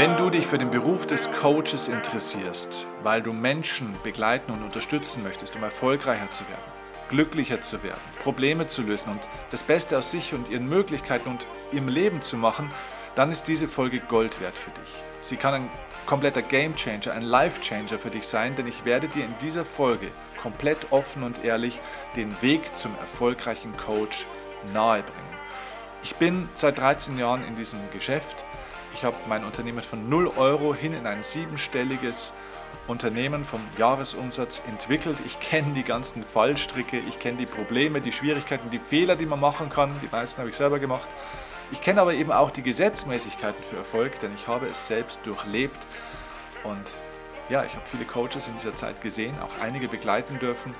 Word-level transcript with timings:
Wenn 0.00 0.16
du 0.16 0.30
dich 0.30 0.46
für 0.46 0.56
den 0.56 0.70
Beruf 0.70 1.06
des 1.06 1.30
Coaches 1.30 1.88
interessierst, 1.88 2.86
weil 3.02 3.20
du 3.20 3.34
Menschen 3.34 3.94
begleiten 4.02 4.50
und 4.50 4.62
unterstützen 4.62 5.22
möchtest, 5.22 5.56
um 5.56 5.62
erfolgreicher 5.62 6.30
zu 6.30 6.48
werden, 6.48 6.72
glücklicher 7.10 7.60
zu 7.60 7.82
werden, 7.82 8.00
Probleme 8.22 8.66
zu 8.66 8.80
lösen 8.80 9.10
und 9.12 9.28
das 9.50 9.62
Beste 9.62 9.98
aus 9.98 10.10
sich 10.10 10.32
und 10.32 10.48
ihren 10.48 10.70
Möglichkeiten 10.70 11.28
und 11.28 11.46
ihrem 11.70 11.88
Leben 11.88 12.22
zu 12.22 12.38
machen, 12.38 12.70
dann 13.14 13.30
ist 13.30 13.46
diese 13.46 13.68
Folge 13.68 14.00
Gold 14.00 14.40
wert 14.40 14.56
für 14.56 14.70
dich. 14.70 14.90
Sie 15.18 15.36
kann 15.36 15.52
ein 15.52 15.68
kompletter 16.06 16.40
Game 16.40 16.74
Changer, 16.76 17.12
ein 17.12 17.20
Life 17.20 17.60
Changer 17.60 17.98
für 17.98 18.08
dich 18.08 18.26
sein, 18.26 18.56
denn 18.56 18.68
ich 18.68 18.86
werde 18.86 19.06
dir 19.06 19.26
in 19.26 19.34
dieser 19.42 19.66
Folge 19.66 20.12
komplett 20.40 20.92
offen 20.92 21.22
und 21.22 21.44
ehrlich 21.44 21.78
den 22.16 22.34
Weg 22.40 22.74
zum 22.74 22.96
erfolgreichen 23.00 23.76
Coach 23.76 24.24
nahebringen. 24.72 25.20
Ich 26.02 26.16
bin 26.16 26.48
seit 26.54 26.78
13 26.78 27.18
Jahren 27.18 27.46
in 27.46 27.54
diesem 27.54 27.80
Geschäft 27.90 28.46
ich 28.94 29.04
habe 29.04 29.16
mein 29.28 29.44
Unternehmen 29.44 29.80
von 29.80 30.08
0 30.08 30.28
Euro 30.36 30.74
hin 30.74 30.94
in 30.94 31.06
ein 31.06 31.22
siebenstelliges 31.22 32.32
Unternehmen 32.86 33.44
vom 33.44 33.60
Jahresumsatz 33.78 34.62
entwickelt. 34.66 35.18
Ich 35.24 35.38
kenne 35.40 35.72
die 35.74 35.84
ganzen 35.84 36.24
Fallstricke, 36.24 36.98
ich 36.98 37.18
kenne 37.18 37.38
die 37.38 37.46
Probleme, 37.46 38.00
die 38.00 38.12
Schwierigkeiten, 38.12 38.70
die 38.70 38.78
Fehler, 38.78 39.16
die 39.16 39.26
man 39.26 39.40
machen 39.40 39.68
kann. 39.68 39.94
Die 40.02 40.08
meisten 40.10 40.38
habe 40.38 40.50
ich 40.50 40.56
selber 40.56 40.78
gemacht. 40.78 41.08
Ich 41.72 41.80
kenne 41.80 42.00
aber 42.00 42.14
eben 42.14 42.32
auch 42.32 42.50
die 42.50 42.62
Gesetzmäßigkeiten 42.62 43.62
für 43.62 43.76
Erfolg, 43.76 44.18
denn 44.20 44.34
ich 44.34 44.48
habe 44.48 44.66
es 44.66 44.88
selbst 44.88 45.20
durchlebt. 45.24 45.78
Und 46.64 46.92
ja, 47.48 47.64
ich 47.64 47.74
habe 47.74 47.86
viele 47.86 48.04
Coaches 48.04 48.48
in 48.48 48.56
dieser 48.56 48.74
Zeit 48.74 49.00
gesehen, 49.00 49.38
auch 49.40 49.62
einige 49.62 49.88
begleiten 49.88 50.38
dürfen. 50.40 50.74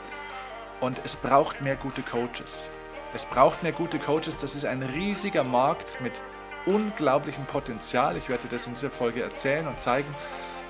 Und 0.80 1.00
es 1.04 1.16
braucht 1.16 1.60
mehr 1.60 1.76
gute 1.76 2.02
Coaches. 2.02 2.68
Es 3.14 3.24
braucht 3.24 3.62
mehr 3.62 3.72
gute 3.72 3.98
Coaches. 3.98 4.36
Das 4.36 4.54
ist 4.54 4.64
ein 4.64 4.82
riesiger 4.82 5.44
Markt 5.44 6.00
mit 6.00 6.20
unglaublichem 6.66 7.46
Potenzial. 7.46 8.16
Ich 8.16 8.28
werde 8.28 8.48
das 8.48 8.66
in 8.66 8.74
dieser 8.74 8.90
Folge 8.90 9.22
erzählen 9.22 9.66
und 9.66 9.80
zeigen. 9.80 10.14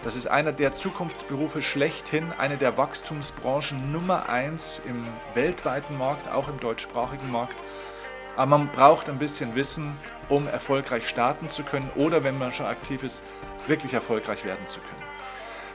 Das 0.03 0.17
ist 0.17 0.27
einer 0.27 0.53
der 0.53 0.73
Zukunftsberufe 0.73 1.61
schlechthin, 1.61 2.33
eine 2.39 2.57
der 2.57 2.79
Wachstumsbranchen 2.79 3.93
Nummer 3.93 4.31
eins 4.31 4.81
im 4.87 5.07
weltweiten 5.35 5.99
Markt, 5.99 6.31
auch 6.31 6.49
im 6.49 6.59
deutschsprachigen 6.59 7.31
Markt. 7.31 7.57
Aber 8.37 8.59
man 8.59 8.69
braucht 8.69 9.11
ein 9.11 9.19
bisschen 9.19 9.55
Wissen, 9.57 9.95
um 10.31 10.49
erfolgreich 10.49 11.07
starten 11.07 11.51
zu 11.51 11.65
können 11.65 11.91
oder 11.97 12.25
wenn 12.25 12.39
man 12.39 12.55
schon 12.55 12.67
aktiv 12.67 13.03
ist, 13.03 13.23
wirklich 13.67 13.93
erfolgreich 13.93 14.45
werden 14.45 14.67
zu 14.67 14.81
können. 14.81 15.10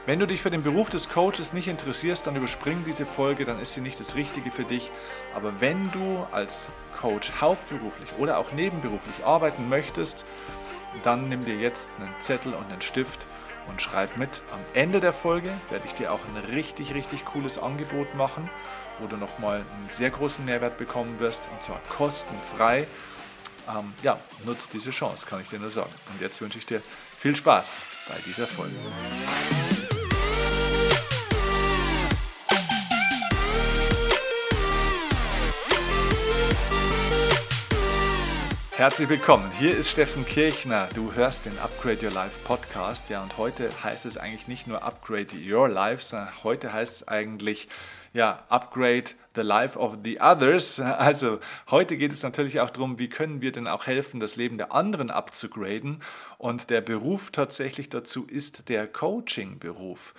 Wenn 0.06 0.20
du 0.20 0.26
dich 0.28 0.40
für 0.40 0.52
den 0.52 0.62
Beruf 0.62 0.88
des 0.88 1.08
Coaches 1.08 1.52
nicht 1.52 1.66
interessierst, 1.66 2.28
dann 2.28 2.36
überspring 2.36 2.84
diese 2.84 3.04
Folge, 3.04 3.44
dann 3.44 3.60
ist 3.60 3.74
sie 3.74 3.80
nicht 3.80 3.98
das 3.98 4.14
Richtige 4.14 4.52
für 4.52 4.62
dich. 4.62 4.92
Aber 5.34 5.60
wenn 5.60 5.90
du 5.90 6.24
als 6.30 6.68
Coach 6.96 7.32
hauptberuflich 7.40 8.10
oder 8.16 8.38
auch 8.38 8.52
nebenberuflich 8.52 9.24
arbeiten 9.24 9.68
möchtest, 9.68 10.24
dann 11.02 11.28
nimm 11.28 11.44
dir 11.44 11.56
jetzt 11.56 11.90
einen 11.98 12.14
Zettel 12.20 12.54
und 12.54 12.70
einen 12.70 12.82
Stift 12.82 13.26
und 13.68 13.82
schreib 13.82 14.16
mit. 14.16 14.42
Am 14.52 14.60
Ende 14.74 15.00
der 15.00 15.12
Folge 15.12 15.50
werde 15.70 15.88
ich 15.88 15.94
dir 15.94 16.12
auch 16.12 16.20
ein 16.24 16.36
richtig, 16.52 16.94
richtig 16.94 17.24
cooles 17.24 17.58
Angebot 17.58 18.14
machen, 18.14 18.48
wo 19.00 19.08
du 19.08 19.16
nochmal 19.16 19.56
einen 19.58 19.90
sehr 19.90 20.10
großen 20.10 20.44
Mehrwert 20.44 20.78
bekommen 20.78 21.18
wirst 21.18 21.48
und 21.52 21.64
zwar 21.64 21.80
kostenfrei. 21.88 22.86
Ähm, 23.68 23.92
ja, 24.04 24.20
nutzt 24.44 24.72
diese 24.72 24.92
Chance, 24.92 25.26
kann 25.26 25.40
ich 25.40 25.48
dir 25.48 25.58
nur 25.58 25.72
sagen. 25.72 25.90
Und 26.12 26.20
jetzt 26.20 26.40
wünsche 26.40 26.58
ich 26.58 26.66
dir 26.66 26.80
viel 27.18 27.34
Spaß 27.34 27.82
bei 28.08 28.14
dieser 28.24 28.46
Folge. 28.46 28.76
Herzlich 38.76 39.08
willkommen. 39.08 39.50
Hier 39.58 39.74
ist 39.74 39.88
Steffen 39.88 40.26
Kirchner. 40.26 40.86
Du 40.94 41.14
hörst 41.14 41.46
den 41.46 41.58
Upgrade 41.60 42.04
Your 42.04 42.12
Life 42.12 42.40
Podcast. 42.44 43.08
Ja, 43.08 43.22
und 43.22 43.38
heute 43.38 43.70
heißt 43.82 44.04
es 44.04 44.18
eigentlich 44.18 44.48
nicht 44.48 44.66
nur 44.66 44.82
Upgrade 44.82 45.34
Your 45.34 45.66
Life, 45.66 46.02
sondern 46.02 46.44
heute 46.44 46.74
heißt 46.74 46.96
es 46.96 47.08
eigentlich 47.08 47.70
ja, 48.12 48.44
Upgrade 48.50 49.12
the 49.34 49.40
Life 49.40 49.78
of 49.78 49.96
the 50.04 50.20
Others. 50.20 50.78
Also 50.80 51.40
heute 51.70 51.96
geht 51.96 52.12
es 52.12 52.22
natürlich 52.22 52.60
auch 52.60 52.68
darum, 52.68 52.98
wie 52.98 53.08
können 53.08 53.40
wir 53.40 53.50
denn 53.50 53.66
auch 53.66 53.86
helfen, 53.86 54.20
das 54.20 54.36
Leben 54.36 54.58
der 54.58 54.72
anderen 54.72 55.10
abzugraden. 55.10 56.02
Und 56.36 56.68
der 56.68 56.82
Beruf 56.82 57.30
tatsächlich 57.30 57.88
dazu 57.88 58.26
ist 58.26 58.68
der 58.68 58.86
Coaching-Beruf. 58.86 60.12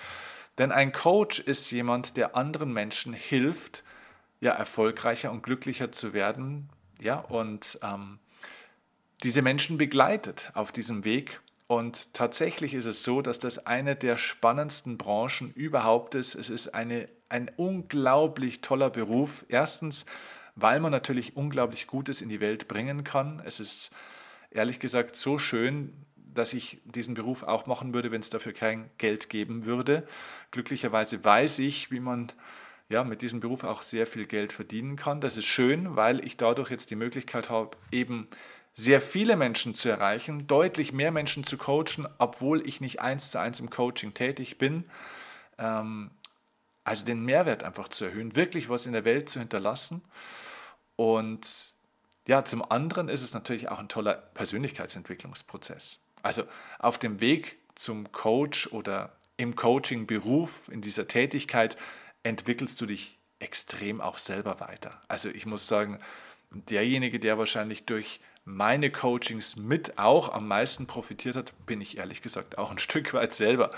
Denn 0.58 0.72
ein 0.72 0.92
Coach 0.92 1.42
ist 1.42 1.70
jemand, 1.70 2.18
der 2.18 2.36
anderen 2.36 2.74
Menschen 2.74 3.14
hilft, 3.14 3.84
ja, 4.42 4.54
erfolgreicher 4.54 5.32
und 5.32 5.44
glücklicher 5.44 5.92
zu 5.92 6.14
werden. 6.14 6.70
Ja, 7.00 7.20
und 7.20 7.78
ähm, 7.84 8.18
diese 9.24 9.42
Menschen 9.42 9.78
begleitet 9.78 10.52
auf 10.54 10.72
diesem 10.72 11.04
Weg. 11.04 11.42
Und 11.68 12.14
tatsächlich 12.14 12.74
ist 12.74 12.86
es 12.86 13.04
so, 13.04 13.22
dass 13.22 13.40
das 13.40 13.66
eine 13.66 13.96
der 13.96 14.18
spannendsten 14.18 14.98
Branchen 14.98 15.52
überhaupt 15.54 16.16
ist. 16.16 16.36
Es 16.36 16.50
ist 16.50 16.70
eine, 16.70 17.10
ein 17.30 17.52
unglaublich 17.58 18.62
toller 18.62 18.90
Beruf. 18.90 19.46
Erstens, 19.50 20.06
weil 20.56 20.80
man 20.80 20.92
natürlich 20.92 21.36
unglaublich 21.36 21.88
Gutes 21.88 22.22
in 22.22 22.30
die 22.30 22.40
Welt 22.40 22.68
bringen 22.68 23.04
kann. 23.04 23.42
Es 23.46 23.60
ist 23.60 23.92
ehrlich 24.50 24.80
gesagt 24.80 25.16
so 25.16 25.38
schön, 25.38 25.94
dass 26.16 26.54
ich 26.54 26.80
diesen 26.86 27.16
Beruf 27.16 27.44
auch 27.44 27.66
machen 27.66 27.94
würde, 27.94 28.12
wenn 28.12 28.22
es 28.22 28.30
dafür 28.30 28.54
kein 28.54 28.90
Geld 28.98 29.30
geben 29.30 29.66
würde. 29.66 30.08
Glücklicherweise 30.52 31.24
weiß 31.24 31.60
ich, 31.60 31.92
wie 31.92 32.00
man 32.00 32.32
ja, 32.90 33.04
mit 33.04 33.22
diesem 33.22 33.42
Beruf 33.42 33.64
auch 33.64 33.82
sehr 33.82 34.08
viel 34.08 34.26
Geld 34.26 34.54
verdienen 34.54 34.96
kann. 34.96 35.20
Das 35.20 35.36
ist 35.36 35.46
schön, 35.46 35.96
weil 35.96 36.26
ich 36.26 36.38
dadurch 36.38 36.72
jetzt 36.72 36.90
die 36.90 36.96
Möglichkeit 36.96 37.50
habe, 37.50 37.76
eben 37.92 38.28
sehr 38.80 39.02
viele 39.02 39.36
Menschen 39.36 39.74
zu 39.74 39.90
erreichen, 39.90 40.46
deutlich 40.46 40.94
mehr 40.94 41.12
Menschen 41.12 41.44
zu 41.44 41.58
coachen, 41.58 42.08
obwohl 42.20 42.66
ich 42.68 42.80
nicht 42.80 43.02
eins 43.02 43.32
zu 43.32 43.40
eins 43.40 43.60
im 43.60 43.72
Coaching 43.72 44.14
tätig 44.14 44.60
bin. 44.60 44.86
Ähm, 45.58 46.12
also 46.84 47.04
den 47.04 47.26
Mehrwert 47.26 47.64
einfach 47.64 47.90
zu 47.90 48.06
erhöhen, 48.06 48.36
wirklich 48.36 48.70
was 48.70 48.86
in 48.86 48.94
der 48.94 49.04
Welt 49.04 49.30
zu 49.30 49.40
hinterlassen. 49.40 50.04
Und 50.96 51.74
ja, 52.28 52.46
zum 52.46 52.72
anderen 52.72 53.10
ist 53.10 53.24
es 53.24 53.34
natürlich 53.34 53.68
auch 53.70 53.80
ein 53.80 53.90
toller 53.90 54.14
Persönlichkeitsentwicklungsprozess. 54.14 56.00
Also 56.22 56.44
auf 56.78 57.00
dem 57.00 57.20
Weg 57.20 57.58
zum 57.74 58.12
Coach 58.12 58.68
oder 58.68 59.12
im 59.38 59.56
Coaching-Beruf, 59.56 60.70
in 60.70 60.82
dieser 60.82 61.08
Tätigkeit, 61.08 61.78
entwickelst 62.22 62.80
du 62.80 62.86
dich 62.86 63.18
extrem 63.40 64.02
auch 64.02 64.20
selber 64.20 64.60
weiter. 64.60 65.02
Also 65.08 65.30
ich 65.30 65.48
muss 65.48 65.68
sagen, 65.68 66.00
derjenige, 66.52 67.20
der 67.20 67.38
wahrscheinlich 67.38 67.86
durch 67.86 68.20
meine 68.48 68.90
Coachings 68.90 69.58
mit 69.58 70.00
auch 70.00 70.34
am 70.34 70.48
meisten 70.48 70.88
profitiert 70.88 71.36
hat, 71.36 71.54
bin 71.66 71.82
ich 71.82 71.98
ehrlich 71.98 72.22
gesagt 72.22 72.58
auch 72.58 72.72
ein 72.72 72.80
Stück 72.80 73.14
weit 73.14 73.36
selber. 73.36 73.72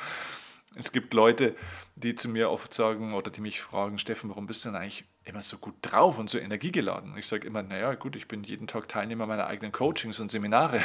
Es 0.75 0.91
gibt 0.91 1.15
Leute, 1.15 1.55
die 1.95 2.13
zu 2.13 2.29
mir 2.29 2.51
oft 2.51 2.71
sagen 2.71 3.15
oder 3.15 3.31
die 3.31 3.41
mich 3.41 3.59
fragen, 3.59 3.97
Steffen, 3.97 4.29
warum 4.29 4.45
bist 4.45 4.63
du 4.63 4.69
denn 4.69 4.75
eigentlich 4.75 5.05
immer 5.23 5.41
so 5.41 5.57
gut 5.57 5.73
drauf 5.81 6.19
und 6.19 6.29
so 6.29 6.37
energiegeladen? 6.37 7.17
Ich 7.17 7.25
sage 7.25 7.47
immer, 7.47 7.63
naja, 7.63 7.95
gut, 7.95 8.15
ich 8.15 8.27
bin 8.27 8.43
jeden 8.43 8.67
Tag 8.67 8.87
Teilnehmer 8.87 9.25
meiner 9.25 9.47
eigenen 9.47 9.71
Coachings 9.71 10.19
und 10.19 10.29
Seminare. 10.29 10.79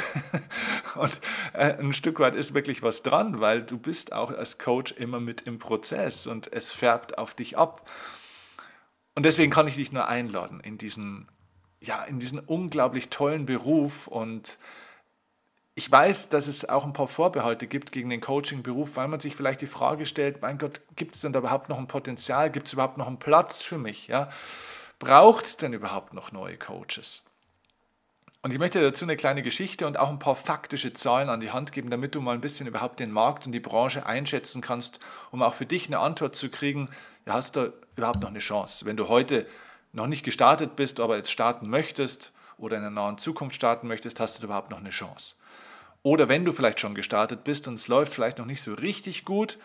und 0.95 1.21
äh, 1.53 1.77
ein 1.77 1.93
Stück 1.93 2.19
weit 2.19 2.33
ist 2.33 2.55
wirklich 2.55 2.81
was 2.81 3.03
dran, 3.03 3.39
weil 3.39 3.61
du 3.61 3.77
bist 3.77 4.13
auch 4.13 4.31
als 4.31 4.57
Coach 4.57 4.93
immer 4.93 5.19
mit 5.19 5.41
im 5.41 5.59
Prozess 5.59 6.25
und 6.25 6.51
es 6.51 6.73
färbt 6.73 7.19
auf 7.19 7.35
dich 7.35 7.55
ab. 7.55 7.87
Und 9.13 9.23
deswegen 9.23 9.51
kann 9.51 9.67
ich 9.67 9.75
dich 9.75 9.91
nur 9.91 10.07
einladen 10.07 10.59
in 10.59 10.79
diesen 10.79 11.27
ja, 11.85 12.03
in 12.03 12.19
diesen 12.19 12.39
unglaublich 12.39 13.09
tollen 13.09 13.45
Beruf 13.45 14.07
und 14.07 14.57
ich 15.77 15.91
weiß, 15.91 16.29
dass 16.29 16.47
es 16.47 16.67
auch 16.67 16.85
ein 16.85 16.93
paar 16.93 17.07
Vorbehalte 17.07 17.67
gibt 17.67 17.91
gegen 17.91 18.09
den 18.09 18.21
Coaching-Beruf, 18.21 18.95
weil 18.95 19.09
man 19.09 19.19
sich 19.19 19.35
vielleicht 19.35 19.59
die 19.59 19.67
Frage 19.67 20.05
stellt, 20.05 20.41
mein 20.41 20.57
Gott, 20.57 20.79
gibt 20.95 21.15
es 21.15 21.21
denn 21.21 21.33
da 21.33 21.39
überhaupt 21.39 21.67
noch 21.67 21.77
ein 21.77 21.87
Potenzial? 21.87 22.49
Gibt 22.49 22.67
es 22.67 22.73
überhaupt 22.73 22.97
noch 22.97 23.07
einen 23.07 23.19
Platz 23.19 23.61
für 23.61 23.77
mich? 23.77 24.07
Ja? 24.07 24.29
Braucht 24.99 25.45
es 25.45 25.57
denn 25.57 25.73
überhaupt 25.73 26.13
noch 26.13 26.31
neue 26.31 26.57
Coaches? 26.57 27.23
Und 28.41 28.51
ich 28.51 28.59
möchte 28.59 28.79
dazu 28.79 29.03
eine 29.03 29.17
kleine 29.17 29.41
Geschichte 29.41 29.85
und 29.85 29.99
auch 29.99 30.09
ein 30.09 30.19
paar 30.19 30.35
faktische 30.37 30.93
Zahlen 30.93 31.29
an 31.29 31.41
die 31.41 31.51
Hand 31.51 31.73
geben, 31.73 31.89
damit 31.89 32.15
du 32.15 32.21
mal 32.21 32.35
ein 32.35 32.41
bisschen 32.41 32.67
überhaupt 32.67 33.01
den 33.01 33.11
Markt 33.11 33.45
und 33.45 33.51
die 33.51 33.59
Branche 33.59 34.05
einschätzen 34.05 34.61
kannst, 34.61 34.99
um 35.31 35.41
auch 35.41 35.55
für 35.55 35.65
dich 35.65 35.87
eine 35.87 35.99
Antwort 35.99 36.35
zu 36.37 36.49
kriegen, 36.49 36.89
ja, 37.25 37.33
hast 37.33 37.57
du 37.57 37.73
überhaupt 37.97 38.21
noch 38.21 38.29
eine 38.29 38.39
Chance? 38.39 38.85
Wenn 38.85 38.97
du 38.97 39.09
heute 39.09 39.45
noch 39.95 40.07
nicht 40.07 40.23
gestartet 40.23 40.75
bist, 40.75 40.99
aber 40.99 41.17
jetzt 41.17 41.31
starten 41.31 41.69
möchtest 41.69 42.31
oder 42.57 42.77
in 42.77 42.83
der 42.83 42.91
nahen 42.91 43.17
Zukunft 43.17 43.55
starten 43.55 43.87
möchtest, 43.87 44.19
hast 44.19 44.39
du 44.39 44.45
überhaupt 44.45 44.69
noch 44.69 44.79
eine 44.79 44.89
Chance. 44.89 45.35
Oder 46.03 46.29
wenn 46.29 46.45
du 46.45 46.51
vielleicht 46.51 46.79
schon 46.79 46.93
gestartet 46.93 47.43
bist 47.43 47.67
und 47.67 47.75
es 47.75 47.87
läuft 47.87 48.13
vielleicht 48.13 48.37
noch 48.37 48.45
nicht 48.45 48.61
so 48.61 48.73
richtig 48.73 49.25
gut, 49.25 49.57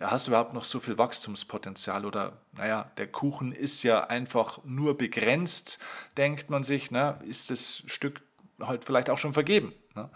hast 0.00 0.26
du 0.26 0.30
überhaupt 0.32 0.52
noch 0.52 0.64
so 0.64 0.80
viel 0.80 0.98
Wachstumspotenzial 0.98 2.04
oder 2.04 2.32
naja, 2.52 2.90
der 2.96 3.06
Kuchen 3.06 3.52
ist 3.52 3.82
ja 3.82 4.04
einfach 4.04 4.58
nur 4.64 4.98
begrenzt, 4.98 5.78
denkt 6.16 6.50
man 6.50 6.64
sich, 6.64 6.90
ne, 6.90 7.18
ist 7.24 7.50
das 7.50 7.82
Stück 7.86 8.22
halt 8.60 8.84
vielleicht 8.84 9.10
auch 9.10 9.18
schon 9.18 9.32
vergeben. 9.32 9.72
Ne? 9.94 10.10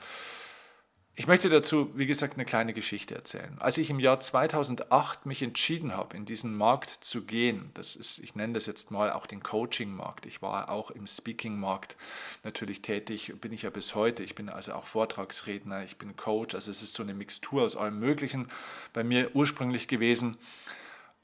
Ich 1.21 1.27
möchte 1.27 1.51
dazu, 1.51 1.91
wie 1.95 2.07
gesagt, 2.07 2.37
eine 2.37 2.47
kleine 2.47 2.73
Geschichte 2.73 3.15
erzählen. 3.15 3.55
Als 3.59 3.77
ich 3.77 3.91
im 3.91 4.01
Jahr 4.01 4.21
2008 4.21 5.27
mich 5.27 5.43
entschieden 5.43 5.95
habe, 5.95 6.17
in 6.17 6.25
diesen 6.25 6.57
Markt 6.57 6.89
zu 6.89 7.27
gehen, 7.27 7.71
das 7.75 7.95
ist, 7.95 8.21
ich 8.21 8.37
nenne 8.37 8.55
das 8.55 8.65
jetzt 8.65 8.91
mal 8.91 9.13
auch 9.13 9.27
den 9.27 9.43
Coaching-Markt. 9.43 10.25
Ich 10.25 10.41
war 10.41 10.71
auch 10.71 10.91
im 10.91 11.07
Speaking-Markt 11.07 11.97
natürlich 12.43 12.81
tätig, 12.81 13.35
bin 13.39 13.53
ich 13.53 13.61
ja 13.61 13.69
bis 13.69 13.95
heute. 13.95 14.23
Ich 14.23 14.35
bin 14.35 14.49
also 14.49 14.73
auch 14.73 14.85
Vortragsredner, 14.85 15.85
ich 15.85 15.99
bin 15.99 16.17
Coach, 16.17 16.55
also 16.55 16.71
es 16.71 16.83
ist 16.83 16.95
so 16.95 17.03
eine 17.03 17.13
Mixtur 17.13 17.65
aus 17.65 17.77
allem 17.77 18.01
Möglichen 18.01 18.49
bei 18.95 19.05
mir 19.05 19.37
ursprünglich 19.37 19.89
gewesen. 19.89 20.39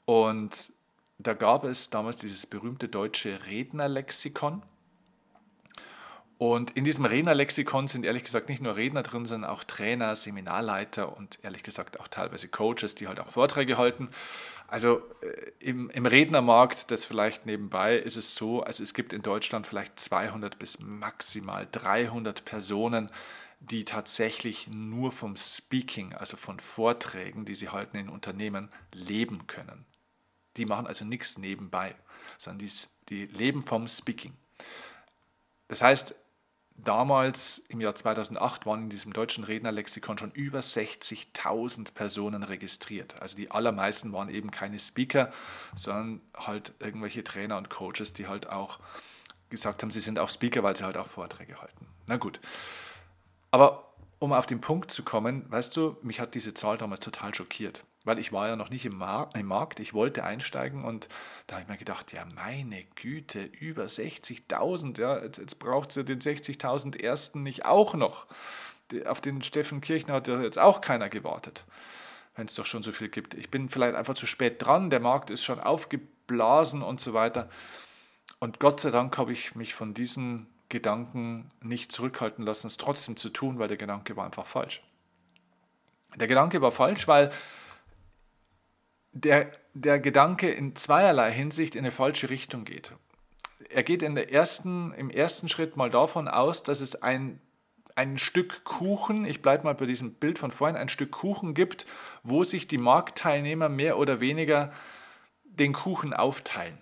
Und 0.05 0.73
da 1.17 1.33
gab 1.33 1.63
es 1.63 1.89
damals 1.89 2.17
dieses 2.17 2.45
berühmte 2.45 2.87
deutsche 2.87 3.47
Rednerlexikon. 3.47 4.61
Und 6.37 6.71
in 6.71 6.83
diesem 6.83 7.05
Rednerlexikon 7.05 7.87
sind 7.87 8.05
ehrlich 8.05 8.23
gesagt 8.23 8.47
nicht 8.47 8.61
nur 8.61 8.75
Redner 8.75 9.01
drin, 9.01 9.25
sondern 9.25 9.49
auch 9.49 9.63
Trainer, 9.63 10.15
Seminarleiter 10.15 11.17
und 11.17 11.39
ehrlich 11.41 11.63
gesagt 11.63 11.99
auch 11.99 12.07
teilweise 12.07 12.47
Coaches, 12.47 12.93
die 12.93 13.07
halt 13.07 13.19
auch 13.19 13.29
Vorträge 13.29 13.77
halten. 13.77 14.09
Also 14.67 15.01
äh, 15.21 15.51
im, 15.59 15.89
im 15.89 16.05
Rednermarkt, 16.05 16.91
das 16.91 17.05
vielleicht 17.05 17.47
nebenbei, 17.47 17.97
ist 17.97 18.17
es 18.17 18.35
so, 18.35 18.61
also 18.61 18.83
es 18.83 18.93
gibt 18.93 19.13
in 19.13 19.23
Deutschland 19.23 19.65
vielleicht 19.65 19.99
200 19.99 20.59
bis 20.59 20.79
maximal 20.79 21.67
300 21.71 22.45
Personen, 22.45 23.09
die 23.59 23.83
tatsächlich 23.85 24.67
nur 24.67 25.11
vom 25.11 25.35
Speaking, 25.35 26.13
also 26.13 26.37
von 26.37 26.59
Vorträgen, 26.59 27.45
die 27.45 27.55
sie 27.55 27.69
halten 27.69 27.97
in 27.97 28.09
Unternehmen, 28.09 28.69
leben 28.93 29.47
können. 29.47 29.85
Die 30.57 30.65
machen 30.65 30.85
also 30.85 31.03
nichts 31.03 31.39
nebenbei, 31.39 31.95
sondern 32.37 32.67
die, 32.67 32.71
die 33.09 33.25
leben 33.25 33.63
vom 33.63 33.87
Speaking. 33.87 34.33
Das 35.67 35.81
heißt, 35.81 36.13
Damals 36.77 37.63
im 37.69 37.81
Jahr 37.81 37.95
2008 37.95 38.65
waren 38.67 38.83
in 38.83 38.89
diesem 38.89 39.11
deutschen 39.11 39.43
Rednerlexikon 39.43 40.17
schon 40.17 40.31
über 40.31 40.59
60.000 40.59 41.93
Personen 41.93 42.43
registriert. 42.43 43.19
Also 43.19 43.35
die 43.35 43.49
allermeisten 43.49 44.13
waren 44.13 44.29
eben 44.29 44.51
keine 44.51 44.79
Speaker, 44.79 45.31
sondern 45.75 46.21
halt 46.35 46.73
irgendwelche 46.79 47.23
Trainer 47.23 47.57
und 47.57 47.69
Coaches, 47.69 48.13
die 48.13 48.27
halt 48.27 48.49
auch 48.49 48.79
gesagt 49.49 49.81
haben, 49.81 49.91
sie 49.91 49.99
sind 49.99 50.19
auch 50.19 50.29
Speaker, 50.29 50.61
weil 50.61 50.75
sie 50.75 50.83
halt 50.83 50.97
auch 50.97 51.07
Vorträge 51.07 51.59
halten. 51.59 51.87
Na 52.07 52.17
gut. 52.17 52.39
Aber 53.49 53.91
um 54.19 54.31
auf 54.31 54.45
den 54.45 54.61
Punkt 54.61 54.91
zu 54.91 55.03
kommen, 55.03 55.49
weißt 55.51 55.75
du, 55.75 55.97
mich 56.03 56.19
hat 56.19 56.35
diese 56.35 56.53
Zahl 56.53 56.77
damals 56.77 56.99
total 56.99 57.33
schockiert 57.33 57.83
weil 58.07 58.19
ich 58.19 58.31
war 58.31 58.47
ja 58.47 58.55
noch 58.55 58.69
nicht 58.69 58.85
im, 58.85 58.97
Mar 58.97 59.29
im 59.35 59.47
Markt, 59.47 59.81
ich 59.81 59.93
wollte 59.93 60.23
einsteigen 60.23 60.81
und 60.81 61.09
da 61.45 61.55
habe 61.55 61.63
ich 61.63 61.69
mir 61.69 61.77
gedacht, 61.77 62.13
ja 62.13 62.23
meine 62.33 62.85
Güte, 62.95 63.43
über 63.59 63.83
60.000, 63.83 64.99
ja, 64.99 65.21
jetzt, 65.21 65.37
jetzt 65.37 65.59
braucht 65.59 65.89
es 65.89 65.97
ja 65.97 66.03
den 66.03 66.21
60.000 66.21 67.01
ersten 67.01 67.43
nicht 67.43 67.65
auch 67.65 67.95
noch. 67.95 68.25
Auf 69.05 69.19
den 69.19 69.41
Steffen 69.41 69.81
Kirchner 69.81 70.15
hat 70.15 70.29
ja 70.29 70.39
jetzt 70.41 70.57
auch 70.57 70.79
keiner 70.79 71.09
gewartet, 71.09 71.65
wenn 72.37 72.47
es 72.47 72.55
doch 72.55 72.65
schon 72.65 72.81
so 72.81 72.93
viel 72.93 73.09
gibt. 73.09 73.33
Ich 73.33 73.51
bin 73.51 73.67
vielleicht 73.67 73.95
einfach 73.95 74.15
zu 74.15 74.25
spät 74.25 74.65
dran, 74.65 74.89
der 74.89 75.01
Markt 75.01 75.29
ist 75.29 75.43
schon 75.43 75.59
aufgeblasen 75.59 76.81
und 76.81 77.01
so 77.01 77.13
weiter. 77.13 77.49
Und 78.39 78.61
Gott 78.61 78.79
sei 78.79 78.89
Dank 78.89 79.17
habe 79.17 79.33
ich 79.33 79.55
mich 79.55 79.73
von 79.73 79.93
diesem 79.93 80.47
Gedanken 80.69 81.51
nicht 81.61 81.91
zurückhalten 81.91 82.45
lassen, 82.45 82.67
es 82.67 82.77
trotzdem 82.77 83.17
zu 83.17 83.29
tun, 83.29 83.59
weil 83.59 83.67
der 83.67 83.77
Gedanke 83.77 84.15
war 84.15 84.23
einfach 84.23 84.45
falsch. 84.45 84.81
Der 86.15 86.27
Gedanke 86.27 86.61
war 86.61 86.71
falsch, 86.71 87.05
weil 87.09 87.31
der, 89.23 89.51
der 89.73 89.99
Gedanke 89.99 90.49
in 90.49 90.75
zweierlei 90.75 91.31
Hinsicht 91.31 91.75
in 91.75 91.81
eine 91.81 91.91
falsche 91.91 92.29
Richtung 92.29 92.63
geht. 92.63 92.91
Er 93.69 93.83
geht 93.83 94.01
in 94.01 94.15
der 94.15 94.31
ersten, 94.31 94.93
im 94.93 95.09
ersten 95.09 95.49
Schritt 95.49 95.75
mal 95.75 95.89
davon 95.89 96.27
aus, 96.27 96.63
dass 96.63 96.81
es 96.81 97.01
ein, 97.01 97.41
ein 97.95 98.17
Stück 98.17 98.63
Kuchen, 98.63 99.25
ich 99.25 99.41
bleibe 99.41 99.63
mal 99.63 99.75
bei 99.75 99.85
diesem 99.85 100.13
Bild 100.13 100.39
von 100.39 100.51
vorhin, 100.51 100.77
ein 100.77 100.89
Stück 100.89 101.11
Kuchen 101.11 101.53
gibt, 101.53 101.85
wo 102.23 102.43
sich 102.43 102.67
die 102.67 102.77
Marktteilnehmer 102.77 103.69
mehr 103.69 103.97
oder 103.97 104.19
weniger 104.19 104.71
den 105.43 105.73
Kuchen 105.73 106.13
aufteilen. 106.13 106.77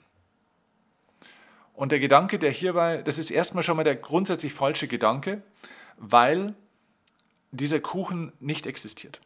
Und 1.74 1.92
der 1.92 2.00
Gedanke, 2.00 2.40
der 2.40 2.52
hierbei, 2.52 3.02
das 3.02 3.18
ist 3.18 3.31
erstmal 3.31 3.64
schon 3.64 3.78
mal 3.78 3.84
der 3.84 3.96
grundsätzlich 3.96 4.54
falsche 4.54 4.88
Gedanke, 4.88 5.42
weil 5.98 6.54
dieser 7.52 7.80
Kuchen 7.80 8.31
nicht 8.40 8.68
existiert. 8.68 9.20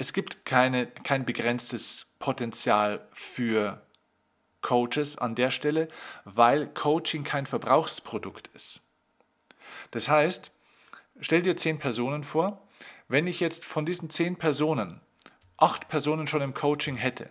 Es 0.00 0.14
gibt 0.14 0.46
keine, 0.46 0.86
kein 0.86 1.26
begrenztes 1.26 2.06
Potenzial 2.18 3.06
für 3.12 3.82
Coaches 4.62 5.18
an 5.18 5.34
der 5.34 5.50
Stelle, 5.50 5.88
weil 6.24 6.68
Coaching 6.68 7.22
kein 7.22 7.44
Verbrauchsprodukt 7.44 8.48
ist. 8.54 8.80
Das 9.90 10.08
heißt, 10.08 10.52
stell 11.20 11.42
dir 11.42 11.54
zehn 11.58 11.78
Personen 11.78 12.24
vor, 12.24 12.66
wenn 13.08 13.26
ich 13.26 13.40
jetzt 13.40 13.66
von 13.66 13.84
diesen 13.84 14.08
zehn 14.08 14.36
Personen 14.36 15.02
acht 15.58 15.90
Personen 15.90 16.26
schon 16.26 16.40
im 16.40 16.54
Coaching 16.54 16.96
hätte, 16.96 17.28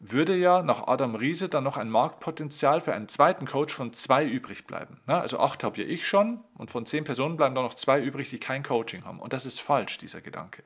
würde 0.00 0.34
ja 0.34 0.62
nach 0.62 0.88
Adam 0.88 1.14
Riese 1.14 1.48
dann 1.48 1.62
noch 1.62 1.76
ein 1.76 1.88
Marktpotenzial 1.88 2.80
für 2.80 2.94
einen 2.94 3.08
zweiten 3.08 3.46
Coach 3.46 3.72
von 3.72 3.92
zwei 3.92 4.24
übrig 4.24 4.66
bleiben. 4.66 5.00
Also 5.06 5.38
acht 5.38 5.62
habe 5.62 5.80
ja 5.80 5.86
ich 5.86 6.04
schon 6.04 6.42
und 6.54 6.72
von 6.72 6.84
zehn 6.84 7.04
Personen 7.04 7.36
bleiben 7.36 7.54
dann 7.54 7.64
noch 7.64 7.74
zwei 7.74 8.00
übrig, 8.02 8.28
die 8.30 8.40
kein 8.40 8.64
Coaching 8.64 9.04
haben. 9.04 9.20
Und 9.20 9.32
das 9.32 9.46
ist 9.46 9.60
falsch, 9.60 9.98
dieser 9.98 10.20
Gedanke 10.20 10.64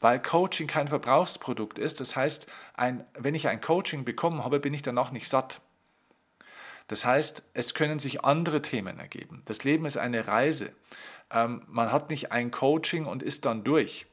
weil 0.00 0.20
Coaching 0.20 0.66
kein 0.66 0.88
Verbrauchsprodukt 0.88 1.78
ist. 1.78 2.00
Das 2.00 2.16
heißt, 2.16 2.46
ein, 2.74 3.04
wenn 3.14 3.34
ich 3.34 3.48
ein 3.48 3.60
Coaching 3.60 4.04
bekommen 4.04 4.44
habe, 4.44 4.60
bin 4.60 4.74
ich 4.74 4.82
danach 4.82 5.10
nicht 5.10 5.28
satt. 5.28 5.60
Das 6.88 7.04
heißt, 7.04 7.42
es 7.54 7.74
können 7.74 7.98
sich 7.98 8.24
andere 8.24 8.62
Themen 8.62 8.98
ergeben. 8.98 9.42
Das 9.46 9.64
Leben 9.64 9.86
ist 9.86 9.96
eine 9.96 10.28
Reise. 10.28 10.72
Ähm, 11.30 11.62
man 11.66 11.90
hat 11.90 12.10
nicht 12.10 12.30
ein 12.30 12.50
Coaching 12.50 13.06
und 13.06 13.22
ist 13.22 13.44
dann 13.44 13.64
durch, 13.64 14.06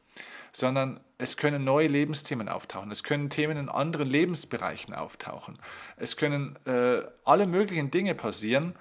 sondern 0.51 0.99
es 1.19 1.37
können 1.37 1.63
neue 1.63 1.87
Lebensthemen 1.87 2.49
auftauchen. 2.49 2.91
Es 2.91 3.03
können 3.03 3.29
Themen 3.29 3.57
in 3.57 3.69
anderen 3.69 4.09
Lebensbereichen 4.09 4.93
auftauchen. 4.93 5.59
Es 5.97 6.17
können 6.17 6.57
äh, 6.65 7.01
alle 7.23 7.45
möglichen 7.45 7.91
Dinge 7.91 8.15
passieren. 8.15 8.75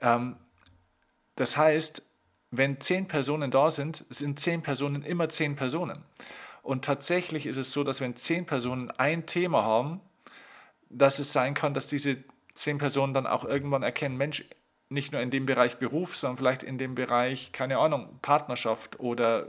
Ähm, 0.00 0.36
das 1.36 1.56
heißt, 1.56 2.02
wenn 2.50 2.80
zehn 2.80 3.08
Personen 3.08 3.50
da 3.50 3.70
sind, 3.70 4.04
sind 4.10 4.40
zehn 4.40 4.62
Personen 4.62 5.02
immer 5.02 5.28
zehn 5.28 5.56
Personen. 5.56 6.04
Und 6.62 6.84
tatsächlich 6.84 7.46
ist 7.46 7.56
es 7.56 7.72
so, 7.72 7.84
dass 7.84 8.00
wenn 8.00 8.16
zehn 8.16 8.46
Personen 8.46 8.90
ein 8.92 9.26
Thema 9.26 9.62
haben, 9.64 10.00
dass 10.90 11.18
es 11.18 11.32
sein 11.32 11.54
kann, 11.54 11.74
dass 11.74 11.86
diese 11.86 12.18
zehn 12.54 12.78
Personen 12.78 13.14
dann 13.14 13.26
auch 13.26 13.44
irgendwann 13.44 13.82
erkennen, 13.82 14.16
Mensch, 14.16 14.44
nicht 14.90 15.12
nur 15.12 15.20
in 15.20 15.30
dem 15.30 15.44
Bereich 15.44 15.76
Beruf, 15.76 16.16
sondern 16.16 16.38
vielleicht 16.38 16.62
in 16.62 16.78
dem 16.78 16.94
Bereich, 16.94 17.52
keine 17.52 17.78
Ahnung, 17.78 18.18
Partnerschaft 18.22 18.98
oder 19.00 19.46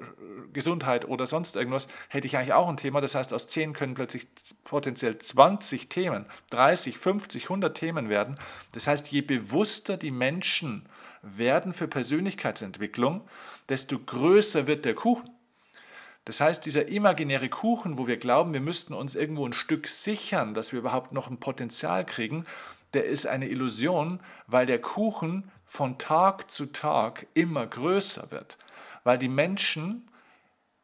Gesundheit 0.52 1.08
oder 1.08 1.28
sonst 1.28 1.56
irgendwas, 1.56 1.88
hätte 2.10 2.28
ich 2.28 2.36
eigentlich 2.36 2.54
auch 2.54 2.68
ein 2.68 2.76
Thema. 2.76 3.00
Das 3.00 3.16
heißt, 3.16 3.32
aus 3.34 3.48
zehn 3.48 3.72
können 3.72 3.94
plötzlich 3.94 4.28
potenziell 4.66 5.18
20 5.18 5.88
Themen, 5.88 6.26
30, 6.52 6.98
50, 6.98 7.44
100 7.44 7.76
Themen 7.76 8.10
werden. 8.10 8.38
Das 8.74 8.86
heißt, 8.86 9.12
je 9.12 9.22
bewusster 9.22 9.96
die 9.96 10.12
Menschen 10.12 10.90
werden 11.22 11.74
für 11.74 11.88
Persönlichkeitsentwicklung, 11.88 13.28
desto 13.68 14.00
größer 14.00 14.68
wird 14.68 14.86
der 14.86 14.96
Kuchen. 14.96 15.30
Das 16.26 16.40
heißt, 16.42 16.66
dieser 16.66 16.90
imaginäre 16.90 17.50
Kuchen, 17.50 17.98
wo 17.98 18.08
wir 18.08 18.18
glauben, 18.18 18.54
wir 18.54 18.60
müssten 18.60 18.94
uns 18.94 19.16
irgendwo 19.16 19.46
ein 19.46 19.54
Stück 19.54 19.88
sichern, 19.88 20.54
dass 20.54 20.72
wir 20.72 20.80
überhaupt 20.80 21.12
noch 21.12 21.30
ein 21.30 21.40
Potenzial 21.40 22.06
kriegen, 22.06 22.46
der 22.94 23.06
ist 23.06 23.28
eine 23.28 23.48
Illusion, 23.48 24.20
weil 24.48 24.66
der 24.66 24.80
Kuchen 24.80 25.52
von 25.66 25.98
Tag 25.98 26.50
zu 26.50 26.68
Tag 26.68 27.28
immer 27.34 27.66
größer 27.66 28.32
wird, 28.32 28.58
weil 29.04 29.18
die 29.18 29.30
Menschen 29.30 30.10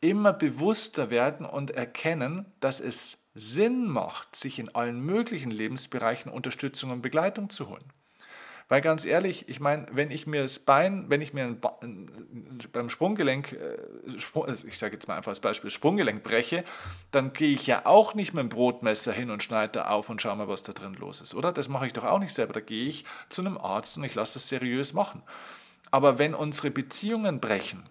immer 0.01 0.33
bewusster 0.33 1.09
werden 1.09 1.45
und 1.45 1.71
erkennen, 1.71 2.45
dass 2.59 2.79
es 2.79 3.25
Sinn 3.33 3.87
macht, 3.87 4.35
sich 4.35 4.59
in 4.59 4.73
allen 4.73 5.01
möglichen 5.01 5.51
Lebensbereichen 5.51 6.31
Unterstützung 6.31 6.91
und 6.91 7.01
Begleitung 7.01 7.49
zu 7.49 7.69
holen. 7.69 7.83
Weil 8.67 8.81
ganz 8.81 9.05
ehrlich, 9.05 9.47
ich 9.47 9.59
meine, 9.59 9.85
wenn 9.91 10.09
ich 10.09 10.25
mir 10.25 10.41
das 10.41 10.57
Bein, 10.57 11.05
wenn 11.09 11.21
ich 11.21 11.33
mir 11.33 11.43
ein 11.45 11.61
beim 12.71 12.89
Sprunggelenk, 12.89 13.53
äh, 13.53 13.75
äh, 13.75 14.55
ich 14.65 14.77
sage 14.79 14.93
jetzt 14.93 15.07
mal 15.07 15.17
einfach 15.17 15.29
als 15.29 15.39
Beispiel, 15.39 15.69
Sprunggelenk 15.69 16.23
breche, 16.23 16.63
dann 17.11 17.31
gehe 17.33 17.53
ich 17.53 17.67
ja 17.67 17.85
auch 17.85 18.15
nicht 18.15 18.33
mit 18.33 18.41
dem 18.41 18.49
Brotmesser 18.49 19.13
hin 19.13 19.29
und 19.29 19.43
schneide 19.43 19.73
da 19.73 19.85
auf 19.89 20.09
und 20.09 20.21
schaue 20.21 20.35
mal, 20.35 20.47
was 20.47 20.63
da 20.63 20.73
drin 20.73 20.95
los 20.95 21.21
ist, 21.21 21.35
oder? 21.35 21.51
Das 21.51 21.69
mache 21.69 21.85
ich 21.85 21.93
doch 21.93 22.05
auch 22.05 22.19
nicht 22.19 22.33
selber. 22.33 22.53
Da 22.53 22.59
gehe 22.59 22.87
ich 22.87 23.05
zu 23.29 23.41
einem 23.41 23.57
Arzt 23.57 23.97
und 23.97 24.03
ich 24.03 24.15
lasse 24.15 24.35
das 24.35 24.47
seriös 24.47 24.93
machen. 24.93 25.21
Aber 25.91 26.17
wenn 26.17 26.33
unsere 26.33 26.71
Beziehungen 26.71 27.39
brechen, 27.39 27.83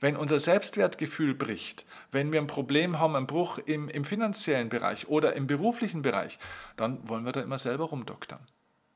wenn 0.00 0.16
unser 0.16 0.38
Selbstwertgefühl 0.38 1.34
bricht, 1.34 1.84
wenn 2.10 2.32
wir 2.32 2.40
ein 2.40 2.46
Problem 2.46 2.98
haben, 2.98 3.14
einen 3.14 3.26
Bruch 3.26 3.58
im, 3.58 3.90
im 3.90 4.04
finanziellen 4.04 4.70
Bereich 4.70 5.08
oder 5.08 5.34
im 5.34 5.46
beruflichen 5.46 6.00
Bereich, 6.00 6.38
dann 6.76 7.06
wollen 7.06 7.26
wir 7.26 7.32
da 7.32 7.42
immer 7.42 7.58
selber 7.58 7.84
rumdoktern. 7.84 8.40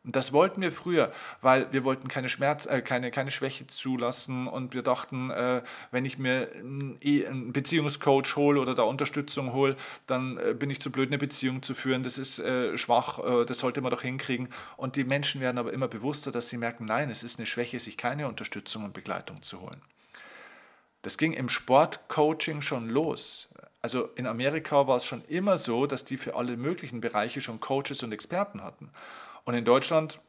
Und 0.04 0.14
das 0.14 0.34
wollten 0.34 0.60
wir 0.60 0.70
früher, 0.70 1.10
weil 1.40 1.72
wir 1.72 1.82
wollten 1.84 2.08
keine, 2.08 2.28
Schmerz, 2.28 2.66
äh, 2.66 2.82
keine, 2.82 3.10
keine 3.10 3.30
Schwäche 3.30 3.66
zulassen 3.66 4.46
und 4.46 4.74
wir 4.74 4.82
dachten, 4.82 5.30
äh, 5.30 5.62
wenn 5.92 6.04
ich 6.04 6.18
mir 6.18 6.50
einen, 6.52 7.52
Beziehungscoach 7.52 8.36
hole 8.36 8.60
oder 8.60 8.74
da 8.74 8.82
Unterstützung 8.82 9.54
hole, 9.54 9.76
dann 10.06 10.36
äh, 10.36 10.52
bin 10.52 10.68
ich 10.68 10.80
zu 10.80 10.92
blöd, 10.92 11.08
eine 11.08 11.16
Beziehung 11.16 11.62
zu 11.62 11.74
führen, 11.74 12.02
das 12.02 12.18
ist 12.18 12.38
äh, 12.38 12.76
schwach, 12.76 13.18
äh, 13.18 13.46
das 13.46 13.60
sollte 13.60 13.80
man 13.80 13.90
doch 13.90 14.02
hinkriegen. 14.02 14.48
Und 14.76 14.96
die 14.96 15.04
Menschen 15.04 15.40
werden 15.40 15.56
aber 15.56 15.72
immer 15.72 15.88
bewusster, 15.88 16.30
dass 16.30 16.50
sie 16.50 16.58
merken, 16.58 16.84
nein, 16.84 17.08
es 17.08 17.22
ist 17.22 17.38
eine 17.38 17.46
Schwäche, 17.46 17.80
sich 17.80 17.96
keine 17.96 18.28
Unterstützung 18.28 18.84
und 18.84 18.92
Begleitung 18.92 19.40
zu 19.40 19.62
holen. 19.62 19.80
Das 21.00 21.16
ging 21.16 21.32
im 21.32 21.48
Sportcoaching 21.48 22.60
schon 22.60 22.90
los. 22.90 23.48
Also 23.80 24.08
in 24.16 24.26
Amerika 24.26 24.86
war 24.86 24.96
es 24.96 25.04
schon 25.04 25.22
immer 25.28 25.58
so, 25.58 25.86
dass 25.86 26.04
die 26.04 26.16
für 26.16 26.36
alle 26.36 26.56
möglichen 26.56 27.00
Bereiche 27.00 27.40
schon 27.40 27.60
Coaches 27.60 28.02
und 28.02 28.12
Experten 28.12 28.62
hatten. 28.62 28.90
Und 29.44 29.54
in 29.54 29.64
Deutschland 29.64 30.20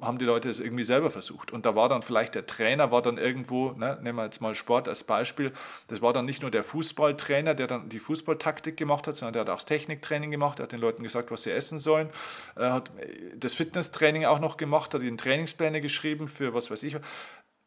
haben 0.00 0.18
die 0.18 0.26
Leute 0.26 0.50
es 0.50 0.60
irgendwie 0.60 0.84
selber 0.84 1.10
versucht. 1.10 1.52
Und 1.52 1.64
da 1.64 1.74
war 1.74 1.88
dann 1.88 2.02
vielleicht 2.02 2.34
der 2.34 2.46
Trainer, 2.46 2.90
war 2.90 3.00
dann 3.00 3.16
irgendwo, 3.16 3.70
ne, 3.72 3.98
nehmen 4.02 4.18
wir 4.18 4.24
jetzt 4.24 4.40
mal 4.40 4.54
Sport 4.54 4.88
als 4.88 5.04
Beispiel, 5.04 5.52
das 5.88 6.02
war 6.02 6.12
dann 6.12 6.26
nicht 6.26 6.42
nur 6.42 6.50
der 6.50 6.64
Fußballtrainer, 6.64 7.54
der 7.54 7.66
dann 7.66 7.88
die 7.88 7.98
Fußballtaktik 7.98 8.76
gemacht 8.76 9.06
hat, 9.06 9.16
sondern 9.16 9.32
der 9.32 9.40
hat 9.42 9.48
auch 9.48 9.54
das 9.56 9.64
Techniktraining 9.64 10.30
gemacht, 10.30 10.60
er 10.60 10.64
hat 10.64 10.72
den 10.72 10.80
Leuten 10.80 11.02
gesagt, 11.02 11.30
was 11.30 11.44
sie 11.44 11.50
essen 11.50 11.80
sollen, 11.80 12.10
er 12.56 12.74
hat 12.74 12.92
das 13.36 13.54
Fitnesstraining 13.54 14.26
auch 14.26 14.38
noch 14.38 14.58
gemacht, 14.58 14.92
hat 14.92 15.02
ihnen 15.02 15.16
Trainingspläne 15.16 15.80
geschrieben 15.80 16.28
für 16.28 16.52
was 16.52 16.70
weiß 16.70 16.82
ich. 16.82 16.96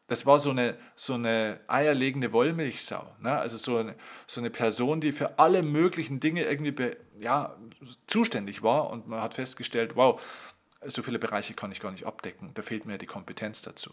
Das 0.06 0.26
war 0.26 0.40
so 0.40 0.50
eine, 0.50 0.76
so 0.96 1.14
eine 1.14 1.60
eierlegende 1.68 2.32
Wollmilchsau. 2.32 3.14
Ne? 3.20 3.30
Also 3.30 3.58
so 3.58 3.76
eine, 3.76 3.94
so 4.26 4.40
eine 4.40 4.50
Person, 4.50 5.00
die 5.00 5.12
für 5.12 5.38
alle 5.38 5.62
möglichen 5.62 6.18
Dinge 6.18 6.42
irgendwie 6.42 6.72
be, 6.72 6.96
ja, 7.20 7.54
zuständig 8.08 8.64
war. 8.64 8.90
Und 8.90 9.06
man 9.06 9.20
hat 9.20 9.34
festgestellt, 9.34 9.94
wow, 9.94 10.20
so 10.86 11.02
viele 11.02 11.18
Bereiche 11.18 11.54
kann 11.54 11.72
ich 11.72 11.80
gar 11.80 11.92
nicht 11.92 12.06
abdecken. 12.06 12.50
Da 12.54 12.62
fehlt 12.62 12.86
mir 12.86 12.98
die 12.98 13.06
Kompetenz 13.06 13.62
dazu. 13.62 13.90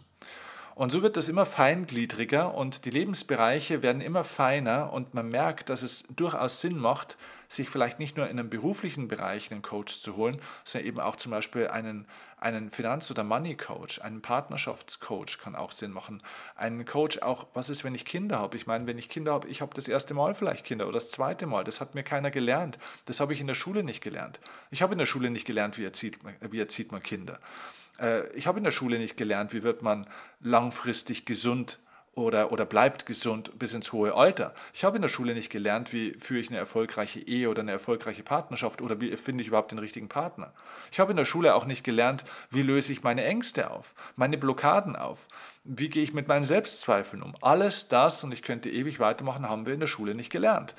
Und 0.74 0.90
so 0.90 1.02
wird 1.02 1.16
das 1.16 1.28
immer 1.28 1.44
feingliedriger 1.44 2.54
und 2.54 2.84
die 2.84 2.90
Lebensbereiche 2.90 3.82
werden 3.82 4.00
immer 4.00 4.22
feiner 4.22 4.92
und 4.92 5.12
man 5.12 5.28
merkt, 5.28 5.70
dass 5.70 5.82
es 5.82 6.04
durchaus 6.04 6.60
Sinn 6.60 6.78
macht, 6.78 7.16
sich 7.48 7.68
vielleicht 7.68 7.98
nicht 7.98 8.16
nur 8.16 8.28
in 8.28 8.38
einem 8.38 8.48
beruflichen 8.48 9.08
Bereich 9.08 9.50
einen 9.50 9.62
Coach 9.62 10.00
zu 10.00 10.16
holen, 10.16 10.40
sondern 10.64 10.86
eben 10.86 11.00
auch 11.00 11.16
zum 11.16 11.32
Beispiel 11.32 11.66
einen, 11.66 12.06
einen 12.40 12.70
Finanz- 12.70 13.10
oder 13.10 13.24
Money-Coach, 13.24 14.00
einen 14.00 14.22
Partnerschaftscoach 14.22 15.38
kann 15.38 15.56
auch 15.56 15.72
Sinn 15.72 15.92
machen. 15.92 16.22
Einen 16.56 16.84
Coach 16.84 17.18
auch, 17.18 17.46
was 17.54 17.68
ist, 17.68 17.84
wenn 17.84 17.94
ich 17.94 18.04
Kinder 18.04 18.38
habe? 18.38 18.56
Ich 18.56 18.66
meine, 18.66 18.86
wenn 18.86 18.98
ich 18.98 19.08
Kinder 19.08 19.32
habe, 19.32 19.48
ich 19.48 19.60
habe 19.60 19.74
das 19.74 19.88
erste 19.88 20.14
Mal 20.14 20.34
vielleicht 20.34 20.64
Kinder 20.64 20.86
oder 20.86 20.94
das 20.94 21.10
zweite 21.10 21.46
Mal, 21.46 21.64
das 21.64 21.80
hat 21.80 21.94
mir 21.94 22.02
keiner 22.02 22.30
gelernt. 22.30 22.78
Das 23.06 23.20
habe 23.20 23.32
ich 23.32 23.40
in 23.40 23.46
der 23.46 23.54
Schule 23.54 23.82
nicht 23.82 24.00
gelernt. 24.00 24.40
Ich 24.70 24.82
habe 24.82 24.92
in 24.92 24.98
der 24.98 25.06
Schule 25.06 25.30
nicht 25.30 25.46
gelernt, 25.46 25.78
wie 25.78 25.84
erzieht, 25.84 26.18
wie 26.40 26.60
erzieht 26.60 26.92
man 26.92 27.02
Kinder. 27.02 27.38
Äh, 27.98 28.30
ich 28.36 28.46
habe 28.46 28.58
in 28.58 28.64
der 28.64 28.72
Schule 28.72 28.98
nicht 28.98 29.16
gelernt, 29.16 29.52
wie 29.52 29.62
wird 29.62 29.82
man 29.82 30.06
langfristig 30.40 31.24
gesund 31.24 31.78
oder, 32.18 32.52
oder 32.52 32.66
bleibt 32.66 33.06
gesund 33.06 33.58
bis 33.58 33.72
ins 33.72 33.92
hohe 33.92 34.14
Alter. 34.14 34.52
Ich 34.74 34.84
habe 34.84 34.96
in 34.96 35.02
der 35.02 35.08
Schule 35.08 35.34
nicht 35.34 35.50
gelernt, 35.50 35.92
wie 35.92 36.14
führe 36.18 36.40
ich 36.40 36.48
eine 36.48 36.58
erfolgreiche 36.58 37.20
Ehe 37.20 37.48
oder 37.48 37.62
eine 37.62 37.70
erfolgreiche 37.70 38.22
Partnerschaft 38.22 38.82
oder 38.82 39.00
wie 39.00 39.16
finde 39.16 39.42
ich 39.42 39.48
überhaupt 39.48 39.70
den 39.70 39.78
richtigen 39.78 40.08
Partner. 40.08 40.52
Ich 40.90 40.98
habe 41.00 41.12
in 41.12 41.16
der 41.16 41.24
Schule 41.24 41.54
auch 41.54 41.64
nicht 41.64 41.84
gelernt, 41.84 42.24
wie 42.50 42.62
löse 42.62 42.92
ich 42.92 43.02
meine 43.02 43.24
Ängste 43.24 43.70
auf, 43.70 43.94
meine 44.16 44.36
Blockaden 44.36 44.96
auf, 44.96 45.28
wie 45.64 45.88
gehe 45.88 46.02
ich 46.02 46.12
mit 46.12 46.28
meinen 46.28 46.44
Selbstzweifeln 46.44 47.22
um. 47.22 47.34
Alles 47.40 47.88
das, 47.88 48.24
und 48.24 48.32
ich 48.32 48.42
könnte 48.42 48.68
ewig 48.68 48.98
weitermachen, 48.98 49.48
haben 49.48 49.66
wir 49.66 49.74
in 49.74 49.80
der 49.80 49.86
Schule 49.86 50.14
nicht 50.14 50.30
gelernt. 50.30 50.74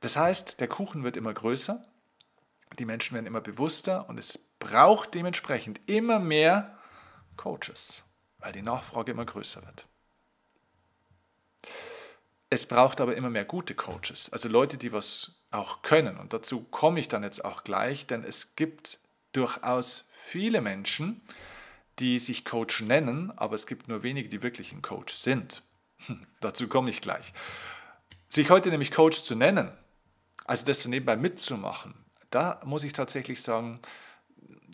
Das 0.00 0.16
heißt, 0.16 0.60
der 0.60 0.68
Kuchen 0.68 1.04
wird 1.04 1.16
immer 1.16 1.32
größer, 1.32 1.82
die 2.78 2.84
Menschen 2.84 3.14
werden 3.14 3.26
immer 3.26 3.40
bewusster 3.40 4.08
und 4.08 4.18
es 4.18 4.38
braucht 4.58 5.14
dementsprechend 5.14 5.80
immer 5.88 6.18
mehr 6.18 6.76
Coaches, 7.36 8.02
weil 8.38 8.52
die 8.52 8.62
Nachfrage 8.62 9.12
immer 9.12 9.24
größer 9.24 9.64
wird. 9.64 9.86
Es 12.52 12.66
braucht 12.66 13.00
aber 13.00 13.16
immer 13.16 13.30
mehr 13.30 13.46
gute 13.46 13.74
Coaches, 13.74 14.30
also 14.30 14.46
Leute, 14.46 14.76
die 14.76 14.92
was 14.92 15.40
auch 15.52 15.80
können. 15.80 16.18
Und 16.18 16.34
dazu 16.34 16.60
komme 16.64 17.00
ich 17.00 17.08
dann 17.08 17.22
jetzt 17.22 17.42
auch 17.46 17.64
gleich, 17.64 18.06
denn 18.06 18.24
es 18.24 18.56
gibt 18.56 18.98
durchaus 19.32 20.06
viele 20.10 20.60
Menschen, 20.60 21.22
die 21.98 22.18
sich 22.18 22.44
Coach 22.44 22.82
nennen, 22.82 23.32
aber 23.38 23.54
es 23.54 23.66
gibt 23.66 23.88
nur 23.88 24.02
wenige, 24.02 24.28
die 24.28 24.42
wirklich 24.42 24.72
ein 24.72 24.82
Coach 24.82 25.14
sind. 25.14 25.62
dazu 26.40 26.68
komme 26.68 26.90
ich 26.90 27.00
gleich. 27.00 27.32
Sich 28.28 28.50
heute 28.50 28.68
nämlich 28.68 28.90
Coach 28.90 29.22
zu 29.22 29.34
nennen, 29.34 29.72
also 30.44 30.66
das 30.66 30.82
so 30.82 30.90
nebenbei 30.90 31.16
mitzumachen, 31.16 31.94
da 32.28 32.60
muss 32.66 32.84
ich 32.84 32.92
tatsächlich 32.92 33.40
sagen, 33.40 33.80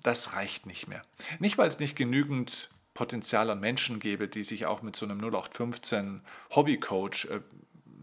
das 0.02 0.32
reicht 0.32 0.66
nicht 0.66 0.88
mehr. 0.88 1.02
Nicht, 1.38 1.58
weil 1.58 1.68
es 1.68 1.78
nicht 1.78 1.94
genügend 1.94 2.70
Potenzial 2.94 3.49
an 3.50 3.61
Menschen 3.61 4.00
gäbe, 4.00 4.26
die 4.26 4.42
sich 4.42 4.66
auch 4.66 4.82
mit 4.82 4.97
so 4.97 5.06
einem 5.06 5.18
0815 5.18 6.23
Hobbycoach 6.50 7.26
äh, 7.26 7.40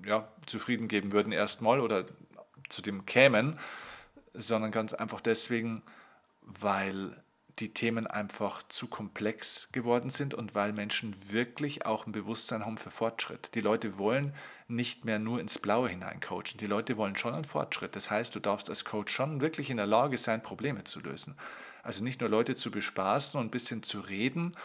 ja, 0.05 0.27
zufrieden 0.45 0.87
geben 0.87 1.11
würden 1.11 1.31
erstmal 1.31 1.79
oder 1.79 2.05
zu 2.69 2.81
dem 2.81 3.05
kämen, 3.05 3.59
sondern 4.33 4.71
ganz 4.71 4.93
einfach 4.93 5.21
deswegen, 5.21 5.81
weil 6.41 7.15
die 7.59 7.73
Themen 7.73 8.05
einfach 8.05 8.63
zu 8.67 8.87
komplex 8.87 9.69
geworden 9.71 10.09
sind 10.09 10.33
und 10.33 10.55
weil 10.55 10.73
Menschen 10.73 11.15
wirklich 11.31 11.85
auch 11.85 12.05
ein 12.05 12.11
Bewusstsein 12.11 12.65
haben 12.65 12.77
für 12.77 12.91
Fortschritt. 12.91 13.55
Die 13.55 13.61
Leute 13.61 13.97
wollen 13.97 14.33
nicht 14.67 15.05
mehr 15.05 15.19
nur 15.19 15.39
ins 15.39 15.57
Blaue 15.57 15.87
hinein 15.87 16.19
coachen. 16.19 16.57
Die 16.59 16.67
Leute 16.67 16.97
wollen 16.97 17.15
schon 17.15 17.33
einen 17.33 17.45
Fortschritt. 17.45 17.95
Das 17.95 18.09
heißt, 18.09 18.35
du 18.35 18.41
darfst 18.41 18.69
als 18.69 18.83
Coach 18.83 19.13
schon 19.13 19.39
wirklich 19.39 19.69
in 19.69 19.77
der 19.77 19.85
Lage 19.85 20.17
sein, 20.17 20.43
Probleme 20.43 20.83
zu 20.83 20.99
lösen. 20.99 21.37
Also 21.81 22.03
nicht 22.03 22.19
nur 22.19 22.29
Leute 22.29 22.55
zu 22.55 22.71
bespaßen 22.71 23.39
und 23.39 23.47
ein 23.47 23.51
bisschen 23.51 23.83
zu 23.83 24.01
reden 24.01 24.55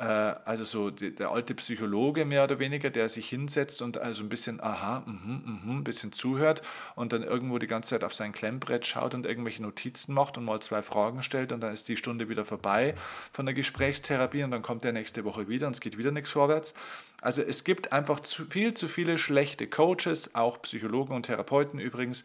also 0.00 0.64
so 0.64 0.90
der 0.90 1.30
alte 1.30 1.54
Psychologe 1.54 2.24
mehr 2.24 2.44
oder 2.44 2.58
weniger, 2.58 2.88
der 2.88 3.10
sich 3.10 3.28
hinsetzt 3.28 3.82
und 3.82 3.98
also 3.98 4.22
ein 4.22 4.30
bisschen 4.30 4.58
aha, 4.62 5.02
mhm, 5.04 5.60
mhm, 5.64 5.78
ein 5.78 5.84
bisschen 5.84 6.10
zuhört 6.10 6.62
und 6.94 7.12
dann 7.12 7.22
irgendwo 7.22 7.58
die 7.58 7.66
ganze 7.66 7.90
Zeit 7.90 8.04
auf 8.04 8.14
sein 8.14 8.32
Klemmbrett 8.32 8.86
schaut 8.86 9.14
und 9.14 9.26
irgendwelche 9.26 9.62
Notizen 9.62 10.14
macht 10.14 10.38
und 10.38 10.46
mal 10.46 10.60
zwei 10.60 10.80
Fragen 10.80 11.22
stellt 11.22 11.52
und 11.52 11.60
dann 11.60 11.74
ist 11.74 11.86
die 11.88 11.98
Stunde 11.98 12.30
wieder 12.30 12.46
vorbei 12.46 12.94
von 13.30 13.44
der 13.44 13.54
Gesprächstherapie 13.54 14.42
und 14.42 14.52
dann 14.52 14.62
kommt 14.62 14.86
er 14.86 14.92
nächste 14.92 15.24
Woche 15.24 15.48
wieder 15.48 15.66
und 15.66 15.74
es 15.74 15.80
geht 15.80 15.98
wieder 15.98 16.12
nichts 16.12 16.30
vorwärts. 16.30 16.72
Also 17.20 17.42
es 17.42 17.64
gibt 17.64 17.92
einfach 17.92 18.20
zu 18.20 18.46
viel 18.46 18.72
zu 18.72 18.88
viele 18.88 19.18
schlechte 19.18 19.66
Coaches, 19.66 20.34
auch 20.34 20.62
Psychologen 20.62 21.14
und 21.14 21.26
Therapeuten 21.26 21.78
übrigens, 21.78 22.24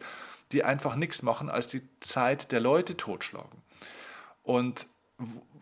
die 0.52 0.64
einfach 0.64 0.96
nichts 0.96 1.22
machen, 1.22 1.50
als 1.50 1.66
die 1.66 1.82
Zeit 2.00 2.52
der 2.52 2.60
Leute 2.60 2.96
totschlagen. 2.96 3.62
Und 4.42 4.86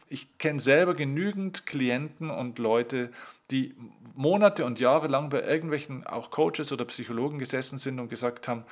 ich 0.09 0.39
kenne 0.39 0.61
selber 0.61 0.95
genügend 0.95 1.67
Klienten 1.67 2.31
und 2.31 2.59
Leute, 2.59 3.13
die 3.51 3.75
Monate 4.15 4.65
und 4.65 4.81
Jahre 4.81 5.09
lang 5.09 5.31
bei 5.31 5.43
irgendwelchen 5.43 6.07
auch 6.07 6.31
Coaches 6.31 6.73
oder 6.73 6.85
Psychologen 6.85 7.39
gesessen 7.39 7.79
sind 7.79 8.01
und 8.01 8.09
gesagt 8.09 8.49
haben, 8.49 8.65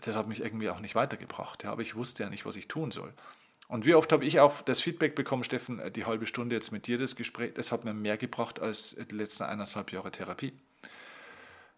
das 0.00 0.16
hat 0.16 0.28
mich 0.28 0.40
irgendwie 0.40 0.70
auch 0.70 0.80
nicht 0.80 0.94
weitergebracht, 0.94 1.64
ja, 1.64 1.72
aber 1.72 1.82
ich 1.82 1.94
wusste 1.94 2.22
ja 2.22 2.30
nicht, 2.30 2.46
was 2.46 2.56
ich 2.56 2.68
tun 2.68 2.90
soll. 2.90 3.12
Und 3.68 3.86
wie 3.86 3.94
oft 3.94 4.12
habe 4.12 4.24
ich 4.24 4.40
auch 4.40 4.60
das 4.62 4.80
Feedback 4.80 5.14
bekommen, 5.14 5.44
Steffen, 5.44 5.80
die 5.94 6.04
halbe 6.04 6.26
Stunde 6.26 6.54
jetzt 6.54 6.72
mit 6.72 6.86
dir 6.86 6.98
das 6.98 7.16
Gespräch, 7.16 7.54
das 7.54 7.72
hat 7.72 7.84
mir 7.84 7.94
mehr 7.94 8.18
gebracht 8.18 8.60
als 8.60 8.96
die 9.10 9.14
letzten 9.14 9.44
eineinhalb 9.44 9.92
Jahre 9.92 10.10
Therapie. 10.10 10.52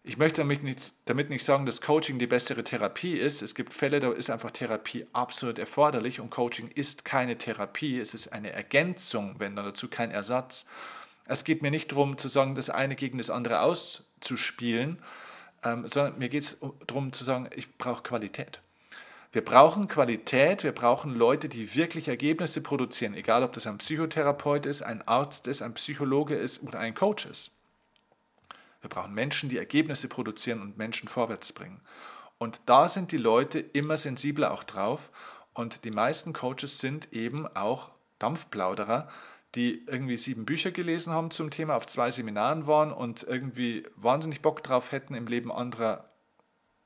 Ich 0.07 0.17
möchte 0.17 0.41
damit 0.41 0.61
nicht, 0.61 0.93
damit 1.05 1.31
nicht 1.31 1.43
sagen, 1.43 1.65
dass 1.65 1.81
Coaching 1.81 2.19
die 2.19 2.27
bessere 2.27 2.63
Therapie 2.63 3.15
ist. 3.15 3.41
Es 3.41 3.55
gibt 3.55 3.73
Fälle, 3.73 3.99
da 3.99 4.11
ist 4.11 4.29
einfach 4.29 4.51
Therapie 4.51 5.07
absolut 5.13 5.57
erforderlich 5.57 6.19
und 6.19 6.29
Coaching 6.29 6.67
ist 6.67 7.05
keine 7.05 7.39
Therapie, 7.39 7.99
es 7.99 8.13
ist 8.13 8.27
eine 8.27 8.51
Ergänzung, 8.51 9.33
wenn 9.39 9.55
dann 9.55 9.65
dazu 9.65 9.87
kein 9.87 10.11
Ersatz. 10.11 10.67
Es 11.25 11.43
geht 11.43 11.63
mir 11.63 11.71
nicht 11.71 11.91
darum 11.91 12.19
zu 12.19 12.27
sagen, 12.27 12.53
das 12.53 12.69
eine 12.69 12.93
gegen 12.93 13.17
das 13.17 13.31
andere 13.31 13.61
auszuspielen, 13.61 15.01
ähm, 15.63 15.87
sondern 15.87 16.19
mir 16.19 16.29
geht 16.29 16.43
es 16.43 16.57
darum 16.85 17.11
zu 17.11 17.23
sagen, 17.23 17.49
ich 17.55 17.75
brauche 17.79 18.03
Qualität. 18.03 18.61
Wir 19.31 19.43
brauchen 19.43 19.87
Qualität, 19.87 20.63
wir 20.63 20.71
brauchen 20.71 21.15
Leute, 21.15 21.49
die 21.49 21.75
wirklich 21.75 22.09
Ergebnisse 22.09 22.61
produzieren, 22.61 23.15
egal 23.15 23.41
ob 23.41 23.53
das 23.53 23.65
ein 23.65 23.79
Psychotherapeut 23.79 24.67
ist, 24.67 24.83
ein 24.83 25.01
Arzt 25.07 25.47
ist, 25.47 25.63
ein 25.63 25.73
Psychologe 25.73 26.35
ist 26.35 26.61
oder 26.61 26.77
ein 26.77 26.93
Coach 26.93 27.25
ist. 27.25 27.54
Wir 28.85 28.89
brauchen 28.89 29.15
Menschen, 29.15 29.49
die 29.49 29.57
Ergebnisse 29.57 30.07
produzieren 30.07 30.61
und 30.61 30.77
Menschen 30.77 31.09
vorwärts 31.09 31.53
bringen. 31.53 31.81
Und 32.37 32.61
da 32.67 32.87
sind 32.87 33.11
die 33.11 33.17
Leute 33.17 33.59
immer 33.59 33.97
sensibler 33.97 34.51
auch 34.51 34.63
drauf. 34.63 35.09
Und 35.53 35.85
die 35.85 35.89
meisten 35.89 36.33
Coaches 36.33 36.77
sind 36.77 37.11
eben 37.11 37.47
auch 37.47 37.93
Dampfplauderer, 38.19 39.09
die 39.55 39.83
irgendwie 39.87 40.17
sieben 40.17 40.45
Bücher 40.45 40.69
gelesen 40.69 41.13
haben 41.13 41.31
zum 41.31 41.49
Thema, 41.49 41.75
auf 41.75 41.87
zwei 41.87 42.11
Seminaren 42.11 42.67
waren 42.67 42.93
und 42.93 43.23
irgendwie 43.23 43.87
wahnsinnig 43.95 44.43
Bock 44.43 44.61
drauf 44.61 44.91
hätten, 44.91 45.15
im 45.15 45.25
Leben 45.25 45.51
anderer 45.51 46.11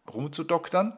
rumzudoktern. 0.08 0.98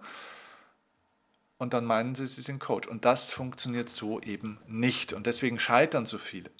Und 1.58 1.74
dann 1.74 1.86
meinen 1.86 2.13
sie, 2.13 2.27
sie 2.27 2.43
sind 2.43 2.60
Coach. 2.60 2.88
Und 2.88 3.05
das 3.05 3.31
funktioniert 3.31 3.89
so 3.89 4.22
eben 4.22 4.60
nicht. 4.67 5.13
Und 5.13 5.25
deswegen 5.25 5.58
scheitern 5.58 6.05
so 6.05 6.20
viele. 6.20 6.51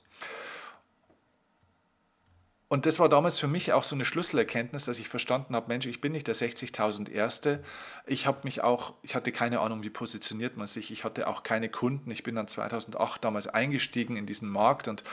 Und 2.72 2.86
das 2.86 3.00
war 3.00 3.10
damals 3.10 3.38
für 3.38 3.50
mich 3.50 3.74
auch 3.74 3.84
so 3.84 3.98
eine 3.98 4.06
Schlüsselerkenntnis, 4.06 4.86
dass 4.86 4.98
ich 4.98 5.10
verstanden 5.10 5.58
habe, 5.58 5.68
Mensch, 5.68 5.86
ich 5.88 6.00
bin 6.00 6.14
nicht 6.14 6.26
der 6.28 6.38
60.000 6.38 7.12
Erste. 7.12 7.62
Ich 8.08 8.28
habe 8.28 8.40
mich 8.46 8.64
auch, 8.64 8.94
ich 9.02 9.14
hatte 9.14 9.34
keine 9.34 9.60
Ahnung, 9.60 9.84
wie 9.84 9.90
positioniert 9.90 10.56
man 10.56 10.68
sich. 10.68 10.90
Ich 10.90 11.04
hatte 11.04 11.28
auch 11.28 11.44
keine 11.44 11.68
Kunden. 11.68 12.10
Ich 12.12 12.24
bin 12.24 12.34
dann 12.34 12.48
2008 12.48 13.26
damals 13.26 13.48
eingestiegen 13.48 14.16
in 14.16 14.26
diesen 14.26 14.48
Markt 14.48 14.88
und 14.88 15.04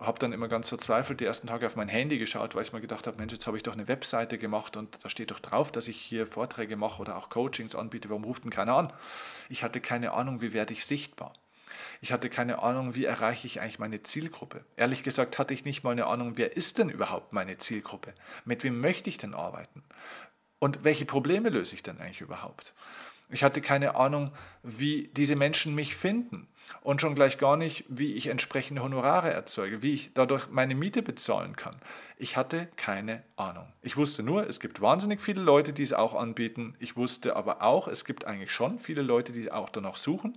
habe 0.00 0.18
dann 0.18 0.32
immer 0.32 0.48
ganz 0.48 0.70
verzweifelt 0.70 1.20
die 1.20 1.24
ersten 1.24 1.46
Tage 1.46 1.68
auf 1.68 1.76
mein 1.76 1.86
Handy 1.86 2.18
geschaut, 2.18 2.56
weil 2.56 2.64
ich 2.64 2.72
mir 2.72 2.80
gedacht 2.80 3.06
habe, 3.06 3.16
Mensch, 3.16 3.32
jetzt 3.32 3.46
habe 3.46 3.56
ich 3.56 3.62
doch 3.62 3.74
eine 3.74 3.86
Webseite 3.86 4.36
gemacht 4.36 4.76
und 4.76 5.04
da 5.04 5.08
steht 5.08 5.30
doch 5.30 5.38
drauf, 5.38 5.70
dass 5.70 5.86
ich 5.86 6.00
hier 6.00 6.26
Vorträge 6.26 6.76
mache 6.76 7.00
oder 7.00 7.16
auch 7.16 7.28
Coachings 7.28 7.76
anbiete. 7.76 8.10
Warum 8.10 8.24
ruft 8.24 8.42
denn 8.42 8.50
keiner 8.50 8.74
an? 8.74 8.92
Ich 9.48 9.62
hatte 9.62 9.80
keine 9.80 10.14
Ahnung, 10.14 10.40
wie 10.40 10.52
werde 10.52 10.72
ich 10.72 10.84
sichtbar. 10.84 11.32
Ich 12.02 12.10
hatte 12.10 12.28
keine 12.28 12.64
Ahnung, 12.64 12.96
wie 12.96 13.04
erreiche 13.04 13.46
ich 13.46 13.60
eigentlich 13.60 13.78
meine 13.78 14.02
Zielgruppe. 14.02 14.64
Ehrlich 14.76 15.04
gesagt 15.04 15.38
hatte 15.38 15.54
ich 15.54 15.64
nicht 15.64 15.84
mal 15.84 15.92
eine 15.92 16.06
Ahnung, 16.06 16.32
wer 16.34 16.56
ist 16.56 16.78
denn 16.78 16.90
überhaupt 16.90 17.32
meine 17.32 17.58
Zielgruppe? 17.58 18.12
Mit 18.44 18.64
wem 18.64 18.80
möchte 18.80 19.08
ich 19.08 19.18
denn 19.18 19.34
arbeiten? 19.34 19.84
Und 20.58 20.82
welche 20.82 21.04
Probleme 21.04 21.48
löse 21.48 21.76
ich 21.76 21.84
denn 21.84 22.00
eigentlich 22.00 22.20
überhaupt? 22.20 22.74
Ich 23.30 23.44
hatte 23.44 23.60
keine 23.60 23.94
Ahnung, 23.94 24.32
wie 24.64 25.10
diese 25.16 25.36
Menschen 25.36 25.76
mich 25.76 25.94
finden 25.94 26.48
und 26.80 27.00
schon 27.00 27.14
gleich 27.14 27.38
gar 27.38 27.56
nicht, 27.56 27.84
wie 27.88 28.14
ich 28.14 28.26
entsprechende 28.26 28.82
Honorare 28.82 29.30
erzeuge, 29.30 29.80
wie 29.80 29.94
ich 29.94 30.12
dadurch 30.12 30.48
meine 30.50 30.74
Miete 30.74 31.02
bezahlen 31.02 31.54
kann. 31.54 31.76
Ich 32.16 32.36
hatte 32.36 32.68
keine 32.74 33.22
Ahnung. 33.36 33.72
Ich 33.80 33.96
wusste 33.96 34.24
nur, 34.24 34.48
es 34.48 34.58
gibt 34.58 34.80
wahnsinnig 34.80 35.20
viele 35.22 35.40
Leute, 35.40 35.72
die 35.72 35.84
es 35.84 35.92
auch 35.92 36.14
anbieten. 36.14 36.74
Ich 36.80 36.96
wusste 36.96 37.36
aber 37.36 37.62
auch, 37.62 37.86
es 37.86 38.04
gibt 38.04 38.24
eigentlich 38.24 38.50
schon 38.50 38.80
viele 38.80 39.02
Leute, 39.02 39.32
die 39.32 39.52
auch 39.52 39.70
danach 39.70 39.96
suchen. 39.96 40.36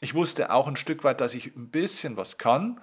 Ich 0.00 0.14
wusste 0.14 0.52
auch 0.52 0.66
ein 0.66 0.76
Stück 0.76 1.04
weit, 1.04 1.20
dass 1.20 1.34
ich 1.34 1.54
ein 1.56 1.70
bisschen 1.70 2.16
was 2.16 2.38
kann. 2.38 2.80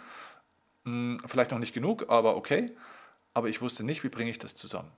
Hm, 0.85 1.21
vielleicht 1.25 1.51
noch 1.51 1.59
nicht 1.59 1.73
genug, 1.73 2.09
aber 2.09 2.35
okay. 2.35 2.75
Aber 3.33 3.49
ich 3.49 3.61
wusste 3.61 3.83
nicht, 3.83 4.03
wie 4.03 4.09
bringe 4.09 4.31
ich 4.31 4.39
das 4.39 4.55
zusammen. 4.55 4.91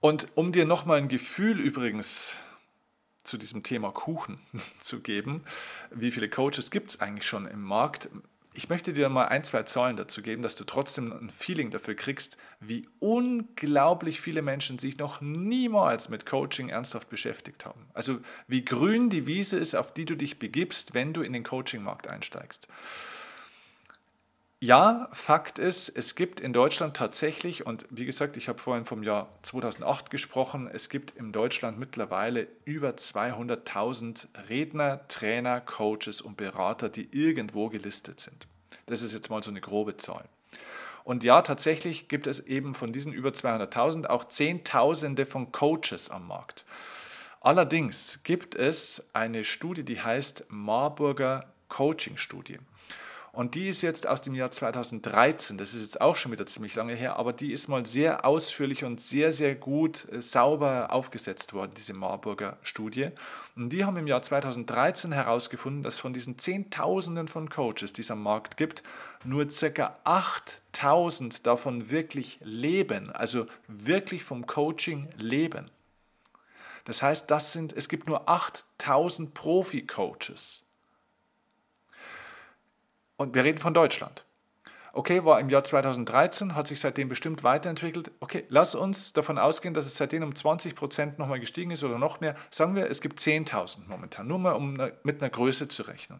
Und 0.00 0.28
um 0.34 0.52
dir 0.52 0.64
nochmal 0.64 0.98
ein 0.98 1.08
Gefühl 1.08 1.60
übrigens 1.60 2.36
zu 3.22 3.36
diesem 3.36 3.62
Thema 3.62 3.92
Kuchen 3.92 4.40
zu 4.80 5.00
geben, 5.00 5.44
wie 5.90 6.10
viele 6.10 6.28
Coaches 6.28 6.70
gibt 6.70 6.90
es 6.90 7.00
eigentlich 7.00 7.26
schon 7.26 7.46
im 7.46 7.62
Markt? 7.62 8.08
Ich 8.52 8.68
möchte 8.68 8.92
dir 8.92 9.08
mal 9.08 9.26
ein, 9.26 9.44
zwei 9.44 9.62
Zahlen 9.62 9.96
dazu 9.96 10.22
geben, 10.22 10.42
dass 10.42 10.56
du 10.56 10.64
trotzdem 10.64 11.12
ein 11.12 11.30
Feeling 11.30 11.70
dafür 11.70 11.94
kriegst, 11.94 12.36
wie 12.58 12.88
unglaublich 12.98 14.20
viele 14.20 14.42
Menschen 14.42 14.80
sich 14.80 14.98
noch 14.98 15.20
niemals 15.20 16.08
mit 16.08 16.26
Coaching 16.26 16.68
ernsthaft 16.68 17.08
beschäftigt 17.08 17.64
haben. 17.64 17.86
Also 17.94 18.18
wie 18.48 18.64
grün 18.64 19.08
die 19.08 19.28
Wiese 19.28 19.56
ist, 19.56 19.76
auf 19.76 19.94
die 19.94 20.04
du 20.04 20.16
dich 20.16 20.40
begibst, 20.40 20.94
wenn 20.94 21.12
du 21.12 21.22
in 21.22 21.32
den 21.32 21.44
Coaching-Markt 21.44 22.08
einsteigst. 22.08 22.66
Ja, 24.62 25.08
Fakt 25.12 25.58
ist, 25.58 25.88
es 25.88 26.14
gibt 26.16 26.38
in 26.38 26.52
Deutschland 26.52 26.94
tatsächlich, 26.94 27.64
und 27.64 27.86
wie 27.88 28.04
gesagt, 28.04 28.36
ich 28.36 28.46
habe 28.46 28.58
vorhin 28.58 28.84
vom 28.84 29.02
Jahr 29.02 29.30
2008 29.40 30.10
gesprochen, 30.10 30.68
es 30.70 30.90
gibt 30.90 31.12
in 31.12 31.32
Deutschland 31.32 31.78
mittlerweile 31.78 32.46
über 32.66 32.90
200.000 32.90 34.26
Redner, 34.50 35.08
Trainer, 35.08 35.62
Coaches 35.62 36.20
und 36.20 36.36
Berater, 36.36 36.90
die 36.90 37.08
irgendwo 37.10 37.70
gelistet 37.70 38.20
sind. 38.20 38.46
Das 38.84 39.00
ist 39.00 39.14
jetzt 39.14 39.30
mal 39.30 39.42
so 39.42 39.50
eine 39.50 39.62
grobe 39.62 39.96
Zahl. 39.96 40.26
Und 41.04 41.24
ja, 41.24 41.40
tatsächlich 41.40 42.08
gibt 42.08 42.26
es 42.26 42.40
eben 42.40 42.74
von 42.74 42.92
diesen 42.92 43.14
über 43.14 43.30
200.000 43.30 44.08
auch 44.08 44.24
Zehntausende 44.24 45.24
von 45.24 45.52
Coaches 45.52 46.10
am 46.10 46.26
Markt. 46.26 46.66
Allerdings 47.40 48.22
gibt 48.24 48.56
es 48.56 49.08
eine 49.14 49.42
Studie, 49.42 49.84
die 49.84 50.02
heißt 50.02 50.44
Marburger 50.50 51.50
Coaching 51.68 52.18
Studie. 52.18 52.58
Und 53.32 53.54
die 53.54 53.68
ist 53.68 53.82
jetzt 53.82 54.08
aus 54.08 54.20
dem 54.20 54.34
Jahr 54.34 54.50
2013, 54.50 55.56
das 55.56 55.74
ist 55.74 55.82
jetzt 55.82 56.00
auch 56.00 56.16
schon 56.16 56.32
wieder 56.32 56.46
ziemlich 56.46 56.74
lange 56.74 56.94
her, 56.94 57.16
aber 57.16 57.32
die 57.32 57.52
ist 57.52 57.68
mal 57.68 57.86
sehr 57.86 58.24
ausführlich 58.24 58.84
und 58.84 59.00
sehr, 59.00 59.32
sehr 59.32 59.54
gut 59.54 60.08
äh, 60.10 60.20
sauber 60.20 60.88
aufgesetzt 60.90 61.52
worden, 61.52 61.72
diese 61.76 61.92
Marburger 61.92 62.58
Studie. 62.62 63.10
Und 63.54 63.72
die 63.72 63.84
haben 63.84 63.96
im 63.96 64.08
Jahr 64.08 64.22
2013 64.22 65.12
herausgefunden, 65.12 65.84
dass 65.84 65.98
von 65.98 66.12
diesen 66.12 66.38
Zehntausenden 66.38 67.28
von 67.28 67.48
Coaches, 67.48 67.92
die 67.92 68.00
es 68.00 68.10
am 68.10 68.22
Markt 68.22 68.56
gibt, 68.56 68.82
nur 69.22 69.46
ca. 69.46 69.96
8000 70.02 71.46
davon 71.46 71.90
wirklich 71.90 72.40
leben, 72.42 73.10
also 73.12 73.46
wirklich 73.68 74.24
vom 74.24 74.46
Coaching 74.46 75.08
leben. 75.18 75.70
Das 76.84 77.02
heißt, 77.02 77.30
das 77.30 77.52
sind, 77.52 77.72
es 77.74 77.88
gibt 77.88 78.08
nur 78.08 78.28
8000 78.28 79.34
Profi-Coaches. 79.34 80.64
Und 83.20 83.34
wir 83.34 83.44
reden 83.44 83.58
von 83.58 83.74
Deutschland. 83.74 84.24
Okay, 84.94 85.26
war 85.26 85.40
im 85.40 85.50
Jahr 85.50 85.62
2013, 85.62 86.54
hat 86.54 86.66
sich 86.66 86.80
seitdem 86.80 87.10
bestimmt 87.10 87.44
weiterentwickelt. 87.44 88.10
Okay, 88.20 88.46
lass 88.48 88.74
uns 88.74 89.12
davon 89.12 89.36
ausgehen, 89.36 89.74
dass 89.74 89.84
es 89.84 89.98
seitdem 89.98 90.22
um 90.22 90.34
20 90.34 90.74
Prozent 90.74 91.18
nochmal 91.18 91.38
gestiegen 91.38 91.70
ist 91.70 91.84
oder 91.84 91.98
noch 91.98 92.22
mehr. 92.22 92.34
Sagen 92.48 92.74
wir, 92.76 92.88
es 92.88 93.02
gibt 93.02 93.20
10.000 93.20 93.88
momentan, 93.88 94.26
nur 94.26 94.38
mal 94.38 94.52
um 94.52 94.80
mit 95.02 95.20
einer 95.20 95.28
Größe 95.28 95.68
zu 95.68 95.82
rechnen. 95.82 96.18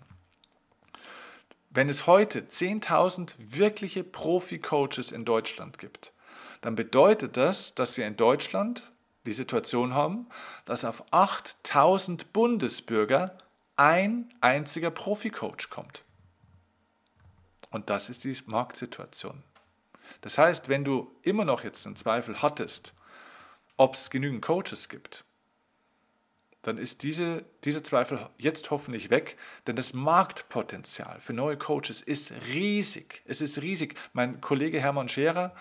Wenn 1.71 1.88
es 1.88 2.06
heute 2.06 2.43
10.000 2.43 3.34
wirkliche 3.39 4.04
Profi-Coaches 4.04 5.10
in 5.10 5.25
Deutschland 5.25 5.78
gibt, 5.78 6.13
dann 6.60 6.75
bedeutet 6.75 7.39
das, 7.39 7.75
dass 7.75 7.97
wir 7.97 8.06
in 8.06 8.19
Deutschland 8.19 8.93
die 9.25 9.32
Situation 9.32 9.95
haben, 9.95 10.26
dass 10.67 10.84
auf 10.84 11.02
8.000 11.13 12.26
Bundesbürger 12.34 13.39
ein 13.76 14.34
einziger 14.43 14.91
Profi-Coach 14.91 15.71
kommt. 15.71 16.04
Und 17.71 17.91
das 17.91 18.09
ist 18.09 18.25
die 18.25 18.37
Marktsituation. 18.47 19.43
Das 20.21 20.39
heißt, 20.39 20.69
wenn 20.69 20.85
du 20.85 21.17
immer 21.23 21.45
noch 21.45 21.65
jetzt 21.65 21.87
einen 21.87 21.97
Zweifel 21.97 22.43
hattest, 22.43 22.95
ob 23.76 23.95
es 23.95 24.11
genügend 24.11 24.43
Coaches 24.43 24.89
gibt, 24.89 25.25
dann 26.63 26.76
ist 26.76 27.02
diese, 27.02 27.45
dieser 27.65 27.83
Zweifel 27.83 28.28
jetzt 28.37 28.71
hoffentlich 28.71 29.09
weg, 29.09 29.39
denn 29.67 29.76
das 29.76 29.95
Marktpotenzial 29.95 31.19
für 31.21 31.33
neue 31.33 31.56
Coaches 31.56 32.02
ist 32.02 32.33
riesig. 32.49 33.23
Es 33.25 33.41
ist 33.41 33.63
riesig. 33.63 33.95
Mein 34.13 34.43
Kollege 34.43 34.78
Hermann 34.78 35.09
Scherer 35.09 35.54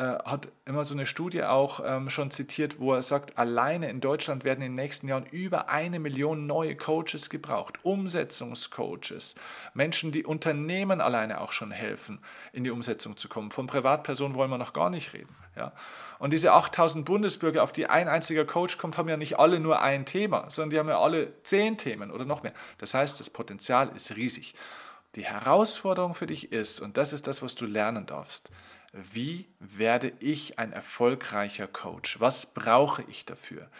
hat 0.00 0.48
immer 0.64 0.86
so 0.86 0.94
eine 0.94 1.04
Studie 1.04 1.44
auch 1.44 1.80
ähm, 1.84 2.08
schon 2.08 2.30
zitiert, 2.30 2.80
wo 2.80 2.94
er 2.94 3.02
sagt, 3.02 3.36
alleine 3.36 3.90
in 3.90 4.00
Deutschland 4.00 4.42
werden 4.42 4.62
in 4.62 4.72
den 4.72 4.82
nächsten 4.82 5.06
Jahren 5.06 5.26
über 5.26 5.68
eine 5.68 5.98
Million 5.98 6.46
neue 6.46 6.76
Coaches 6.76 7.28
gebraucht, 7.28 7.78
Umsetzungscoaches, 7.82 9.34
Menschen, 9.74 10.10
die 10.10 10.24
Unternehmen 10.24 11.02
alleine 11.02 11.42
auch 11.42 11.52
schon 11.52 11.72
helfen, 11.72 12.20
in 12.52 12.64
die 12.64 12.70
Umsetzung 12.70 13.18
zu 13.18 13.28
kommen. 13.28 13.50
Von 13.50 13.66
Privatpersonen 13.66 14.34
wollen 14.34 14.50
wir 14.50 14.56
noch 14.56 14.72
gar 14.72 14.88
nicht 14.88 15.12
reden. 15.12 15.36
Ja? 15.56 15.72
Und 16.18 16.32
diese 16.32 16.52
8000 16.52 17.04
Bundesbürger, 17.04 17.62
auf 17.62 17.72
die 17.72 17.86
ein 17.86 18.08
einziger 18.08 18.46
Coach 18.46 18.78
kommt, 18.78 18.96
haben 18.96 19.10
ja 19.10 19.18
nicht 19.18 19.38
alle 19.38 19.60
nur 19.60 19.82
ein 19.82 20.06
Thema, 20.06 20.46
sondern 20.48 20.70
die 20.70 20.78
haben 20.78 20.88
ja 20.88 21.00
alle 21.00 21.34
zehn 21.42 21.76
Themen 21.76 22.10
oder 22.10 22.24
noch 22.24 22.42
mehr. 22.42 22.54
Das 22.78 22.94
heißt, 22.94 23.20
das 23.20 23.28
Potenzial 23.28 23.90
ist 23.94 24.16
riesig. 24.16 24.54
Die 25.16 25.26
Herausforderung 25.26 26.14
für 26.14 26.26
dich 26.26 26.50
ist, 26.50 26.80
und 26.80 26.96
das 26.96 27.12
ist 27.12 27.26
das, 27.26 27.42
was 27.42 27.54
du 27.54 27.66
lernen 27.66 28.06
darfst, 28.06 28.50
wie 28.92 29.48
werde 29.58 30.12
ich 30.20 30.58
ein 30.58 30.72
erfolgreicher 30.72 31.66
Coach? 31.66 32.20
Was 32.20 32.52
brauche 32.52 33.02
ich 33.04 33.24
dafür? 33.24 33.70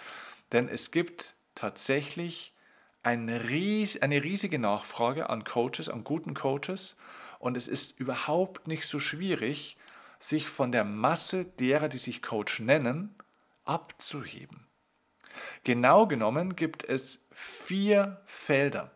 Denn 0.53 0.69
es 0.69 0.91
gibt 0.91 1.35
tatsächlich 1.55 2.55
eine, 3.03 3.49
riesige 3.49 4.59
Nachfrage 4.59 5.29
an 5.29 5.45
Coaches, 5.45 5.89
an 5.89 6.05
guten 6.05 6.35
Coaches 6.35 6.97
und 7.39 7.57
es 7.57 7.69
ist 7.69 7.99
überhaupt 7.99 8.67
nicht 8.69 8.87
so 8.87 8.99
schwierig, 8.99 9.77
sich 10.19 10.49
von 10.49 10.73
der 10.73 10.85
Masse 10.85 11.45
derer, 11.45 11.89
die 11.89 11.99
sich 11.99 12.23
Coach 12.23 12.61
nennen, 12.61 13.15
abzuheben. 13.65 14.67
Genau 15.65 16.07
genommen 16.07 16.57
gibt 16.57 16.85
es 16.85 17.27
vier 17.33 18.21
Felder. 18.25 18.93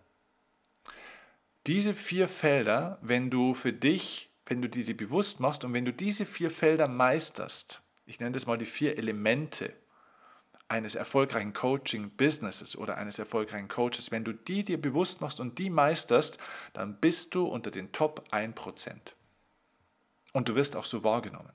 Diese 1.66 1.94
vier 1.94 2.28
Felder, 2.28 2.98
wenn 3.02 3.28
du 3.28 3.54
für 3.54 3.72
dich 3.72 4.25
wenn 4.46 4.62
du 4.62 4.68
die 4.68 4.84
dir 4.84 4.96
bewusst 4.96 5.40
machst 5.40 5.64
und 5.64 5.72
wenn 5.72 5.84
du 5.84 5.92
diese 5.92 6.24
vier 6.24 6.50
Felder 6.50 6.88
meisterst, 6.88 7.82
ich 8.06 8.20
nenne 8.20 8.32
das 8.32 8.46
mal 8.46 8.56
die 8.56 8.66
vier 8.66 8.96
Elemente 8.96 9.72
eines 10.68 10.94
erfolgreichen 10.94 11.52
Coaching-Businesses 11.52 12.76
oder 12.76 12.96
eines 12.96 13.18
erfolgreichen 13.18 13.68
Coaches, 13.68 14.10
wenn 14.10 14.24
du 14.24 14.32
die 14.32 14.64
dir 14.64 14.80
bewusst 14.80 15.20
machst 15.20 15.38
und 15.38 15.58
die 15.58 15.70
meisterst, 15.70 16.38
dann 16.72 16.98
bist 16.98 17.34
du 17.34 17.46
unter 17.46 17.70
den 17.70 17.92
Top 17.92 18.24
1%. 18.32 19.14
Und 20.32 20.48
du 20.48 20.54
wirst 20.54 20.76
auch 20.76 20.84
so 20.84 21.04
wahrgenommen. 21.04 21.52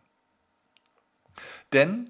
Denn 1.74 2.10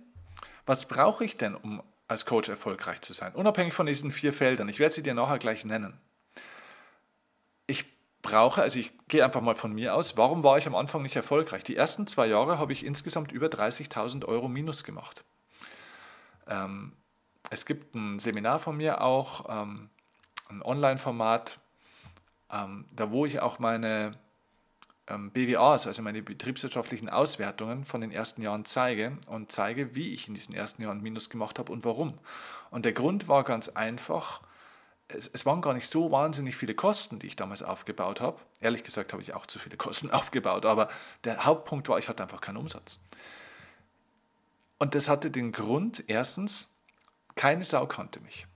was 0.65 0.87
brauche 0.87 1.25
ich 1.25 1.37
denn, 1.37 1.55
um 1.55 1.81
als 2.07 2.25
Coach 2.25 2.49
erfolgreich 2.49 3.01
zu 3.01 3.13
sein? 3.13 3.33
Unabhängig 3.33 3.73
von 3.73 3.87
diesen 3.87 4.11
vier 4.11 4.33
Feldern. 4.33 4.69
Ich 4.69 4.79
werde 4.79 4.93
sie 4.93 5.03
dir 5.03 5.13
nachher 5.13 5.39
gleich 5.39 5.65
nennen. 5.65 5.99
Ich 7.67 7.85
brauche, 8.21 8.61
also 8.61 8.79
ich 8.79 8.91
gehe 9.07 9.23
einfach 9.23 9.41
mal 9.41 9.55
von 9.55 9.73
mir 9.73 9.95
aus, 9.95 10.17
warum 10.17 10.43
war 10.43 10.57
ich 10.57 10.67
am 10.67 10.75
Anfang 10.75 11.01
nicht 11.01 11.15
erfolgreich? 11.15 11.63
Die 11.63 11.75
ersten 11.75 12.07
zwei 12.07 12.27
Jahre 12.27 12.57
habe 12.57 12.73
ich 12.73 12.85
insgesamt 12.85 13.31
über 13.31 13.47
30.000 13.47 14.25
Euro 14.25 14.47
Minus 14.47 14.83
gemacht. 14.83 15.23
Ähm, 16.47 16.93
es 17.49 17.65
gibt 17.65 17.95
ein 17.95 18.19
Seminar 18.19 18.59
von 18.59 18.77
mir 18.77 19.01
auch, 19.01 19.45
ähm, 19.49 19.89
ein 20.49 20.61
Online-Format, 20.61 21.59
ähm, 22.51 22.85
da 22.91 23.11
wo 23.11 23.25
ich 23.25 23.39
auch 23.39 23.59
meine 23.59 24.17
ähm, 25.07 25.31
BWAs, 25.31 25.87
also 25.87 26.01
meine 26.01 26.21
betriebswirtschaftlichen 26.21 27.09
Auswertungen 27.09 27.85
von 27.85 28.01
den 28.01 28.11
ersten 28.11 28.41
Jahren 28.41 28.65
zeige 28.65 29.17
und 29.27 29.51
zeige, 29.51 29.95
wie 29.95 30.13
ich 30.13 30.27
in 30.27 30.33
diesen 30.33 30.55
ersten 30.55 30.81
Jahren 30.83 31.01
Minus 31.01 31.29
gemacht 31.29 31.59
habe 31.59 31.71
und 31.71 31.83
warum. 31.85 32.17
Und 32.69 32.85
der 32.85 32.93
Grund 32.93 33.27
war 33.27 33.43
ganz 33.43 33.69
einfach, 33.69 34.41
es, 35.15 35.29
es, 35.31 35.45
waren 35.45 35.61
gar 35.61 35.73
nicht 35.73 35.87
so 35.87 36.11
wahnsinnig 36.11 36.55
viele 36.55 36.75
Kosten, 36.75 37.19
die 37.19 37.27
ich 37.27 37.35
damals 37.35 37.63
aufgebaut 37.63 38.21
habe. 38.21 38.39
Ehrlich 38.59 38.83
gesagt 38.83 39.13
habe 39.13 39.21
ich 39.21 39.33
auch 39.33 39.45
zu 39.45 39.59
viele 39.59 39.77
Kosten 39.77 40.09
aufgebaut, 40.11 40.65
aber 40.65 40.89
der 41.23 41.45
Hauptpunkt 41.45 41.89
war, 41.89 41.99
ich 41.99 42.09
hatte 42.09 42.23
einfach 42.23 42.41
keinen 42.41 42.57
Umsatz. 42.57 42.99
Und 44.77 44.95
das 44.95 45.09
hatte 45.09 45.29
den 45.29 45.51
Grund, 45.51 46.03
erstens, 46.07 46.67
keine 47.35 47.63
Sau 47.63 47.85
kannte 47.85 48.19
mich. 48.21 48.47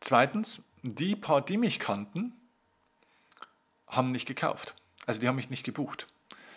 Zweitens, 0.00 0.62
die 0.82 1.16
paar, 1.16 1.40
die 1.40 1.58
mich 1.58 1.78
kannten, 1.78 2.32
haben 3.86 4.12
nicht 4.12 4.26
gekauft. 4.26 4.74
Also 5.06 5.20
die 5.20 5.28
haben 5.28 5.36
mich 5.36 5.50
nicht 5.50 5.64
gebucht. 5.64 6.06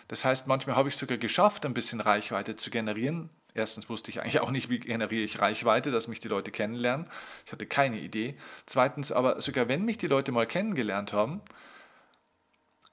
Das 0.08 0.24
heißt, 0.24 0.46
manchmal 0.46 0.76
habe 0.76 0.88
ich 0.88 0.96
sogar 0.96 1.16
geschafft, 1.16 1.64
ein 1.64 1.74
bisschen 1.74 2.00
Reichweite 2.00 2.56
zu 2.56 2.70
generieren. 2.70 3.30
Erstens 3.54 3.88
wusste 3.88 4.10
ich 4.10 4.20
eigentlich 4.20 4.40
auch 4.40 4.50
nicht, 4.50 4.70
wie 4.70 4.78
generiere 4.78 5.24
ich 5.24 5.38
Reichweite, 5.38 5.90
dass 5.90 6.08
mich 6.08 6.20
die 6.20 6.28
Leute 6.28 6.50
kennenlernen. 6.50 7.08
Ich 7.44 7.52
hatte 7.52 7.66
keine 7.66 7.98
Idee. 7.98 8.36
Zweitens 8.64 9.12
aber, 9.12 9.40
sogar 9.42 9.68
wenn 9.68 9.84
mich 9.84 9.98
die 9.98 10.06
Leute 10.06 10.32
mal 10.32 10.46
kennengelernt 10.46 11.12
haben, 11.12 11.42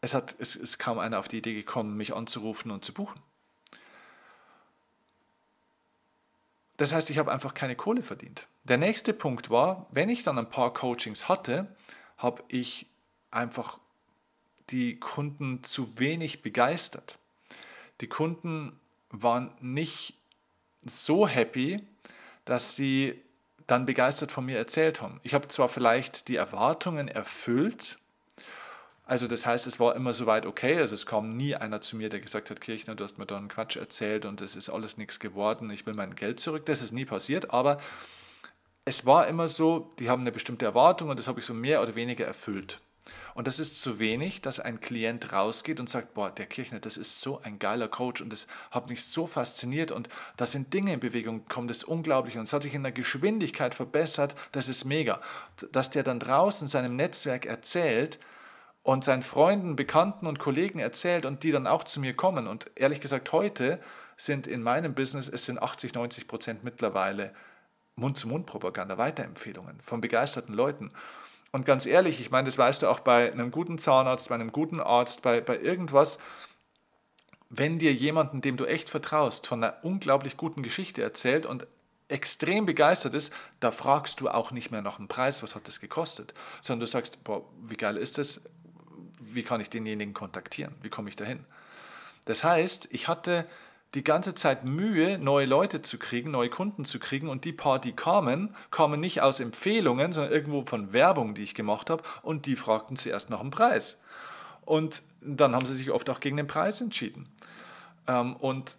es, 0.01 0.13
hat, 0.13 0.35
es 0.39 0.55
ist 0.55 0.77
kaum 0.77 0.99
einer 0.99 1.19
auf 1.19 1.27
die 1.27 1.37
Idee 1.37 1.53
gekommen, 1.53 1.95
mich 1.95 2.13
anzurufen 2.13 2.71
und 2.71 2.83
zu 2.83 2.93
buchen. 2.93 3.21
Das 6.77 6.93
heißt, 6.93 7.09
ich 7.09 7.17
habe 7.17 7.31
einfach 7.31 7.53
keine 7.53 7.75
Kohle 7.75 8.03
verdient. 8.03 8.47
Der 8.63 8.77
nächste 8.77 9.13
Punkt 9.13 9.49
war, 9.49 9.87
wenn 9.91 10.07
ich 10.07 10.23
dann 10.23 10.37
ein 10.37 10.49
paar 10.49 10.73
Coachings 10.73 11.27
hatte, 11.27 11.75
habe 12.17 12.43
ich 12.47 12.85
einfach 13.31 13.79
die 14.69 14.99
Kunden 14.99 15.63
zu 15.63 15.99
wenig 15.99 16.41
begeistert. 16.41 17.17
Die 18.01 18.07
Kunden 18.07 18.79
waren 19.09 19.51
nicht 19.59 20.18
so 20.85 21.27
happy, 21.27 21.81
dass 22.45 22.75
sie 22.75 23.21
dann 23.67 23.85
begeistert 23.85 24.31
von 24.31 24.45
mir 24.45 24.57
erzählt 24.57 25.01
haben. 25.01 25.19
Ich 25.23 25.33
habe 25.33 25.47
zwar 25.47 25.69
vielleicht 25.69 26.27
die 26.27 26.35
Erwartungen 26.35 27.07
erfüllt, 27.07 27.99
also 29.09 29.25
das 29.25 29.47
heißt, 29.47 29.65
es 29.65 29.79
war 29.79 29.95
immer 29.95 30.13
soweit 30.13 30.45
okay. 30.45 30.77
Also 30.77 30.93
es 30.93 31.07
kam 31.07 31.35
nie 31.35 31.55
einer 31.55 31.81
zu 31.81 31.97
mir, 31.97 32.09
der 32.09 32.19
gesagt 32.19 32.51
hat, 32.51 32.61
Kirchner, 32.61 32.93
du 32.93 33.03
hast 33.03 33.17
mir 33.17 33.25
da 33.25 33.37
einen 33.37 33.47
Quatsch 33.47 33.75
erzählt 33.75 34.23
und 34.23 34.39
es 34.39 34.55
ist 34.55 34.69
alles 34.69 34.97
nichts 34.97 35.19
geworden, 35.19 35.71
ich 35.71 35.87
will 35.87 35.95
mein 35.95 36.13
Geld 36.13 36.39
zurück. 36.39 36.67
Das 36.67 36.83
ist 36.83 36.91
nie 36.91 37.05
passiert, 37.05 37.49
aber 37.49 37.79
es 38.85 39.07
war 39.07 39.25
immer 39.27 39.47
so, 39.47 39.91
die 39.97 40.11
haben 40.11 40.21
eine 40.21 40.31
bestimmte 40.31 40.65
Erwartung 40.65 41.09
und 41.09 41.17
das 41.17 41.27
habe 41.27 41.39
ich 41.39 41.45
so 41.47 41.55
mehr 41.55 41.81
oder 41.81 41.95
weniger 41.95 42.23
erfüllt. 42.23 42.81
Und 43.33 43.47
das 43.47 43.59
ist 43.59 43.81
zu 43.81 43.99
wenig, 43.99 44.41
dass 44.41 44.59
ein 44.59 44.79
Klient 44.79 45.31
rausgeht 45.31 45.79
und 45.79 45.89
sagt, 45.89 46.13
boah, 46.13 46.29
der 46.29 46.45
Kirchner, 46.45 46.79
das 46.79 46.97
ist 46.97 47.21
so 47.21 47.41
ein 47.41 47.59
geiler 47.59 47.87
Coach 47.87 48.21
und 48.21 48.31
das 48.31 48.47
hat 48.71 48.89
mich 48.89 49.05
so 49.05 49.27
fasziniert 49.27 49.91
und 49.91 50.09
da 50.37 50.45
sind 50.45 50.73
Dinge 50.73 50.93
in 50.93 50.99
Bewegung 50.99 51.45
gekommen, 51.45 51.67
das 51.67 51.77
ist 51.77 51.83
unglaublich 51.85 52.37
und 52.37 52.43
es 52.43 52.53
hat 52.53 52.63
sich 52.63 52.73
in 52.73 52.83
der 52.83 52.91
Geschwindigkeit 52.91 53.75
verbessert, 53.75 54.35
das 54.51 54.69
ist 54.69 54.85
mega. 54.85 55.21
Dass 55.71 55.89
der 55.89 56.03
dann 56.03 56.19
draußen 56.19 56.67
seinem 56.67 56.95
Netzwerk 56.95 57.45
erzählt, 57.45 58.19
und 58.81 59.03
seinen 59.03 59.21
Freunden, 59.21 59.75
Bekannten 59.75 60.25
und 60.25 60.39
Kollegen 60.39 60.79
erzählt 60.79 61.25
und 61.25 61.43
die 61.43 61.51
dann 61.51 61.67
auch 61.67 61.83
zu 61.83 61.99
mir 61.99 62.15
kommen. 62.15 62.47
Und 62.47 62.71
ehrlich 62.75 63.01
gesagt, 63.01 63.31
heute 63.31 63.79
sind 64.17 64.47
in 64.47 64.63
meinem 64.63 64.95
Business, 64.95 65.29
es 65.29 65.45
sind 65.45 65.61
80, 65.61 65.93
90 65.93 66.27
Prozent 66.27 66.63
mittlerweile 66.63 67.33
Mund-zu-Mund-Propaganda, 67.95 68.97
Weiterempfehlungen 68.97 69.79
von 69.81 70.01
begeisterten 70.01 70.53
Leuten. 70.53 70.91
Und 71.51 71.65
ganz 71.65 71.85
ehrlich, 71.85 72.21
ich 72.21 72.31
meine, 72.31 72.45
das 72.45 72.57
weißt 72.57 72.83
du 72.83 72.87
auch 72.87 72.99
bei 72.99 73.31
einem 73.31 73.51
guten 73.51 73.79
Zahnarzt, 73.79 74.29
bei 74.29 74.35
einem 74.35 74.51
guten 74.51 74.79
Arzt, 74.79 75.21
bei, 75.21 75.41
bei 75.41 75.57
irgendwas, 75.59 76.19
wenn 77.49 77.79
dir 77.79 77.93
jemanden, 77.93 78.41
dem 78.41 78.57
du 78.57 78.65
echt 78.65 78.89
vertraust, 78.89 79.47
von 79.47 79.63
einer 79.63 79.83
unglaublich 79.83 80.37
guten 80.37 80.61
Geschichte 80.61 81.01
erzählt 81.01 81.45
und 81.47 81.65
extrem 82.07 82.65
begeistert 82.65 83.15
ist, 83.15 83.33
da 83.59 83.71
fragst 83.71 84.19
du 84.19 84.29
auch 84.29 84.51
nicht 84.51 84.71
mehr 84.71 84.81
nach 84.81 84.97
dem 84.97 85.07
Preis, 85.07 85.41
was 85.41 85.55
hat 85.55 85.67
das 85.67 85.79
gekostet, 85.79 86.33
sondern 86.61 86.81
du 86.81 86.87
sagst, 86.87 87.23
boah, 87.23 87.43
wie 87.63 87.77
geil 87.77 87.97
ist 87.97 88.17
das, 88.17 88.41
wie 89.19 89.43
kann 89.43 89.61
ich 89.61 89.69
denjenigen 89.69 90.13
kontaktieren? 90.13 90.75
Wie 90.81 90.89
komme 90.89 91.09
ich 91.09 91.15
dahin? 91.15 91.45
Das 92.25 92.43
heißt, 92.43 92.89
ich 92.91 93.07
hatte 93.07 93.47
die 93.95 94.03
ganze 94.03 94.35
Zeit 94.35 94.65
Mühe, 94.65 95.17
neue 95.17 95.47
Leute 95.47 95.81
zu 95.81 95.97
kriegen, 95.97 96.31
neue 96.31 96.49
Kunden 96.49 96.85
zu 96.85 96.99
kriegen 96.99 97.27
und 97.27 97.45
die 97.45 97.53
paar, 97.53 97.79
die 97.79 97.93
kamen, 97.93 98.55
kamen 98.69 98.99
nicht 98.99 99.21
aus 99.21 99.39
Empfehlungen, 99.39 100.13
sondern 100.13 100.31
irgendwo 100.31 100.63
von 100.63 100.93
Werbung, 100.93 101.33
die 101.33 101.43
ich 101.43 101.55
gemacht 101.55 101.89
habe 101.89 102.03
und 102.21 102.45
die 102.45 102.55
fragten 102.55 102.97
zuerst 102.97 103.29
nach 103.29 103.39
dem 103.39 103.49
Preis. 103.49 103.99
Und 104.63 105.01
dann 105.21 105.55
haben 105.55 105.65
sie 105.65 105.75
sich 105.75 105.89
oft 105.89 106.09
auch 106.09 106.19
gegen 106.19 106.37
den 106.37 106.45
Preis 106.45 106.81
entschieden. 106.81 107.27
Ähm, 108.07 108.35
und 108.35 108.77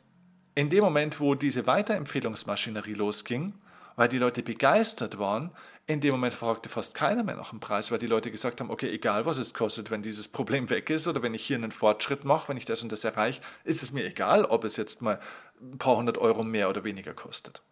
in 0.54 0.70
dem 0.70 0.84
Moment, 0.84 1.18
wo 1.18 1.34
diese 1.34 1.66
Weiterempfehlungsmaschinerie 1.66 2.94
losging, 2.94 3.54
weil 3.96 4.08
die 4.08 4.18
Leute 4.18 4.42
begeistert 4.42 5.18
waren, 5.18 5.50
in 5.86 6.00
dem 6.00 6.12
Moment 6.12 6.34
fragte 6.34 6.68
fast 6.68 6.94
keiner 6.94 7.24
mehr 7.24 7.36
nach 7.36 7.50
dem 7.50 7.60
Preis, 7.60 7.90
weil 7.90 7.98
die 7.98 8.06
Leute 8.06 8.30
gesagt 8.30 8.60
haben, 8.60 8.70
okay, 8.70 8.90
egal 8.90 9.26
was 9.26 9.38
es 9.38 9.54
kostet, 9.54 9.90
wenn 9.90 10.02
dieses 10.02 10.28
Problem 10.28 10.70
weg 10.70 10.88
ist 10.88 11.08
oder 11.08 11.22
wenn 11.22 11.34
ich 11.34 11.44
hier 11.44 11.56
einen 11.56 11.72
Fortschritt 11.72 12.24
mache, 12.24 12.48
wenn 12.48 12.56
ich 12.56 12.64
das 12.64 12.82
und 12.82 12.92
das 12.92 13.04
erreiche, 13.04 13.42
ist 13.64 13.82
es 13.82 13.92
mir 13.92 14.04
egal, 14.04 14.44
ob 14.44 14.64
es 14.64 14.76
jetzt 14.76 15.02
mal 15.02 15.18
ein 15.60 15.78
paar 15.78 15.96
hundert 15.96 16.18
Euro 16.18 16.44
mehr 16.44 16.68
oder 16.68 16.84
weniger 16.84 17.12
kostet. 17.12 17.62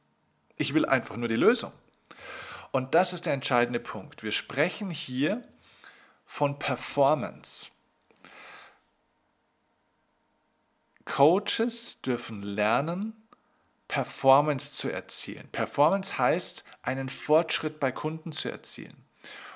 Ich 0.56 0.74
will 0.74 0.84
einfach 0.84 1.16
nur 1.16 1.28
die 1.28 1.36
Lösung. 1.36 1.72
Und 2.72 2.94
das 2.94 3.12
ist 3.12 3.26
der 3.26 3.32
entscheidende 3.32 3.80
Punkt. 3.80 4.22
Wir 4.22 4.32
sprechen 4.32 4.90
hier 4.90 5.42
von 6.24 6.58
Performance. 6.58 7.70
Coaches 11.04 12.02
dürfen 12.02 12.42
lernen, 12.42 13.14
Performance 13.88 14.72
zu 14.72 14.90
erzielen. 14.90 15.48
Performance 15.50 16.18
heißt, 16.18 16.62
einen 16.82 17.08
Fortschritt 17.08 17.80
bei 17.80 17.90
Kunden 17.90 18.32
zu 18.32 18.50
erzielen. 18.50 19.08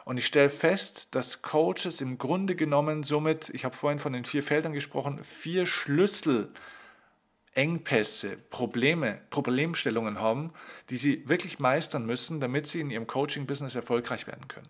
Und 0.04 0.16
ich 0.16 0.26
stelle 0.26 0.50
fest, 0.50 1.08
dass 1.12 1.42
Coaches 1.42 2.00
im 2.00 2.18
Grunde 2.18 2.56
genommen 2.56 3.04
somit, 3.04 3.50
ich 3.50 3.64
habe 3.64 3.76
vorhin 3.76 4.00
von 4.00 4.12
den 4.12 4.24
vier 4.24 4.42
Feldern 4.42 4.72
gesprochen, 4.72 5.22
vier 5.22 5.64
Schlüsselengpässe, 5.66 8.36
Probleme, 8.50 9.20
Problemstellungen 9.30 10.18
haben, 10.18 10.52
die 10.90 10.96
sie 10.96 11.28
wirklich 11.28 11.60
meistern 11.60 12.04
müssen, 12.04 12.40
damit 12.40 12.66
sie 12.66 12.80
in 12.80 12.90
ihrem 12.90 13.06
Coaching-Business 13.06 13.76
erfolgreich 13.76 14.26
werden 14.26 14.48
können. 14.48 14.66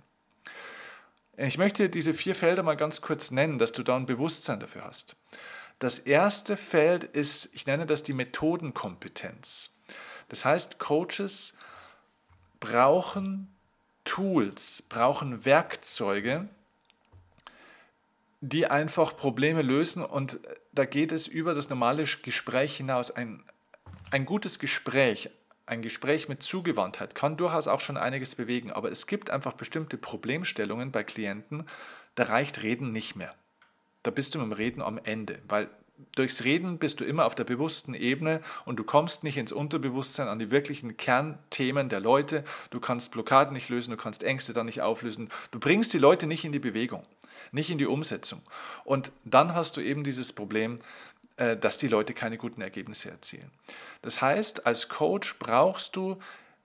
Ich 1.39 1.57
möchte 1.57 1.89
diese 1.89 2.13
vier 2.13 2.35
Felder 2.35 2.63
mal 2.63 2.77
ganz 2.77 3.01
kurz 3.01 3.31
nennen, 3.31 3.59
dass 3.59 3.73
du 3.73 3.83
da 3.83 3.97
ein 3.97 4.05
Bewusstsein 4.05 4.61
dafür 4.61 4.85
hast. 4.85 5.17
Das 5.83 5.99
erste 5.99 6.57
Feld 6.57 7.03
ist, 7.03 7.49
ich 7.55 7.67
nenne 7.67 7.87
das 7.87 8.05
die 8.05 8.13
Methodenkompetenz. 8.13 9.71
Das 10.29 10.45
heißt, 10.45 10.79
Coaches 10.79 11.55
brauchen 12.61 13.53
Tools, 14.05 14.85
brauchen 14.89 15.45
Werkzeuge, 15.45 16.49
die 18.41 18.69
einfach 18.69 19.17
Probleme 19.17 19.63
lösen 19.63 20.05
und 20.05 20.39
da 20.71 20.85
geht 20.85 21.11
es 21.11 21.27
über 21.27 21.53
das 21.53 21.69
normale 21.69 22.05
Gespräch 22.05 22.77
hinaus. 22.77 23.11
Ein, 23.11 23.43
ein 24.13 24.25
gutes 24.25 24.61
Gespräch, 24.61 25.31
ein 25.67 25.83
Gespräch 25.83 26.29
mit 26.29 26.45
Zugewandtheit 26.45 27.17
kann 27.17 27.37
durchaus 27.37 27.67
auch 27.67 27.81
schon 27.81 27.97
einiges 27.97 28.37
bewegen, 28.37 28.71
aber 28.71 28.93
es 28.93 29.09
gibt 29.09 29.31
einfach 29.31 29.55
bestimmte 29.55 29.99
Problemstellungen 29.99 30.93
bei 30.93 31.03
Klienten, 31.03 31.67
da 32.15 32.23
reicht 32.23 32.63
Reden 32.63 32.93
nicht 32.93 33.17
mehr 33.17 33.35
da 34.03 34.11
bist 34.11 34.35
du 34.35 34.39
mit 34.39 34.47
dem 34.47 34.53
Reden 34.53 34.83
am 34.83 34.99
Ende, 35.03 35.41
weil 35.49 35.69
durchs 36.17 36.45
Reden 36.45 36.79
bist 36.79 37.01
du 37.01 37.05
immer 37.05 37.27
auf 37.27 37.35
der 37.35 37.45
bewussten 37.45 37.95
Ebene 37.95 38.41
und 38.65 38.77
du 38.77 38.85
kommst 38.85 39.25
nicht 39.25 39.37
ins 39.37 39.53
Unterbewusstsein 39.53 40.29
an 40.29 40.39
die 40.39 40.51
wirklichen 40.51 40.97
Kernthemen 40.97 41.89
der 41.89 42.01
Leute. 42.01 42.45
Du 42.71 42.81
kannst 42.81 43.13
Blockaden 43.13 43.53
nicht 43.53 43.69
lösen, 43.69 43.93
du 43.93 43.97
kannst 43.97 44.23
Ängste 44.23 44.53
dann 44.53 44.67
nicht 44.67 44.83
auflösen. 44.83 45.29
Du 45.51 45.59
bringst 45.59 45.93
die 45.93 45.99
Leute 45.99 46.27
nicht 46.27 46.45
in 46.45 46.53
die 46.53 46.59
Bewegung, 46.59 47.05
nicht 47.53 47.71
in 47.71 47.79
die 47.79 47.87
Umsetzung. 47.87 48.43
Und 48.85 49.13
dann 49.25 49.55
hast 49.55 49.77
du 49.77 49.81
eben 49.81 50.05
dieses 50.05 50.33
Problem, 50.33 50.81
äh, 51.37 51.57
dass 51.57 51.79
die 51.79 51.89
Leute 51.89 52.15
keine 52.15 52.39
guten 52.39 52.63
Ergebnisse 52.63 53.11
erzielen. 53.11 53.51
Das 54.03 54.21
heißt, 54.21 54.67
als 54.67 54.89
Coach 54.89 55.39
brauchst 55.39 55.97
du 55.97 56.19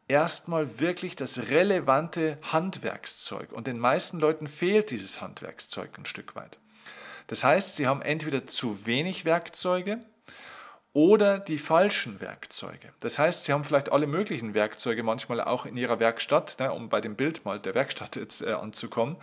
erstmal 0.08 0.80
wirklich 0.80 1.16
das 1.16 1.50
relevante 1.50 2.38
Handwerkszeug. 2.42 3.52
Und 3.52 3.68
den 3.68 3.80
meisten 3.80 4.20
Leuten 4.20 4.48
fehlt 4.48 4.92
dieses 4.92 5.22
Handwerkszeug 5.22 5.98
ein 5.98 6.06
Stück 6.06 6.36
weit. 6.36 6.58
Das 7.28 7.44
heißt, 7.44 7.76
sie 7.76 7.88
haben 7.88 8.02
entweder 8.02 8.48
zu 8.48 8.86
wenig 8.86 9.26
Werkzeuge 9.26 10.00
oder 10.94 11.38
die 11.38 11.60
falschen 11.60 12.22
Werkzeuge. 12.22 12.92
Das 13.02 13.20
heißt, 13.20 13.44
sie 13.44 13.54
haben 13.54 13.64
vielleicht 13.64 13.92
alle 13.92 14.08
möglichen 14.08 14.54
Werkzeuge, 14.54 15.04
manchmal 15.04 15.42
auch 15.42 15.66
in 15.66 15.78
ihrer 15.78 16.00
Werkstatt, 16.00 16.56
ne, 16.60 16.72
um 16.72 16.90
bei 16.90 17.02
dem 17.02 17.16
Bild 17.16 17.46
mal 17.46 17.60
der 17.60 17.76
Werkstatt 17.76 18.16
jetzt 18.16 18.42
äh, 18.42 18.54
anzukommen. 18.54 19.18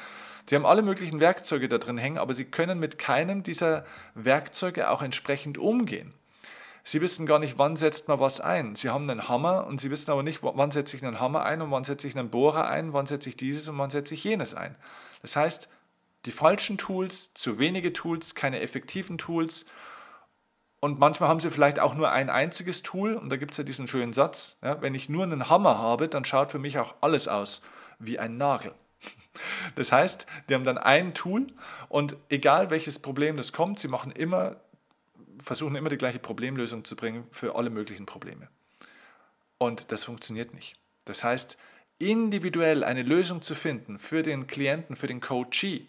Sie 0.47 0.55
haben 0.55 0.67
alle 0.67 0.83
möglichen 0.83 1.19
Werkzeuge 1.19 1.69
da 1.69 1.79
drin 1.79 1.99
hängen, 1.99 2.19
aber 2.19 2.35
sie 2.35 2.45
können 2.45 2.79
mit 2.79 2.99
keinem 2.99 3.43
dieser 3.43 3.85
Werkzeuge 4.14 4.90
auch 4.90 5.03
entsprechend 5.03 5.59
umgehen. 5.59 6.14
Sie 6.87 7.01
wissen 7.01 7.25
gar 7.25 7.38
nicht, 7.38 7.59
wann 7.59 7.77
setzt 7.77 8.09
man 8.09 8.21
was 8.21 8.40
ein. 8.40 8.77
Sie 8.77 8.90
haben 8.90 9.09
einen 9.09 9.27
Hammer 9.27 9.67
und 9.67 9.81
Sie 9.81 9.90
wissen 9.90 10.11
aber 10.11 10.23
nicht, 10.23 10.40
wann 10.43 10.71
setze 10.71 10.97
ich 10.97 11.05
einen 11.05 11.19
Hammer 11.19 11.43
ein 11.45 11.62
und 11.62 11.71
wann 11.71 11.83
setze 11.83 12.07
ich 12.07 12.17
einen 12.17 12.29
Bohrer 12.29 12.69
ein, 12.69 12.93
wann 12.93 13.07
setze 13.07 13.31
ich 13.31 13.37
dieses 13.37 13.67
und 13.69 13.79
wann 13.79 13.88
setze 13.88 14.12
ich 14.12 14.23
jenes 14.23 14.55
ein. 14.55 14.77
Das 15.23 15.35
heißt, 15.35 15.71
die 16.26 16.30
falschen 16.30 16.78
Tools, 16.78 17.34
zu 17.34 17.58
wenige 17.58 17.92
Tools, 17.92 18.34
keine 18.34 18.60
effektiven 18.60 19.18
Tools. 19.18 19.66
Und 20.80 20.98
manchmal 20.98 21.28
haben 21.28 21.40
sie 21.40 21.50
vielleicht 21.50 21.78
auch 21.78 21.94
nur 21.94 22.10
ein 22.10 22.30
einziges 22.30 22.82
Tool. 22.82 23.14
Und 23.14 23.30
da 23.30 23.37
gibt 23.37 23.52
es 23.52 23.58
ja 23.58 23.64
diesen 23.64 23.88
schönen 23.88 24.12
Satz, 24.12 24.58
ja, 24.62 24.80
wenn 24.82 24.94
ich 24.94 25.08
nur 25.08 25.22
einen 25.22 25.48
Hammer 25.48 25.78
habe, 25.78 26.08
dann 26.08 26.24
schaut 26.24 26.50
für 26.50 26.58
mich 26.58 26.78
auch 26.78 26.94
alles 27.00 27.28
aus 27.28 27.62
wie 27.98 28.18
ein 28.18 28.37
Nagel. 28.37 28.72
Das 29.74 29.90
heißt, 29.90 30.26
die 30.48 30.54
haben 30.54 30.64
dann 30.64 30.78
ein 30.78 31.12
Tool 31.12 31.48
und 31.88 32.16
egal 32.28 32.70
welches 32.70 33.00
Problem 33.00 33.37
das 33.37 33.52
kommt, 33.52 33.80
sie 33.80 33.88
machen 33.88 34.12
immer, 34.12 34.56
versuchen 35.42 35.74
immer 35.74 35.88
die 35.88 35.98
gleiche 35.98 36.20
Problemlösung 36.20 36.84
zu 36.84 36.94
bringen 36.94 37.26
für 37.32 37.56
alle 37.56 37.70
möglichen 37.70 38.06
Probleme. 38.06 38.48
Und 39.58 39.90
das 39.90 40.04
funktioniert 40.04 40.54
nicht. 40.54 40.76
Das 41.04 41.24
heißt, 41.24 41.56
individuell 41.98 42.84
eine 42.84 43.02
Lösung 43.02 43.42
zu 43.42 43.56
finden 43.56 43.98
für 43.98 44.22
den 44.22 44.46
Klienten, 44.46 44.94
für 44.94 45.08
den 45.08 45.20
Coachee, 45.20 45.88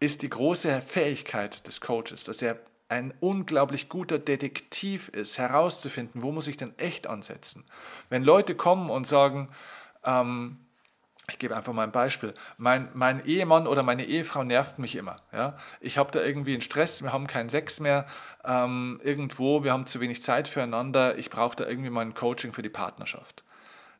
ist 0.00 0.22
die 0.22 0.30
große 0.30 0.80
Fähigkeit 0.80 1.66
des 1.66 1.80
Coaches, 1.80 2.24
dass 2.24 2.42
er 2.42 2.58
ein 2.88 3.14
unglaublich 3.20 3.88
guter 3.88 4.18
Detektiv 4.18 5.08
ist, 5.10 5.38
herauszufinden, 5.38 6.22
wo 6.22 6.32
muss 6.32 6.48
ich 6.48 6.56
denn 6.56 6.76
echt 6.78 7.06
ansetzen. 7.06 7.64
Wenn 8.08 8.24
Leute 8.24 8.56
kommen 8.56 8.90
und 8.90 9.06
sagen, 9.06 9.48
ähm, 10.04 10.58
ich 11.28 11.38
gebe 11.38 11.56
einfach 11.56 11.72
mal 11.72 11.84
ein 11.84 11.92
Beispiel. 11.92 12.34
Mein, 12.56 12.88
mein 12.94 13.24
Ehemann 13.24 13.68
oder 13.68 13.84
meine 13.84 14.04
Ehefrau 14.04 14.42
nervt 14.42 14.80
mich 14.80 14.96
immer. 14.96 15.16
Ja? 15.32 15.56
Ich 15.80 15.96
habe 15.96 16.10
da 16.10 16.20
irgendwie 16.20 16.54
einen 16.54 16.62
Stress, 16.62 17.02
wir 17.02 17.12
haben 17.12 17.28
keinen 17.28 17.48
Sex 17.48 17.78
mehr 17.78 18.06
ähm, 18.44 19.00
irgendwo, 19.04 19.62
wir 19.62 19.72
haben 19.72 19.86
zu 19.86 20.00
wenig 20.00 20.22
Zeit 20.22 20.48
füreinander, 20.48 21.16
ich 21.18 21.30
brauche 21.30 21.54
da 21.54 21.68
irgendwie 21.68 21.90
mal 21.90 22.02
ein 22.02 22.14
Coaching 22.14 22.52
für 22.52 22.62
die 22.62 22.68
Partnerschaft. 22.68 23.44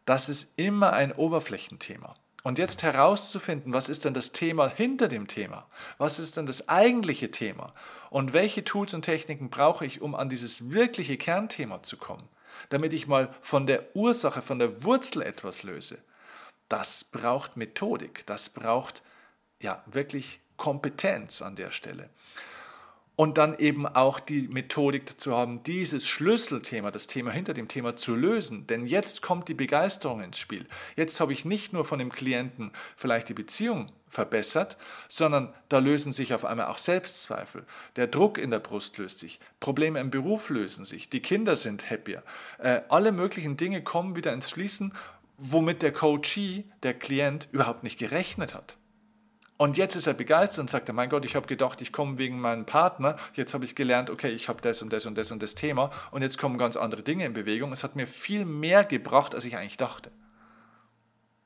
Das 0.05 0.29
ist 0.29 0.59
immer 0.59 0.93
ein 0.93 1.13
Oberflächenthema. 1.13 2.15
Und 2.43 2.59
jetzt 2.59 2.83
herauszufinden, 2.83 3.73
was 3.73 3.89
ist 3.89 4.05
denn 4.05 4.15
das 4.15 4.33
Thema 4.33 4.69
hinter 4.69 5.09
dem 5.09 5.27
Thema? 5.27 5.67
Was 5.99 6.19
ist 6.19 6.37
denn 6.37 6.47
das 6.47 6.69
eigentliche 6.69 7.31
Thema? 7.31 7.75
Und 8.09 8.33
welche 8.33 8.65
Tools 8.65 8.95
und 8.95 9.03
Techniken 9.03 9.51
brauche 9.51 9.85
ich, 9.85 10.01
um 10.01 10.15
an 10.15 10.31
dieses 10.31 10.71
wirkliche 10.71 11.17
Kernthema 11.17 11.83
zu 11.83 11.97
kommen? 11.97 12.29
Damit 12.71 12.93
ich 12.93 13.07
mal 13.07 13.35
von 13.41 13.67
der 13.67 13.95
Ursache, 13.95 14.43
von 14.43 14.59
der 14.59 14.85
Wurzel 14.85 15.23
etwas 15.23 15.63
löse 15.63 15.99
das 16.71 17.05
braucht 17.05 17.57
Methodik, 17.57 18.25
das 18.27 18.49
braucht 18.49 19.03
ja 19.61 19.83
wirklich 19.87 20.41
Kompetenz 20.57 21.43
an 21.43 21.57
der 21.57 21.73
Stelle. 21.73 22.09
Und 23.21 23.37
dann 23.37 23.59
eben 23.59 23.87
auch 23.87 24.19
die 24.19 24.49
Methodik 24.49 25.21
zu 25.21 25.37
haben, 25.37 25.63
dieses 25.63 26.07
Schlüsselthema, 26.07 26.91
das 26.91 27.07
Thema 27.07 27.31
hinter 27.31 27.53
dem 27.53 27.69
Thema 27.69 27.95
zu 27.95 28.15
lösen. 28.15 28.67
Denn 28.67 28.87
jetzt 28.87 29.21
kommt 29.21 29.49
die 29.49 29.55
Begeisterung 29.55 30.23
ins 30.23 30.39
Spiel. 30.39 30.65
Jetzt 30.97 31.21
habe 31.21 31.35
ich 31.35 31.45
nicht 31.45 31.75
nur 31.75 31.85
von 31.85 31.99
dem 31.99 32.11
Klienten 32.11 32.71
vielleicht 32.97 33.29
die 33.29 33.35
Beziehung 33.35 33.93
verbessert, 34.09 34.79
sondern 35.07 35.53
da 35.69 35.81
lösen 35.81 36.15
sich 36.15 36.33
auf 36.33 36.47
einmal 36.47 36.69
auch 36.69 36.79
Selbstzweifel. 36.79 37.67
Der 37.97 38.07
Druck 38.07 38.39
in 38.39 38.51
der 38.51 38.59
Brust 38.59 38.97
löst 38.97 39.19
sich, 39.19 39.39
Probleme 39.61 40.01
im 40.01 40.11
Beruf 40.11 40.49
lösen 40.49 40.87
sich, 40.87 41.11
die 41.11 41.21
Kinder 41.21 41.57
sind 41.57 41.91
happier. 41.91 42.23
Äh, 42.57 42.81
alle 42.89 43.13
möglichen 43.13 43.59
Dinge 43.59 43.83
kommen 43.83 44.17
wieder 44.17 44.33
ins 44.33 44.49
Fließen 44.49 44.95
womit 45.41 45.83
der 45.83 45.93
Coachee, 45.93 46.65
der 46.83 46.95
Klient, 46.95 47.49
überhaupt 47.51 47.83
nicht 47.83 47.99
gerechnet 47.99 48.55
hat. 48.55 48.77
Und 49.61 49.77
jetzt 49.77 49.95
ist 49.95 50.07
er 50.07 50.15
begeistert 50.15 50.59
und 50.61 50.71
sagt, 50.71 50.91
mein 50.91 51.11
Gott, 51.11 51.27
ich 51.27 51.37
habe 51.37 51.47
gedacht, 51.47 51.83
ich 51.83 51.93
komme 51.93 52.17
wegen 52.17 52.41
meinem 52.41 52.65
Partner. 52.65 53.17
Jetzt 53.35 53.53
habe 53.53 53.67
ich 53.67 53.75
gelernt, 53.75 54.09
okay, 54.09 54.31
ich 54.31 54.49
habe 54.49 54.63
das 54.63 54.81
und 54.81 54.91
das 54.91 55.05
und 55.05 55.19
das 55.19 55.33
und 55.33 55.43
das 55.43 55.55
Thema. 55.55 55.91
Und 56.13 56.23
jetzt 56.23 56.39
kommen 56.39 56.57
ganz 56.57 56.79
andere 56.79 57.03
Dinge 57.03 57.27
in 57.27 57.35
Bewegung. 57.35 57.71
Es 57.71 57.85
hat 57.85 57.95
mir 57.95 58.07
viel 58.07 58.47
mehr 58.47 58.85
gebracht, 58.85 59.35
als 59.35 59.45
ich 59.45 59.59
eigentlich 59.59 59.77
dachte. 59.77 60.11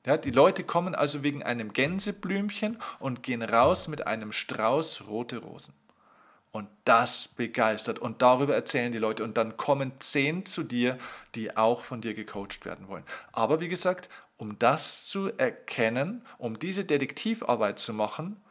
Ja, 0.06 0.16
die 0.16 0.30
Leute 0.30 0.62
kommen 0.62 0.94
also 0.94 1.24
wegen 1.24 1.42
einem 1.42 1.72
Gänseblümchen 1.72 2.78
und 3.00 3.24
gehen 3.24 3.42
raus 3.42 3.88
mit 3.88 4.06
einem 4.06 4.30
Strauß 4.30 5.08
rote 5.08 5.38
Rosen. 5.38 5.74
Und 6.52 6.68
das 6.84 7.26
begeistert. 7.26 7.98
Und 7.98 8.22
darüber 8.22 8.54
erzählen 8.54 8.92
die 8.92 8.98
Leute. 8.98 9.24
Und 9.24 9.36
dann 9.36 9.56
kommen 9.56 9.90
zehn 9.98 10.46
zu 10.46 10.62
dir, 10.62 10.98
die 11.34 11.56
auch 11.56 11.80
von 11.80 12.00
dir 12.00 12.14
gecoacht 12.14 12.64
werden 12.64 12.86
wollen. 12.86 13.02
Aber 13.32 13.58
wie 13.58 13.66
gesagt, 13.66 14.08
um 14.36 14.58
das 14.58 15.06
zu 15.06 15.32
erkennen, 15.36 16.24
um 16.38 16.58
diese 16.58 16.84
Detektivarbeit 16.84 17.78
zu 17.78 17.92
machen, 17.92 18.42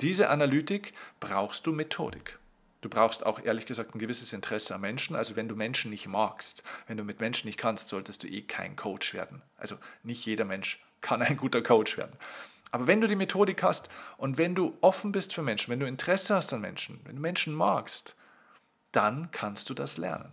diese 0.00 0.28
Analytik, 0.28 0.94
brauchst 1.20 1.66
du 1.66 1.72
Methodik. 1.72 2.38
Du 2.80 2.88
brauchst 2.88 3.24
auch 3.24 3.40
ehrlich 3.44 3.66
gesagt 3.66 3.94
ein 3.94 4.00
gewisses 4.00 4.32
Interesse 4.32 4.74
an 4.74 4.80
Menschen. 4.80 5.14
Also 5.14 5.36
wenn 5.36 5.48
du 5.48 5.54
Menschen 5.54 5.90
nicht 5.90 6.08
magst, 6.08 6.64
wenn 6.88 6.96
du 6.96 7.04
mit 7.04 7.20
Menschen 7.20 7.46
nicht 7.46 7.58
kannst, 7.58 7.88
solltest 7.88 8.24
du 8.24 8.26
eh 8.26 8.42
kein 8.42 8.74
Coach 8.74 9.14
werden. 9.14 9.40
Also 9.56 9.76
nicht 10.02 10.26
jeder 10.26 10.44
Mensch 10.44 10.84
kann 11.00 11.22
ein 11.22 11.36
guter 11.36 11.62
Coach 11.62 11.96
werden. 11.96 12.16
Aber 12.72 12.88
wenn 12.88 13.00
du 13.00 13.06
die 13.06 13.16
Methodik 13.16 13.62
hast 13.62 13.88
und 14.16 14.38
wenn 14.38 14.56
du 14.56 14.76
offen 14.80 15.12
bist 15.12 15.32
für 15.32 15.42
Menschen, 15.42 15.70
wenn 15.70 15.80
du 15.80 15.86
Interesse 15.86 16.34
hast 16.34 16.52
an 16.52 16.60
Menschen, 16.60 17.00
wenn 17.04 17.16
du 17.16 17.22
Menschen 17.22 17.54
magst, 17.54 18.16
dann 18.90 19.30
kannst 19.30 19.70
du 19.70 19.74
das 19.74 19.96
lernen. 19.96 20.32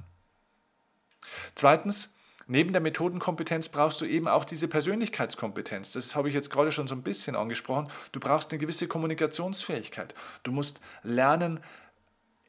Zweitens, 1.54 2.16
neben 2.50 2.74
der 2.74 2.82
Methodenkompetenz 2.82 3.70
brauchst 3.70 4.02
du 4.02 4.06
eben 4.06 4.28
auch 4.28 4.44
diese 4.44 4.68
Persönlichkeitskompetenz. 4.68 5.94
Das 5.94 6.16
habe 6.16 6.30
ich 6.30 6.36
jetzt 6.36 6.50
gerade 6.50 6.72
schon 6.72 6.88
so 6.88 6.96
ein 6.96 7.04
bisschen 7.04 7.36
angesprochen. 7.36 7.88
Du 8.12 8.20
brauchst 8.20 8.52
eine 8.52 8.60
gewisse 8.60 8.88
Kommunikationsfähigkeit. 8.88 10.16
Du 10.44 10.52
musst 10.52 10.82
lernen, 11.04 11.60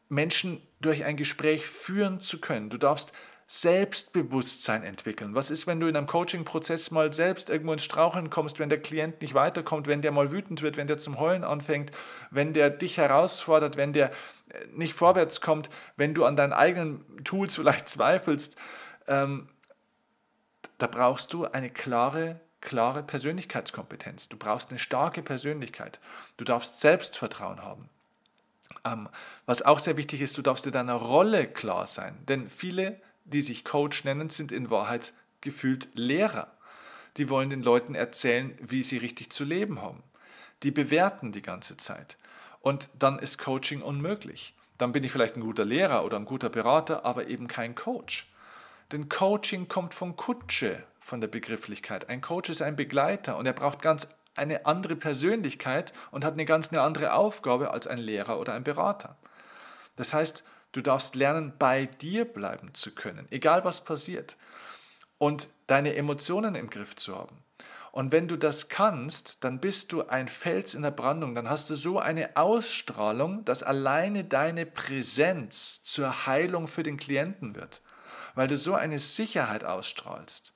Menschen 0.08 0.60
durch 0.80 1.04
ein 1.04 1.16
Gespräch 1.16 1.66
führen 1.66 2.20
zu 2.20 2.40
können. 2.40 2.70
Du 2.70 2.78
darfst 2.78 3.12
Selbstbewusstsein 3.46 4.84
entwickeln. 4.84 5.34
Was 5.34 5.50
ist, 5.50 5.66
wenn 5.66 5.80
du 5.80 5.88
in 5.88 5.96
einem 5.96 6.06
Coaching-Prozess 6.06 6.92
mal 6.92 7.12
selbst 7.12 7.50
irgendwo 7.50 7.72
ins 7.72 7.82
Straucheln 7.82 8.30
kommst, 8.30 8.60
wenn 8.60 8.68
der 8.68 8.80
Klient 8.80 9.20
nicht 9.20 9.34
weiterkommt, 9.34 9.88
wenn 9.88 10.02
der 10.02 10.12
mal 10.12 10.30
wütend 10.30 10.62
wird, 10.62 10.76
wenn 10.76 10.86
der 10.86 10.98
zum 10.98 11.18
Heulen 11.18 11.42
anfängt, 11.42 11.90
wenn 12.30 12.54
der 12.54 12.70
dich 12.70 12.96
herausfordert, 12.96 13.76
wenn 13.76 13.92
der 13.92 14.10
äh, 14.10 14.66
nicht 14.72 14.94
vorwärts 14.94 15.40
kommt, 15.40 15.68
wenn 15.96 16.14
du 16.14 16.24
an 16.24 16.36
deinen 16.36 16.52
eigenen 16.52 17.04
Tools 17.24 17.56
vielleicht 17.56 17.88
zweifelst, 17.88 18.56
ähm, 19.08 19.48
da 20.82 20.86
brauchst 20.86 21.32
du 21.32 21.46
eine 21.46 21.70
klare, 21.70 22.40
klare 22.60 23.02
Persönlichkeitskompetenz. 23.02 24.28
Du 24.28 24.36
brauchst 24.36 24.70
eine 24.70 24.78
starke 24.78 25.22
Persönlichkeit. 25.22 26.00
Du 26.36 26.44
darfst 26.44 26.80
Selbstvertrauen 26.80 27.62
haben. 27.62 27.88
Ähm, 28.84 29.08
was 29.46 29.62
auch 29.62 29.78
sehr 29.78 29.96
wichtig 29.96 30.20
ist, 30.20 30.36
du 30.38 30.42
darfst 30.42 30.64
dir 30.64 30.70
deiner 30.70 30.94
Rolle 30.94 31.46
klar 31.46 31.86
sein. 31.86 32.16
Denn 32.28 32.48
viele 32.48 33.00
die 33.30 33.42
sich 33.42 33.64
Coach 33.64 34.04
nennen, 34.04 34.30
sind 34.30 34.52
in 34.52 34.70
Wahrheit 34.70 35.12
gefühlt 35.40 35.88
Lehrer. 35.94 36.48
Die 37.16 37.28
wollen 37.28 37.50
den 37.50 37.62
Leuten 37.62 37.94
erzählen, 37.94 38.56
wie 38.60 38.82
sie 38.82 38.98
richtig 38.98 39.30
zu 39.30 39.44
leben 39.44 39.80
haben. 39.80 40.02
Die 40.62 40.70
bewerten 40.70 41.32
die 41.32 41.42
ganze 41.42 41.76
Zeit. 41.76 42.16
Und 42.60 42.90
dann 42.98 43.18
ist 43.18 43.38
Coaching 43.38 43.82
unmöglich. 43.82 44.54
Dann 44.78 44.92
bin 44.92 45.04
ich 45.04 45.12
vielleicht 45.12 45.36
ein 45.36 45.42
guter 45.42 45.64
Lehrer 45.64 46.04
oder 46.04 46.18
ein 46.18 46.24
guter 46.24 46.50
Berater, 46.50 47.04
aber 47.04 47.28
eben 47.28 47.48
kein 47.48 47.74
Coach. 47.74 48.29
Denn 48.92 49.08
Coaching 49.08 49.68
kommt 49.68 49.94
von 49.94 50.16
Kutsche, 50.16 50.82
von 51.00 51.20
der 51.20 51.28
Begrifflichkeit. 51.28 52.08
Ein 52.08 52.20
Coach 52.20 52.50
ist 52.50 52.62
ein 52.62 52.76
Begleiter 52.76 53.36
und 53.36 53.46
er 53.46 53.52
braucht 53.52 53.82
ganz 53.82 54.08
eine 54.36 54.66
andere 54.66 54.96
Persönlichkeit 54.96 55.92
und 56.10 56.24
hat 56.24 56.34
eine 56.34 56.44
ganz 56.44 56.68
eine 56.68 56.82
andere 56.82 57.14
Aufgabe 57.14 57.72
als 57.72 57.86
ein 57.86 57.98
Lehrer 57.98 58.38
oder 58.38 58.54
ein 58.54 58.64
Berater. 58.64 59.16
Das 59.96 60.14
heißt, 60.14 60.44
Du 60.72 60.80
darfst 60.82 61.16
lernen, 61.16 61.52
bei 61.58 61.86
dir 61.86 62.24
bleiben 62.24 62.74
zu 62.74 62.94
können, 62.94 63.26
egal 63.30 63.64
was 63.64 63.84
passiert. 63.84 64.36
Und 65.18 65.48
deine 65.66 65.96
Emotionen 65.96 66.54
im 66.54 66.70
Griff 66.70 66.94
zu 66.94 67.16
haben. 67.16 67.42
Und 67.92 68.12
wenn 68.12 68.28
du 68.28 68.36
das 68.36 68.68
kannst, 68.68 69.42
dann 69.42 69.60
bist 69.60 69.90
du 69.90 70.06
ein 70.06 70.28
Fels 70.28 70.74
in 70.74 70.82
der 70.82 70.92
Brandung. 70.92 71.34
Dann 71.34 71.50
hast 71.50 71.68
du 71.70 71.74
so 71.74 71.98
eine 71.98 72.36
Ausstrahlung, 72.36 73.44
dass 73.44 73.64
alleine 73.64 74.22
deine 74.24 74.64
Präsenz 74.64 75.82
zur 75.82 76.26
Heilung 76.26 76.68
für 76.68 76.84
den 76.84 76.96
Klienten 76.96 77.56
wird. 77.56 77.82
Weil 78.34 78.48
du 78.48 78.56
so 78.56 78.74
eine 78.74 78.98
Sicherheit 78.98 79.64
ausstrahlst, 79.64 80.52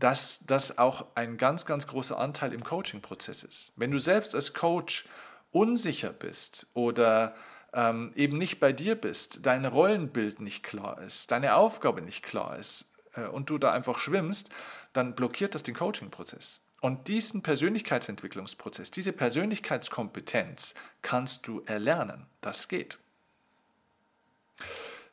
dass 0.00 0.40
das 0.46 0.78
auch 0.78 1.06
ein 1.14 1.36
ganz, 1.36 1.66
ganz 1.66 1.86
großer 1.86 2.18
Anteil 2.18 2.52
im 2.52 2.64
Coaching-Prozess 2.64 3.42
ist. 3.44 3.72
Wenn 3.76 3.90
du 3.90 3.98
selbst 3.98 4.34
als 4.34 4.54
Coach 4.54 5.06
unsicher 5.52 6.12
bist 6.12 6.66
oder 6.74 7.34
ähm, 7.72 8.12
eben 8.14 8.38
nicht 8.38 8.60
bei 8.60 8.72
dir 8.72 8.94
bist, 8.94 9.40
dein 9.44 9.64
Rollenbild 9.64 10.40
nicht 10.40 10.62
klar 10.62 11.00
ist, 11.02 11.30
deine 11.30 11.54
Aufgabe 11.54 12.02
nicht 12.02 12.22
klar 12.22 12.58
ist 12.58 12.86
äh, 13.14 13.26
und 13.26 13.50
du 13.50 13.58
da 13.58 13.72
einfach 13.72 13.98
schwimmst, 13.98 14.48
dann 14.92 15.14
blockiert 15.14 15.54
das 15.54 15.62
den 15.62 15.74
Coaching-Prozess. 15.74 16.60
Und 16.80 17.08
diesen 17.08 17.42
Persönlichkeitsentwicklungsprozess, 17.42 18.90
diese 18.90 19.12
Persönlichkeitskompetenz 19.12 20.74
kannst 21.02 21.46
du 21.46 21.62
erlernen. 21.66 22.26
Das 22.40 22.68
geht. 22.68 22.98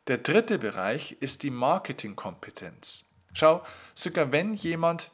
Der 0.08 0.18
dritte 0.18 0.58
Bereich 0.60 1.18
ist 1.20 1.44
die 1.44 1.52
Marketingkompetenz. 1.52 3.06
Schau, 3.34 3.64
sogar 3.94 4.32
wenn 4.32 4.54
jemand 4.54 5.12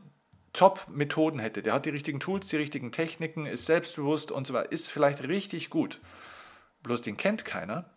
Top-Methoden 0.53 1.39
hätte, 1.39 1.63
der 1.63 1.73
hat 1.73 1.86
die 1.86 1.89
richtigen 1.89 2.19
Tools, 2.19 2.47
die 2.47 2.58
richtigen 2.58 2.91
Techniken, 2.91 3.45
ist 3.45 3.65
selbstbewusst 3.65 4.32
und 4.32 4.45
so 4.45 4.53
weiter, 4.53 4.71
ist 4.71 4.91
vielleicht 4.91 5.27
richtig 5.27 5.69
gut 5.69 5.99
bloß 6.84 7.01
den 7.01 7.17
kennt 7.17 7.45
keiner, 7.45 7.89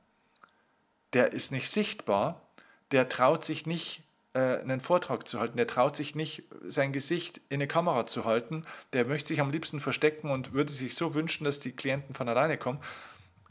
der 1.13 1.33
ist 1.33 1.53
nicht 1.53 1.69
sichtbar, 1.69 2.49
der 2.93 3.09
traut 3.09 3.45
sich 3.45 3.67
nicht, 3.67 4.03
äh, 4.33 4.59
einen 4.61 4.81
Vortrag 4.81 5.29
zu 5.29 5.41
halten, 5.41 5.57
der 5.57 5.67
traut 5.67 5.97
sich 5.97 6.15
nicht, 6.15 6.45
sein 6.65 6.93
Gesicht 6.93 7.41
in 7.49 7.57
eine 7.57 7.67
Kamera 7.67 8.07
zu 8.07 8.25
halten, 8.25 8.65
der 8.93 9.05
möchte 9.05 9.29
sich 9.29 9.41
am 9.41 9.51
liebsten 9.51 9.81
verstecken 9.81 10.31
und 10.31 10.53
würde 10.53 10.73
sich 10.73 10.95
so 10.95 11.15
wünschen, 11.15 11.45
dass 11.45 11.61
die 11.61 11.73
Klienten 11.73 12.15
von 12.15 12.29
alleine 12.29 12.57
kommen, 12.57 12.81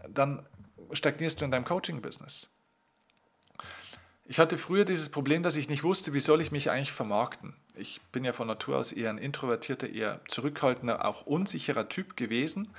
dann 0.10 0.46
stagnierst 0.92 1.42
du 1.42 1.46
in 1.46 1.52
deinem 1.52 1.66
Coaching-Business. 1.66 2.48
Ich 4.28 4.40
hatte 4.40 4.58
früher 4.58 4.86
dieses 4.86 5.10
Problem, 5.10 5.44
dass 5.44 5.56
ich 5.56 5.70
nicht 5.70 5.84
wusste, 5.84 6.14
wie 6.14 6.20
soll 6.20 6.42
ich 6.42 6.52
mich 6.52 6.72
eigentlich 6.72 6.92
vermarkten. 6.92 7.54
Ich 7.76 8.02
bin 8.12 8.24
ja 8.24 8.34
von 8.34 8.48
Natur 8.48 8.78
aus 8.78 8.92
eher 8.92 9.12
ein 9.12 9.20
introvertierter, 9.20 9.90
eher 9.90 10.22
zurückhaltender, 10.28 11.06
auch 11.06 11.28
unsicherer 11.28 11.90
Typ 11.90 12.18
gewesen. 12.18 12.74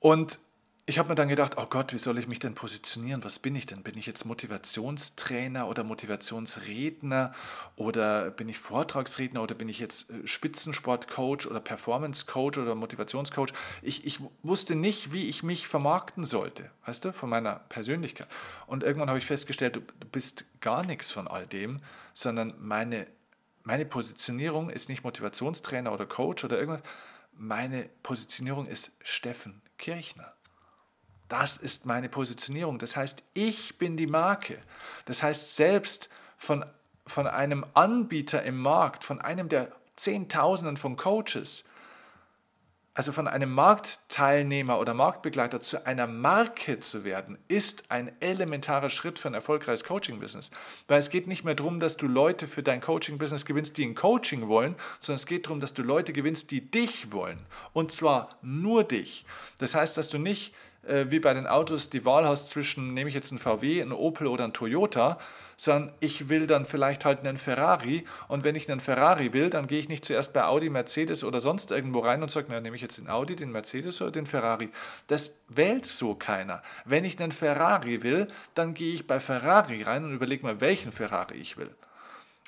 Und 0.00 0.38
ich 0.86 0.98
habe 0.98 1.08
mir 1.08 1.14
dann 1.14 1.30
gedacht, 1.30 1.54
oh 1.56 1.64
Gott, 1.64 1.94
wie 1.94 1.98
soll 1.98 2.18
ich 2.18 2.28
mich 2.28 2.40
denn 2.40 2.54
positionieren? 2.54 3.24
Was 3.24 3.38
bin 3.38 3.56
ich 3.56 3.64
denn? 3.64 3.82
Bin 3.82 3.96
ich 3.96 4.04
jetzt 4.04 4.26
Motivationstrainer 4.26 5.66
oder 5.66 5.82
Motivationsredner 5.82 7.32
oder 7.76 8.30
bin 8.30 8.50
ich 8.50 8.58
Vortragsredner 8.58 9.42
oder 9.42 9.54
bin 9.54 9.70
ich 9.70 9.78
jetzt 9.78 10.10
äh, 10.10 10.26
Spitzensportcoach 10.26 11.46
oder 11.46 11.60
Performancecoach 11.60 12.58
oder 12.58 12.74
Motivationscoach? 12.74 13.54
Ich, 13.80 14.04
ich 14.04 14.20
wusste 14.42 14.74
nicht, 14.74 15.10
wie 15.10 15.26
ich 15.26 15.42
mich 15.42 15.68
vermarkten 15.68 16.26
sollte, 16.26 16.70
weißt 16.84 17.06
du, 17.06 17.12
von 17.14 17.30
meiner 17.30 17.60
Persönlichkeit. 17.70 18.28
Und 18.66 18.82
irgendwann 18.82 19.08
habe 19.08 19.18
ich 19.18 19.26
festgestellt, 19.26 19.76
du, 19.76 19.80
du 19.80 20.06
bist 20.08 20.44
gar 20.60 20.84
nichts 20.84 21.10
von 21.10 21.28
all 21.28 21.46
dem, 21.46 21.80
sondern 22.12 22.52
meine, 22.58 23.06
meine 23.62 23.86
Positionierung 23.86 24.68
ist 24.68 24.90
nicht 24.90 25.02
Motivationstrainer 25.02 25.94
oder 25.94 26.04
Coach 26.04 26.44
oder 26.44 26.58
irgendwas. 26.58 26.82
Meine 27.32 27.88
Positionierung 28.02 28.66
ist 28.66 28.92
Steffen 29.02 29.62
Kirchner. 29.78 30.33
Das 31.28 31.56
ist 31.56 31.86
meine 31.86 32.08
Positionierung. 32.08 32.78
Das 32.78 32.96
heißt, 32.96 33.22
ich 33.32 33.78
bin 33.78 33.96
die 33.96 34.06
Marke. 34.06 34.58
Das 35.06 35.22
heißt, 35.22 35.56
selbst 35.56 36.08
von, 36.36 36.64
von 37.06 37.26
einem 37.26 37.64
Anbieter 37.74 38.42
im 38.42 38.58
Markt, 38.58 39.04
von 39.04 39.20
einem 39.20 39.48
der 39.48 39.72
Zehntausenden 39.96 40.76
von 40.76 40.96
Coaches, 40.96 41.64
also 42.96 43.10
von 43.10 43.26
einem 43.26 43.52
Marktteilnehmer 43.52 44.78
oder 44.78 44.94
Marktbegleiter 44.94 45.60
zu 45.60 45.84
einer 45.84 46.06
Marke 46.06 46.78
zu 46.78 47.02
werden, 47.02 47.38
ist 47.48 47.90
ein 47.90 48.12
elementarer 48.20 48.88
Schritt 48.88 49.18
für 49.18 49.26
ein 49.26 49.34
erfolgreiches 49.34 49.82
Coaching-Business. 49.82 50.52
Weil 50.86 51.00
es 51.00 51.10
geht 51.10 51.26
nicht 51.26 51.44
mehr 51.44 51.56
darum, 51.56 51.80
dass 51.80 51.96
du 51.96 52.06
Leute 52.06 52.46
für 52.46 52.62
dein 52.62 52.80
Coaching-Business 52.80 53.46
gewinnst, 53.46 53.76
die 53.78 53.84
ein 53.84 53.96
Coaching 53.96 54.46
wollen, 54.46 54.76
sondern 55.00 55.16
es 55.16 55.26
geht 55.26 55.46
darum, 55.46 55.58
dass 55.58 55.74
du 55.74 55.82
Leute 55.82 56.12
gewinnst, 56.12 56.52
die 56.52 56.70
dich 56.70 57.10
wollen. 57.10 57.44
Und 57.72 57.90
zwar 57.90 58.28
nur 58.42 58.84
dich. 58.84 59.26
Das 59.58 59.74
heißt, 59.74 59.96
dass 59.96 60.08
du 60.08 60.18
nicht 60.18 60.54
äh, 60.86 61.10
wie 61.10 61.20
bei 61.20 61.34
den 61.34 61.46
Autos 61.46 61.90
die 61.90 62.04
Wahl 62.04 62.26
hast 62.26 62.50
zwischen, 62.50 62.94
nehme 62.94 63.08
ich 63.08 63.14
jetzt 63.14 63.32
einen 63.32 63.38
VW, 63.38 63.82
einen 63.82 63.92
Opel 63.92 64.26
oder 64.26 64.44
einen 64.44 64.52
Toyota, 64.52 65.18
sondern 65.56 65.92
ich 66.00 66.28
will 66.28 66.46
dann 66.46 66.66
vielleicht 66.66 67.04
halt 67.04 67.20
einen 67.20 67.36
Ferrari 67.36 68.04
und 68.28 68.44
wenn 68.44 68.54
ich 68.54 68.70
einen 68.70 68.80
Ferrari 68.80 69.32
will, 69.32 69.50
dann 69.50 69.66
gehe 69.66 69.78
ich 69.78 69.88
nicht 69.88 70.04
zuerst 70.04 70.32
bei 70.32 70.44
Audi, 70.44 70.70
Mercedes 70.70 71.24
oder 71.24 71.40
sonst 71.40 71.70
irgendwo 71.70 72.00
rein 72.00 72.22
und 72.22 72.30
sage, 72.30 72.46
na, 72.50 72.60
nehme 72.60 72.76
ich 72.76 72.82
jetzt 72.82 72.98
den 72.98 73.08
Audi, 73.08 73.36
den 73.36 73.52
Mercedes 73.52 74.00
oder 74.02 74.10
den 74.10 74.26
Ferrari. 74.26 74.70
Das 75.06 75.34
wählt 75.48 75.86
so 75.86 76.14
keiner. 76.14 76.62
Wenn 76.84 77.04
ich 77.04 77.20
einen 77.20 77.32
Ferrari 77.32 78.02
will, 78.02 78.28
dann 78.54 78.74
gehe 78.74 78.94
ich 78.94 79.06
bei 79.06 79.20
Ferrari 79.20 79.82
rein 79.82 80.04
und 80.04 80.12
überlege 80.12 80.46
mir, 80.46 80.60
welchen 80.60 80.92
Ferrari 80.92 81.36
ich 81.36 81.56
will. 81.56 81.70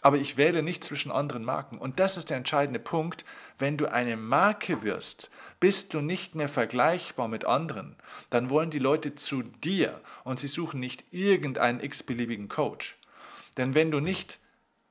Aber 0.03 0.19
ich 0.19 0.37
wähle 0.37 0.63
nicht 0.63 0.85
zwischen 0.85 1.11
anderen 1.11 1.45
Marken. 1.45 1.79
Und 1.79 1.99
das 1.99 2.17
ist 2.17 2.31
der 2.31 2.37
entscheidende 2.37 2.79
Punkt. 2.79 3.25
Wenn 3.59 3.77
du 3.77 3.87
eine 3.87 4.17
Marke 4.17 4.83
wirst, 4.83 5.31
bist 5.61 5.95
du 5.95 6.01
nicht 6.01 6.35
mehr 6.35 6.49
vergleichbar 6.49 7.29
mit 7.29 7.45
anderen. 7.45 7.97
Dann 8.31 8.51
wollen 8.51 8.71
die 8.71 8.79
Leute 8.79 9.15
zu 9.15 9.43
dir 9.43 10.01
und 10.25 10.39
sie 10.39 10.49
suchen 10.49 10.81
nicht 10.81 11.05
irgendeinen 11.13 11.81
x-beliebigen 11.81 12.49
Coach. 12.49 12.99
Denn 13.57 13.75
wenn 13.75 13.91
du 13.91 14.01
nicht 14.01 14.39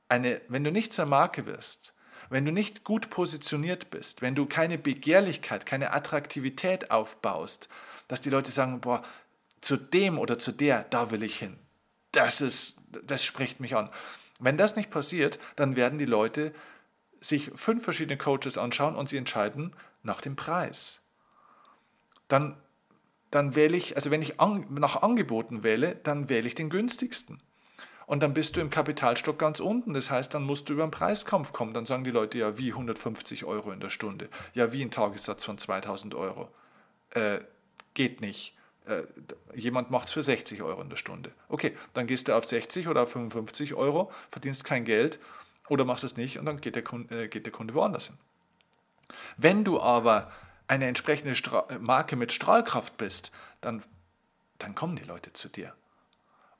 eine, 0.08 0.40
wenn 0.48 0.64
du 0.64 0.72
nicht 0.72 0.92
zur 0.92 1.06
Marke 1.06 1.46
wirst, 1.46 1.94
wenn 2.28 2.44
du 2.44 2.52
nicht 2.52 2.84
gut 2.84 3.10
positioniert 3.10 3.90
bist, 3.90 4.22
wenn 4.22 4.34
du 4.34 4.46
keine 4.46 4.78
Begehrlichkeit, 4.78 5.66
keine 5.66 5.92
Attraktivität 5.92 6.90
aufbaust, 6.90 7.68
dass 8.08 8.20
die 8.20 8.30
Leute 8.30 8.50
sagen, 8.50 8.80
boah, 8.80 9.02
zu 9.60 9.76
dem 9.76 10.18
oder 10.18 10.38
zu 10.38 10.52
der, 10.52 10.84
da 10.90 11.10
will 11.10 11.22
ich 11.22 11.38
hin. 11.38 11.56
Das 12.12 12.40
ist, 12.40 12.78
das 13.04 13.24
spricht 13.24 13.60
mich 13.60 13.76
an. 13.76 13.90
Wenn 14.38 14.58
das 14.58 14.76
nicht 14.76 14.90
passiert, 14.90 15.38
dann 15.54 15.76
werden 15.76 15.98
die 15.98 16.04
Leute 16.04 16.52
sich 17.20 17.50
fünf 17.54 17.82
verschiedene 17.82 18.18
Coaches 18.18 18.58
anschauen 18.58 18.96
und 18.96 19.08
sie 19.08 19.16
entscheiden 19.16 19.74
nach 20.06 20.22
dem 20.22 20.36
Preis. 20.36 21.02
Dann, 22.28 22.56
dann 23.30 23.54
wähle 23.54 23.76
ich, 23.76 23.96
also 23.96 24.10
wenn 24.10 24.22
ich 24.22 24.40
an, 24.40 24.66
nach 24.70 25.02
Angeboten 25.02 25.62
wähle, 25.62 25.96
dann 25.96 26.28
wähle 26.28 26.48
ich 26.48 26.54
den 26.54 26.70
günstigsten. 26.70 27.42
Und 28.06 28.22
dann 28.22 28.34
bist 28.34 28.56
du 28.56 28.60
im 28.60 28.70
Kapitalstock 28.70 29.38
ganz 29.38 29.58
unten. 29.58 29.92
Das 29.92 30.10
heißt, 30.10 30.32
dann 30.32 30.44
musst 30.44 30.68
du 30.68 30.74
über 30.74 30.84
einen 30.84 30.92
Preiskampf 30.92 31.52
kommen. 31.52 31.74
Dann 31.74 31.86
sagen 31.86 32.04
die 32.04 32.12
Leute, 32.12 32.38
ja, 32.38 32.56
wie 32.56 32.70
150 32.70 33.44
Euro 33.44 33.72
in 33.72 33.80
der 33.80 33.90
Stunde. 33.90 34.28
Ja, 34.54 34.72
wie 34.72 34.82
ein 34.82 34.92
Tagessatz 34.92 35.44
von 35.44 35.58
2000 35.58 36.14
Euro. 36.14 36.48
Äh, 37.10 37.40
geht 37.94 38.20
nicht. 38.20 38.56
Äh, 38.86 39.02
jemand 39.54 39.90
macht 39.90 40.06
es 40.06 40.12
für 40.12 40.22
60 40.22 40.62
Euro 40.62 40.80
in 40.82 40.88
der 40.88 40.96
Stunde. 40.96 41.32
Okay, 41.48 41.76
dann 41.94 42.06
gehst 42.06 42.28
du 42.28 42.36
auf 42.36 42.46
60 42.46 42.86
oder 42.86 43.02
auf 43.02 43.10
55 43.10 43.74
Euro, 43.74 44.12
verdienst 44.30 44.62
kein 44.62 44.84
Geld 44.84 45.18
oder 45.68 45.84
machst 45.84 46.04
es 46.04 46.16
nicht 46.16 46.38
und 46.38 46.46
dann 46.46 46.60
geht 46.60 46.76
der 46.76 46.84
Kunde, 46.84 47.24
äh, 47.24 47.28
geht 47.28 47.46
der 47.46 47.52
Kunde 47.52 47.74
woanders 47.74 48.06
hin. 48.06 48.16
Wenn 49.36 49.64
du 49.64 49.80
aber 49.80 50.30
eine 50.68 50.86
entsprechende 50.86 51.34
Stra 51.34 51.66
Marke 51.78 52.16
mit 52.16 52.32
Strahlkraft 52.32 52.96
bist, 52.96 53.30
dann, 53.60 53.82
dann 54.58 54.74
kommen 54.74 54.96
die 54.96 55.04
Leute 55.04 55.32
zu 55.32 55.48
dir. 55.48 55.74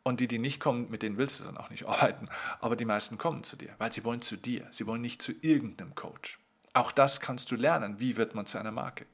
Und 0.02 0.20
die, 0.20 0.28
die 0.28 0.38
nicht 0.38 0.60
kommen, 0.60 0.88
mit 0.88 1.02
denen 1.02 1.18
willst 1.18 1.40
du 1.40 1.44
dann 1.44 1.56
auch 1.56 1.70
nicht 1.70 1.84
arbeiten. 1.88 2.28
Aber 2.60 2.76
die 2.76 2.84
meisten 2.84 3.18
kommen 3.18 3.42
zu 3.42 3.56
dir, 3.56 3.74
weil 3.78 3.92
sie 3.92 4.04
wollen 4.04 4.22
zu 4.22 4.36
dir. 4.36 4.66
Sie 4.70 4.86
wollen 4.86 5.00
nicht 5.00 5.20
zu 5.20 5.32
irgendeinem 5.40 5.94
Coach. 5.94 6.38
Auch 6.74 6.92
das 6.92 7.20
kannst 7.20 7.50
du 7.50 7.56
lernen. 7.56 7.98
Wie 7.98 8.16
wird 8.16 8.34
man 8.34 8.46
zu 8.46 8.58
einer 8.58 8.70
Marke? 8.70 9.06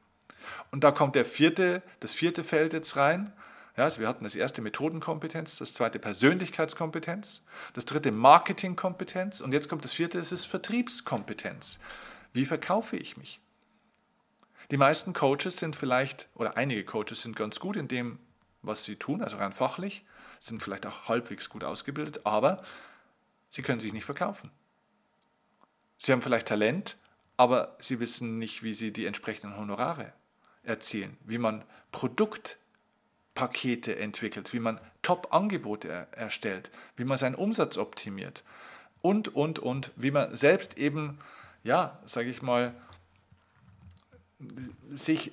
Und 0.71 0.85
da 0.85 0.91
kommt 0.91 1.15
der 1.15 1.25
vierte, 1.25 1.83
das 2.01 2.15
vierte 2.15 2.45
Feld 2.45 2.73
jetzt 2.73 2.97
rein. 2.97 3.33
Ja, 3.77 3.85
also 3.85 4.01
wir 4.01 4.09
hatten 4.09 4.25
das 4.25 4.35
erste 4.35 4.61
Methodenkompetenz, 4.61 5.57
das 5.57 5.73
zweite 5.73 5.99
Persönlichkeitskompetenz, 5.99 7.43
das 7.73 7.87
dritte 7.87 8.13
Marketingkompetenz 8.13 9.41
und 9.41 9.53
jetzt 9.53 9.71
kommt 9.71 9.85
das 9.85 9.95
vierte, 9.95 10.19
das 10.19 10.31
ist 10.31 10.45
Vertriebskompetenz. 10.45 11.79
Wie 12.33 12.45
verkaufe 12.45 12.97
ich 12.97 13.17
mich? 13.17 13.41
Die 14.71 14.77
meisten 14.77 15.13
Coaches 15.13 15.59
sind 15.59 15.77
vielleicht, 15.77 16.29
oder 16.35 16.57
einige 16.57 16.85
Coaches 16.85 17.23
sind 17.23 17.37
ganz 17.37 17.61
gut 17.61 17.77
in 17.77 17.89
dem, 17.89 18.19
was 18.63 18.85
sie 18.85 18.97
tun, 18.97 19.23
also 19.23 19.37
rein 19.37 19.53
fachlich, 19.53 20.05
sind 20.41 20.63
vielleicht 20.63 20.87
auch 20.87 21.09
halbwegs 21.09 21.49
gut 21.49 21.63
ausgebildet, 21.63 22.25
aber 22.25 22.63
sie 23.51 23.63
können 23.63 23.81
sich 23.81 23.93
nicht 23.93 24.05
verkaufen. 24.05 24.51
Sie 25.99 26.11
haben 26.11 26.23
vielleicht 26.23 26.49
Talent, 26.49 26.97
aber 27.37 27.77
sie 27.79 28.01
wissen 28.01 28.39
nicht, 28.39 28.63
wie 28.63 28.75
sie 28.75 28.93
die 28.93 29.07
entsprechenden 29.07 29.57
Honorare 29.57 30.13
erzielen, 30.63 31.17
wie 31.25 31.39
man 31.39 31.65
Produktpakete 31.93 33.97
entwickelt, 33.97 34.53
wie 34.53 34.61
man 34.61 34.81
Top-Angebote 35.03 35.89
er 35.89 36.13
erstellt, 36.13 36.71
wie 36.97 37.05
man 37.05 37.19
seinen 37.19 37.35
Umsatz 37.35 37.79
optimiert 37.79 38.45
und, 39.01 39.35
und, 39.35 39.59
und, 39.59 39.93
wie 39.97 40.11
man 40.11 40.35
selbst 40.35 40.79
eben, 40.79 41.19
ja, 41.65 41.99
sage 42.07 42.31
ich 42.31 42.43
mal, 42.43 42.75
sich 44.91 45.33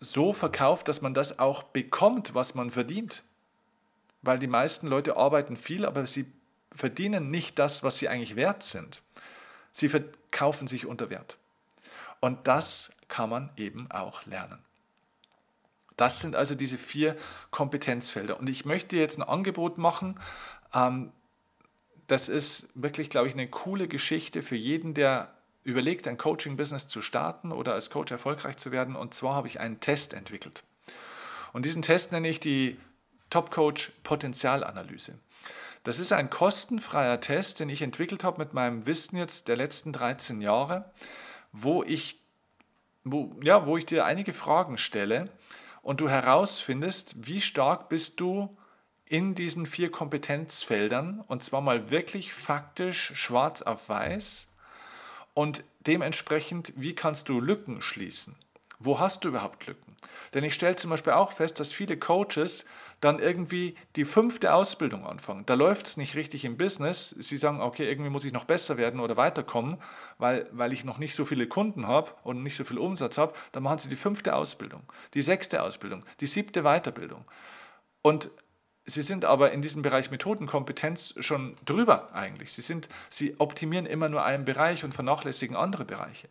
so 0.00 0.32
verkauft, 0.32 0.88
dass 0.88 1.02
man 1.02 1.14
das 1.14 1.38
auch 1.38 1.64
bekommt, 1.64 2.34
was 2.34 2.54
man 2.54 2.70
verdient. 2.70 3.22
Weil 4.22 4.38
die 4.38 4.46
meisten 4.46 4.88
Leute 4.88 5.16
arbeiten 5.16 5.56
viel, 5.56 5.84
aber 5.84 6.06
sie 6.06 6.26
verdienen 6.74 7.30
nicht 7.30 7.58
das, 7.58 7.82
was 7.82 7.98
sie 7.98 8.08
eigentlich 8.08 8.36
wert 8.36 8.62
sind. 8.62 9.02
Sie 9.72 9.88
verkaufen 9.88 10.66
sich 10.66 10.86
unter 10.86 11.10
Wert. 11.10 11.38
Und 12.20 12.46
das 12.46 12.92
kann 13.08 13.30
man 13.30 13.50
eben 13.56 13.90
auch 13.90 14.26
lernen. 14.26 14.58
Das 15.96 16.20
sind 16.20 16.36
also 16.36 16.54
diese 16.54 16.78
vier 16.78 17.16
Kompetenzfelder. 17.50 18.38
Und 18.38 18.48
ich 18.48 18.64
möchte 18.64 18.96
jetzt 18.96 19.18
ein 19.18 19.22
Angebot 19.22 19.78
machen. 19.78 20.18
Ähm, 20.72 21.12
das 22.06 22.28
ist 22.28 22.68
wirklich, 22.74 23.10
glaube 23.10 23.28
ich, 23.28 23.34
eine 23.34 23.48
coole 23.48 23.88
Geschichte 23.88 24.42
für 24.42 24.56
jeden, 24.56 24.94
der 24.94 25.32
überlegt, 25.68 26.08
ein 26.08 26.18
Coaching-Business 26.18 26.88
zu 26.88 27.02
starten 27.02 27.52
oder 27.52 27.74
als 27.74 27.90
Coach 27.90 28.12
erfolgreich 28.12 28.56
zu 28.56 28.72
werden. 28.72 28.96
Und 28.96 29.14
zwar 29.14 29.34
habe 29.34 29.48
ich 29.48 29.60
einen 29.60 29.80
Test 29.80 30.14
entwickelt. 30.14 30.64
Und 31.52 31.64
diesen 31.64 31.82
Test 31.82 32.12
nenne 32.12 32.28
ich 32.28 32.40
die 32.40 32.78
Top 33.30 33.50
Coach 33.50 33.92
Potenzialanalyse. 34.02 35.18
Das 35.84 35.98
ist 35.98 36.12
ein 36.12 36.30
kostenfreier 36.30 37.20
Test, 37.20 37.60
den 37.60 37.68
ich 37.68 37.82
entwickelt 37.82 38.24
habe 38.24 38.38
mit 38.38 38.52
meinem 38.52 38.86
Wissen 38.86 39.16
jetzt 39.16 39.48
der 39.48 39.56
letzten 39.56 39.92
13 39.92 40.40
Jahre 40.40 40.90
wo 41.52 41.82
ich, 41.82 42.20
wo, 43.04 43.34
ja, 43.42 43.66
wo 43.66 43.76
ich 43.76 43.86
dir 43.86 44.04
einige 44.04 44.32
Fragen 44.32 44.78
stelle 44.78 45.28
und 45.82 46.00
du 46.00 46.08
herausfindest, 46.08 47.26
wie 47.26 47.40
stark 47.40 47.88
bist 47.88 48.20
du 48.20 48.56
in 49.06 49.34
diesen 49.34 49.64
vier 49.64 49.90
Kompetenzfeldern 49.90 51.20
und 51.26 51.42
zwar 51.42 51.60
mal 51.60 51.90
wirklich 51.90 52.34
faktisch 52.34 53.12
schwarz 53.14 53.62
auf 53.62 53.88
weiß 53.88 54.47
und 55.38 55.62
dementsprechend, 55.86 56.72
wie 56.74 56.96
kannst 56.96 57.28
du 57.28 57.38
Lücken 57.38 57.80
schließen? 57.80 58.34
Wo 58.80 58.98
hast 58.98 59.22
du 59.22 59.28
überhaupt 59.28 59.68
Lücken? 59.68 59.94
Denn 60.34 60.42
ich 60.42 60.52
stelle 60.52 60.74
zum 60.74 60.90
Beispiel 60.90 61.12
auch 61.12 61.30
fest, 61.30 61.60
dass 61.60 61.70
viele 61.70 61.96
Coaches 61.96 62.64
dann 63.00 63.20
irgendwie 63.20 63.76
die 63.94 64.04
fünfte 64.04 64.52
Ausbildung 64.52 65.06
anfangen. 65.06 65.46
Da 65.46 65.54
läuft 65.54 65.86
es 65.86 65.96
nicht 65.96 66.16
richtig 66.16 66.44
im 66.44 66.56
Business. 66.56 67.10
Sie 67.10 67.36
sagen, 67.36 67.60
okay, 67.60 67.88
irgendwie 67.88 68.10
muss 68.10 68.24
ich 68.24 68.32
noch 68.32 68.46
besser 68.46 68.78
werden 68.78 68.98
oder 68.98 69.16
weiterkommen, 69.16 69.78
weil, 70.18 70.48
weil 70.50 70.72
ich 70.72 70.84
noch 70.84 70.98
nicht 70.98 71.14
so 71.14 71.24
viele 71.24 71.46
Kunden 71.46 71.86
habe 71.86 72.10
und 72.24 72.42
nicht 72.42 72.56
so 72.56 72.64
viel 72.64 72.78
Umsatz 72.78 73.16
habe. 73.16 73.32
Dann 73.52 73.62
machen 73.62 73.78
sie 73.78 73.88
die 73.88 73.94
fünfte 73.94 74.34
Ausbildung, 74.34 74.82
die 75.14 75.22
sechste 75.22 75.62
Ausbildung, 75.62 76.04
die 76.18 76.26
siebte 76.26 76.62
Weiterbildung. 76.64 77.24
Und 78.02 78.32
Sie 78.88 79.02
sind 79.02 79.26
aber 79.26 79.52
in 79.52 79.60
diesem 79.60 79.82
Bereich 79.82 80.10
Methodenkompetenz 80.10 81.14
schon 81.20 81.58
drüber 81.66 82.08
eigentlich. 82.14 82.54
Sie, 82.54 82.62
sind, 82.62 82.88
sie 83.10 83.38
optimieren 83.38 83.84
immer 83.84 84.08
nur 84.08 84.24
einen 84.24 84.46
Bereich 84.46 84.82
und 84.82 84.94
vernachlässigen 84.94 85.56
andere 85.56 85.84
Bereiche. 85.84 86.28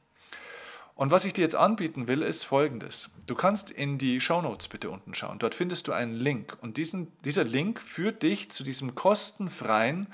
Und 0.95 1.11
was 1.11 1.23
ich 1.23 1.33
dir 1.33 1.41
jetzt 1.41 1.55
anbieten 1.55 2.07
will, 2.07 2.23
ist 2.23 2.45
folgendes. 2.45 3.11
Du 3.27 3.35
kannst 3.35 3.69
in 3.69 3.99
die 3.99 4.19
Show 4.19 4.41
Notes 4.41 4.67
bitte 4.67 4.89
unten 4.89 5.13
schauen. 5.13 5.37
Dort 5.37 5.53
findest 5.53 5.87
du 5.87 5.93
einen 5.93 6.15
Link. 6.15 6.57
Und 6.59 6.77
diesen, 6.77 7.11
dieser 7.21 7.43
Link 7.43 7.79
führt 7.79 8.23
dich 8.23 8.49
zu 8.49 8.63
diesem 8.63 8.95
kostenfreien 8.95 10.07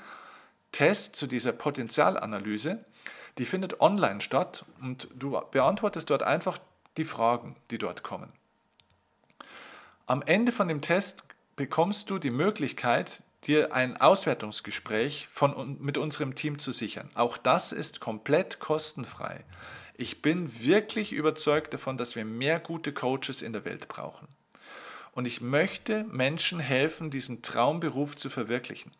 Test, 0.70 1.16
zu 1.16 1.26
dieser 1.26 1.52
Potenzialanalyse. 1.52 2.84
Die 3.38 3.46
findet 3.46 3.80
online 3.80 4.20
statt 4.20 4.66
und 4.82 5.08
du 5.14 5.40
beantwortest 5.50 6.10
dort 6.10 6.22
einfach 6.22 6.58
die 6.98 7.04
Fragen, 7.04 7.56
die 7.70 7.78
dort 7.78 8.02
kommen. 8.02 8.30
Am 10.04 10.20
Ende 10.20 10.52
von 10.52 10.68
dem 10.68 10.82
Test 10.82 11.24
bekommst 11.56 12.10
du 12.10 12.18
die 12.18 12.30
Möglichkeit, 12.30 13.22
dir 13.46 13.74
ein 13.74 13.96
Auswertungsgespräch 13.96 15.28
von, 15.30 15.76
mit 15.80 15.98
unserem 15.98 16.34
Team 16.34 16.58
zu 16.58 16.72
sichern. 16.72 17.10
Auch 17.14 17.36
das 17.36 17.72
ist 17.72 18.00
komplett 18.00 18.58
kostenfrei. 18.58 19.44
Ich 19.96 20.22
bin 20.22 20.64
wirklich 20.64 21.12
überzeugt 21.12 21.74
davon, 21.74 21.96
dass 21.96 22.16
wir 22.16 22.24
mehr 22.24 22.58
gute 22.58 22.92
Coaches 22.92 23.42
in 23.42 23.52
der 23.52 23.64
Welt 23.64 23.88
brauchen. 23.88 24.26
Und 25.12 25.26
ich 25.26 25.40
möchte 25.40 26.04
Menschen 26.04 26.58
helfen, 26.58 27.10
diesen 27.10 27.42
Traumberuf 27.42 28.16
zu 28.16 28.28
verwirklichen. 28.30 28.90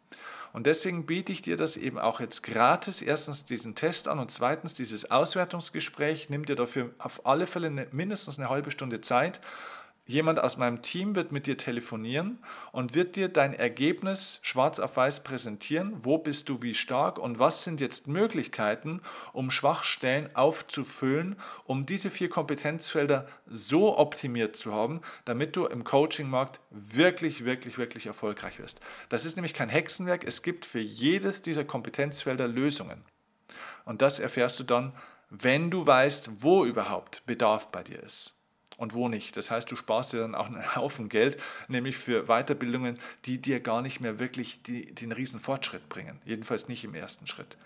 Und 0.52 0.68
deswegen 0.68 1.06
biete 1.06 1.32
ich 1.32 1.42
dir 1.42 1.56
das 1.56 1.76
eben 1.76 1.98
auch 1.98 2.20
jetzt 2.20 2.44
gratis. 2.44 3.02
Erstens 3.02 3.44
diesen 3.44 3.74
Test 3.74 4.06
an 4.06 4.20
und 4.20 4.30
zweitens 4.30 4.74
dieses 4.74 5.10
Auswertungsgespräch. 5.10 6.30
Nimm 6.30 6.46
dir 6.46 6.54
dafür 6.54 6.90
auf 6.98 7.26
alle 7.26 7.48
Fälle 7.48 7.70
mindestens 7.90 8.38
eine 8.38 8.50
halbe 8.50 8.70
Stunde 8.70 9.00
Zeit 9.00 9.40
Jemand 10.06 10.38
aus 10.38 10.58
meinem 10.58 10.82
Team 10.82 11.14
wird 11.14 11.32
mit 11.32 11.46
dir 11.46 11.56
telefonieren 11.56 12.38
und 12.72 12.94
wird 12.94 13.16
dir 13.16 13.30
dein 13.30 13.54
Ergebnis 13.54 14.38
schwarz 14.42 14.78
auf 14.78 14.98
weiß 14.98 15.24
präsentieren. 15.24 15.94
Wo 16.00 16.18
bist 16.18 16.50
du 16.50 16.60
wie 16.60 16.74
stark 16.74 17.18
und 17.18 17.38
was 17.38 17.64
sind 17.64 17.80
jetzt 17.80 18.06
Möglichkeiten, 18.06 19.00
um 19.32 19.50
Schwachstellen 19.50 20.28
aufzufüllen, 20.36 21.36
um 21.64 21.86
diese 21.86 22.10
vier 22.10 22.28
Kompetenzfelder 22.28 23.26
so 23.46 23.96
optimiert 23.96 24.56
zu 24.56 24.74
haben, 24.74 25.00
damit 25.24 25.56
du 25.56 25.64
im 25.64 25.84
Coachingmarkt 25.84 26.60
wirklich, 26.68 27.46
wirklich, 27.46 27.78
wirklich 27.78 28.04
erfolgreich 28.04 28.58
wirst. 28.58 28.80
Das 29.08 29.24
ist 29.24 29.36
nämlich 29.36 29.54
kein 29.54 29.70
Hexenwerk. 29.70 30.24
Es 30.24 30.42
gibt 30.42 30.66
für 30.66 30.80
jedes 30.80 31.40
dieser 31.40 31.64
Kompetenzfelder 31.64 32.46
Lösungen. 32.46 33.02
Und 33.86 34.02
das 34.02 34.18
erfährst 34.18 34.60
du 34.60 34.64
dann, 34.64 34.92
wenn 35.30 35.70
du 35.70 35.86
weißt, 35.86 36.42
wo 36.42 36.66
überhaupt 36.66 37.24
Bedarf 37.24 37.68
bei 37.68 37.82
dir 37.82 38.02
ist 38.02 38.33
und 38.76 38.94
wo 38.94 39.08
nicht. 39.08 39.36
Das 39.36 39.50
heißt, 39.50 39.70
du 39.70 39.76
sparst 39.76 40.12
dir 40.12 40.20
dann 40.20 40.34
auch 40.34 40.46
einen 40.46 40.74
Haufen 40.76 41.08
Geld, 41.08 41.40
nämlich 41.68 41.96
für 41.96 42.24
Weiterbildungen, 42.24 42.98
die 43.24 43.38
dir 43.38 43.60
gar 43.60 43.82
nicht 43.82 44.00
mehr 44.00 44.18
wirklich 44.18 44.62
die, 44.62 44.94
den 44.94 45.12
riesen 45.12 45.40
Fortschritt 45.40 45.88
bringen. 45.88 46.20
Jedenfalls 46.24 46.68
nicht 46.68 46.84
im 46.84 46.94
ersten 46.94 47.26
Schritt. 47.26 47.56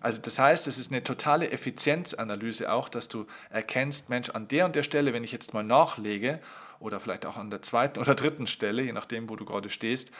Also 0.00 0.20
das 0.20 0.38
heißt, 0.38 0.68
es 0.68 0.78
ist 0.78 0.92
eine 0.92 1.02
totale 1.02 1.50
Effizienzanalyse 1.50 2.70
auch, 2.72 2.88
dass 2.88 3.08
du 3.08 3.26
erkennst, 3.50 4.08
Mensch, 4.10 4.30
an 4.30 4.46
der 4.46 4.64
und 4.64 4.76
der 4.76 4.84
Stelle, 4.84 5.12
wenn 5.12 5.24
ich 5.24 5.32
jetzt 5.32 5.54
mal 5.54 5.64
nachlege, 5.64 6.40
oder 6.80 7.00
vielleicht 7.00 7.26
auch 7.26 7.36
an 7.36 7.50
der 7.50 7.62
zweiten 7.62 7.98
oder 7.98 8.14
dritten 8.14 8.46
Stelle, 8.46 8.82
je 8.82 8.92
nachdem, 8.92 9.28
wo 9.28 9.36
du 9.36 9.44
gerade 9.44 9.70
stehst, 9.70 10.10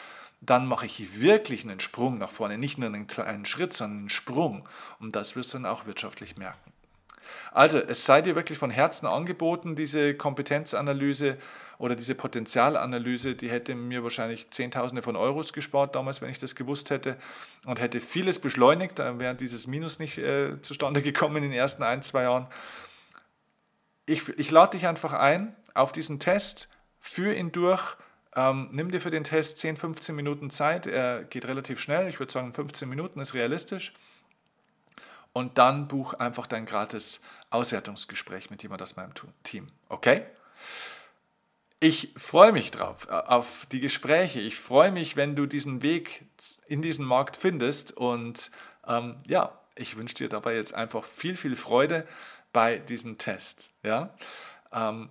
dann 0.40 0.66
mache 0.66 0.86
ich 0.86 1.20
wirklich 1.20 1.64
einen 1.64 1.80
Sprung 1.80 2.18
nach 2.18 2.30
vorne, 2.30 2.58
nicht 2.58 2.78
nur 2.78 2.88
einen 2.88 3.06
kleinen 3.06 3.46
Schritt, 3.46 3.72
sondern 3.72 3.98
einen 4.00 4.10
Sprung. 4.10 4.68
Und 5.00 5.16
das 5.16 5.36
wirst 5.36 5.52
du 5.52 5.58
dann 5.58 5.66
auch 5.66 5.86
wirtschaftlich 5.86 6.36
merken. 6.36 6.72
Also, 7.52 7.78
es 7.78 8.04
sei 8.04 8.22
dir 8.22 8.34
wirklich 8.34 8.58
von 8.58 8.70
Herzen 8.70 9.06
angeboten, 9.06 9.76
diese 9.76 10.14
Kompetenzanalyse 10.14 11.38
oder 11.78 11.94
diese 11.94 12.14
Potenzialanalyse, 12.14 13.36
die 13.36 13.50
hätte 13.50 13.74
mir 13.74 14.02
wahrscheinlich 14.02 14.50
Zehntausende 14.50 15.00
von 15.00 15.16
Euros 15.16 15.52
gespart 15.52 15.94
damals, 15.94 16.20
wenn 16.20 16.30
ich 16.30 16.40
das 16.40 16.54
gewusst 16.54 16.90
hätte 16.90 17.16
und 17.64 17.80
hätte 17.80 18.00
vieles 18.00 18.40
beschleunigt, 18.40 18.98
dann 18.98 19.20
wäre 19.20 19.34
dieses 19.34 19.66
Minus 19.66 19.98
nicht 19.98 20.18
äh, 20.18 20.60
zustande 20.60 21.02
gekommen 21.02 21.36
in 21.36 21.42
den 21.44 21.52
ersten 21.52 21.82
ein, 21.82 22.02
zwei 22.02 22.22
Jahren. 22.22 22.48
Ich, 24.06 24.28
ich 24.38 24.50
lade 24.50 24.76
dich 24.76 24.86
einfach 24.86 25.12
ein 25.12 25.54
auf 25.74 25.92
diesen 25.92 26.18
Test, 26.18 26.68
führ 26.98 27.34
ihn 27.34 27.52
durch, 27.52 27.96
ähm, 28.34 28.68
nimm 28.72 28.90
dir 28.90 29.00
für 29.00 29.10
den 29.10 29.24
Test 29.24 29.58
10, 29.58 29.76
15 29.76 30.16
Minuten 30.16 30.50
Zeit, 30.50 30.86
er 30.86 31.22
geht 31.24 31.46
relativ 31.46 31.78
schnell, 31.78 32.08
ich 32.08 32.18
würde 32.18 32.32
sagen 32.32 32.52
15 32.52 32.88
Minuten 32.88 33.20
ist 33.20 33.34
realistisch 33.34 33.92
und 35.38 35.56
dann 35.56 35.86
buch 35.86 36.14
einfach 36.14 36.48
dein 36.48 36.66
gratis 36.66 37.20
Auswertungsgespräch 37.50 38.50
mit 38.50 38.64
jemand 38.64 38.82
aus 38.82 38.96
meinem 38.96 39.12
Team. 39.44 39.70
Okay? 39.88 40.26
Ich 41.78 42.12
freue 42.16 42.50
mich 42.50 42.72
drauf, 42.72 43.06
äh, 43.08 43.12
auf 43.12 43.66
die 43.70 43.78
Gespräche. 43.78 44.40
Ich 44.40 44.56
freue 44.56 44.90
mich, 44.90 45.14
wenn 45.14 45.36
du 45.36 45.46
diesen 45.46 45.80
Weg 45.80 46.26
in 46.66 46.82
diesen 46.82 47.04
Markt 47.04 47.36
findest. 47.36 47.96
Und 47.96 48.50
ähm, 48.84 49.20
ja, 49.28 49.56
ich 49.76 49.96
wünsche 49.96 50.16
dir 50.16 50.28
dabei 50.28 50.56
jetzt 50.56 50.74
einfach 50.74 51.04
viel, 51.04 51.36
viel 51.36 51.54
Freude 51.54 52.06
bei 52.52 52.78
diesem 52.78 53.16
Test. 53.16 53.70
Ja? 53.84 54.12
Ähm, 54.72 55.08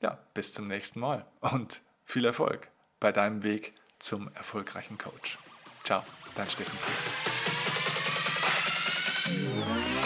ja, 0.00 0.18
bis 0.32 0.54
zum 0.54 0.66
nächsten 0.66 0.98
Mal 0.98 1.26
und 1.40 1.82
viel 2.06 2.24
Erfolg 2.24 2.68
bei 3.00 3.12
deinem 3.12 3.42
Weg 3.42 3.74
zum 3.98 4.34
erfolgreichen 4.34 4.96
Coach. 4.96 5.36
Ciao, 5.84 6.02
dein 6.36 6.48
Steffen. 6.48 7.61
Música 9.32 10.01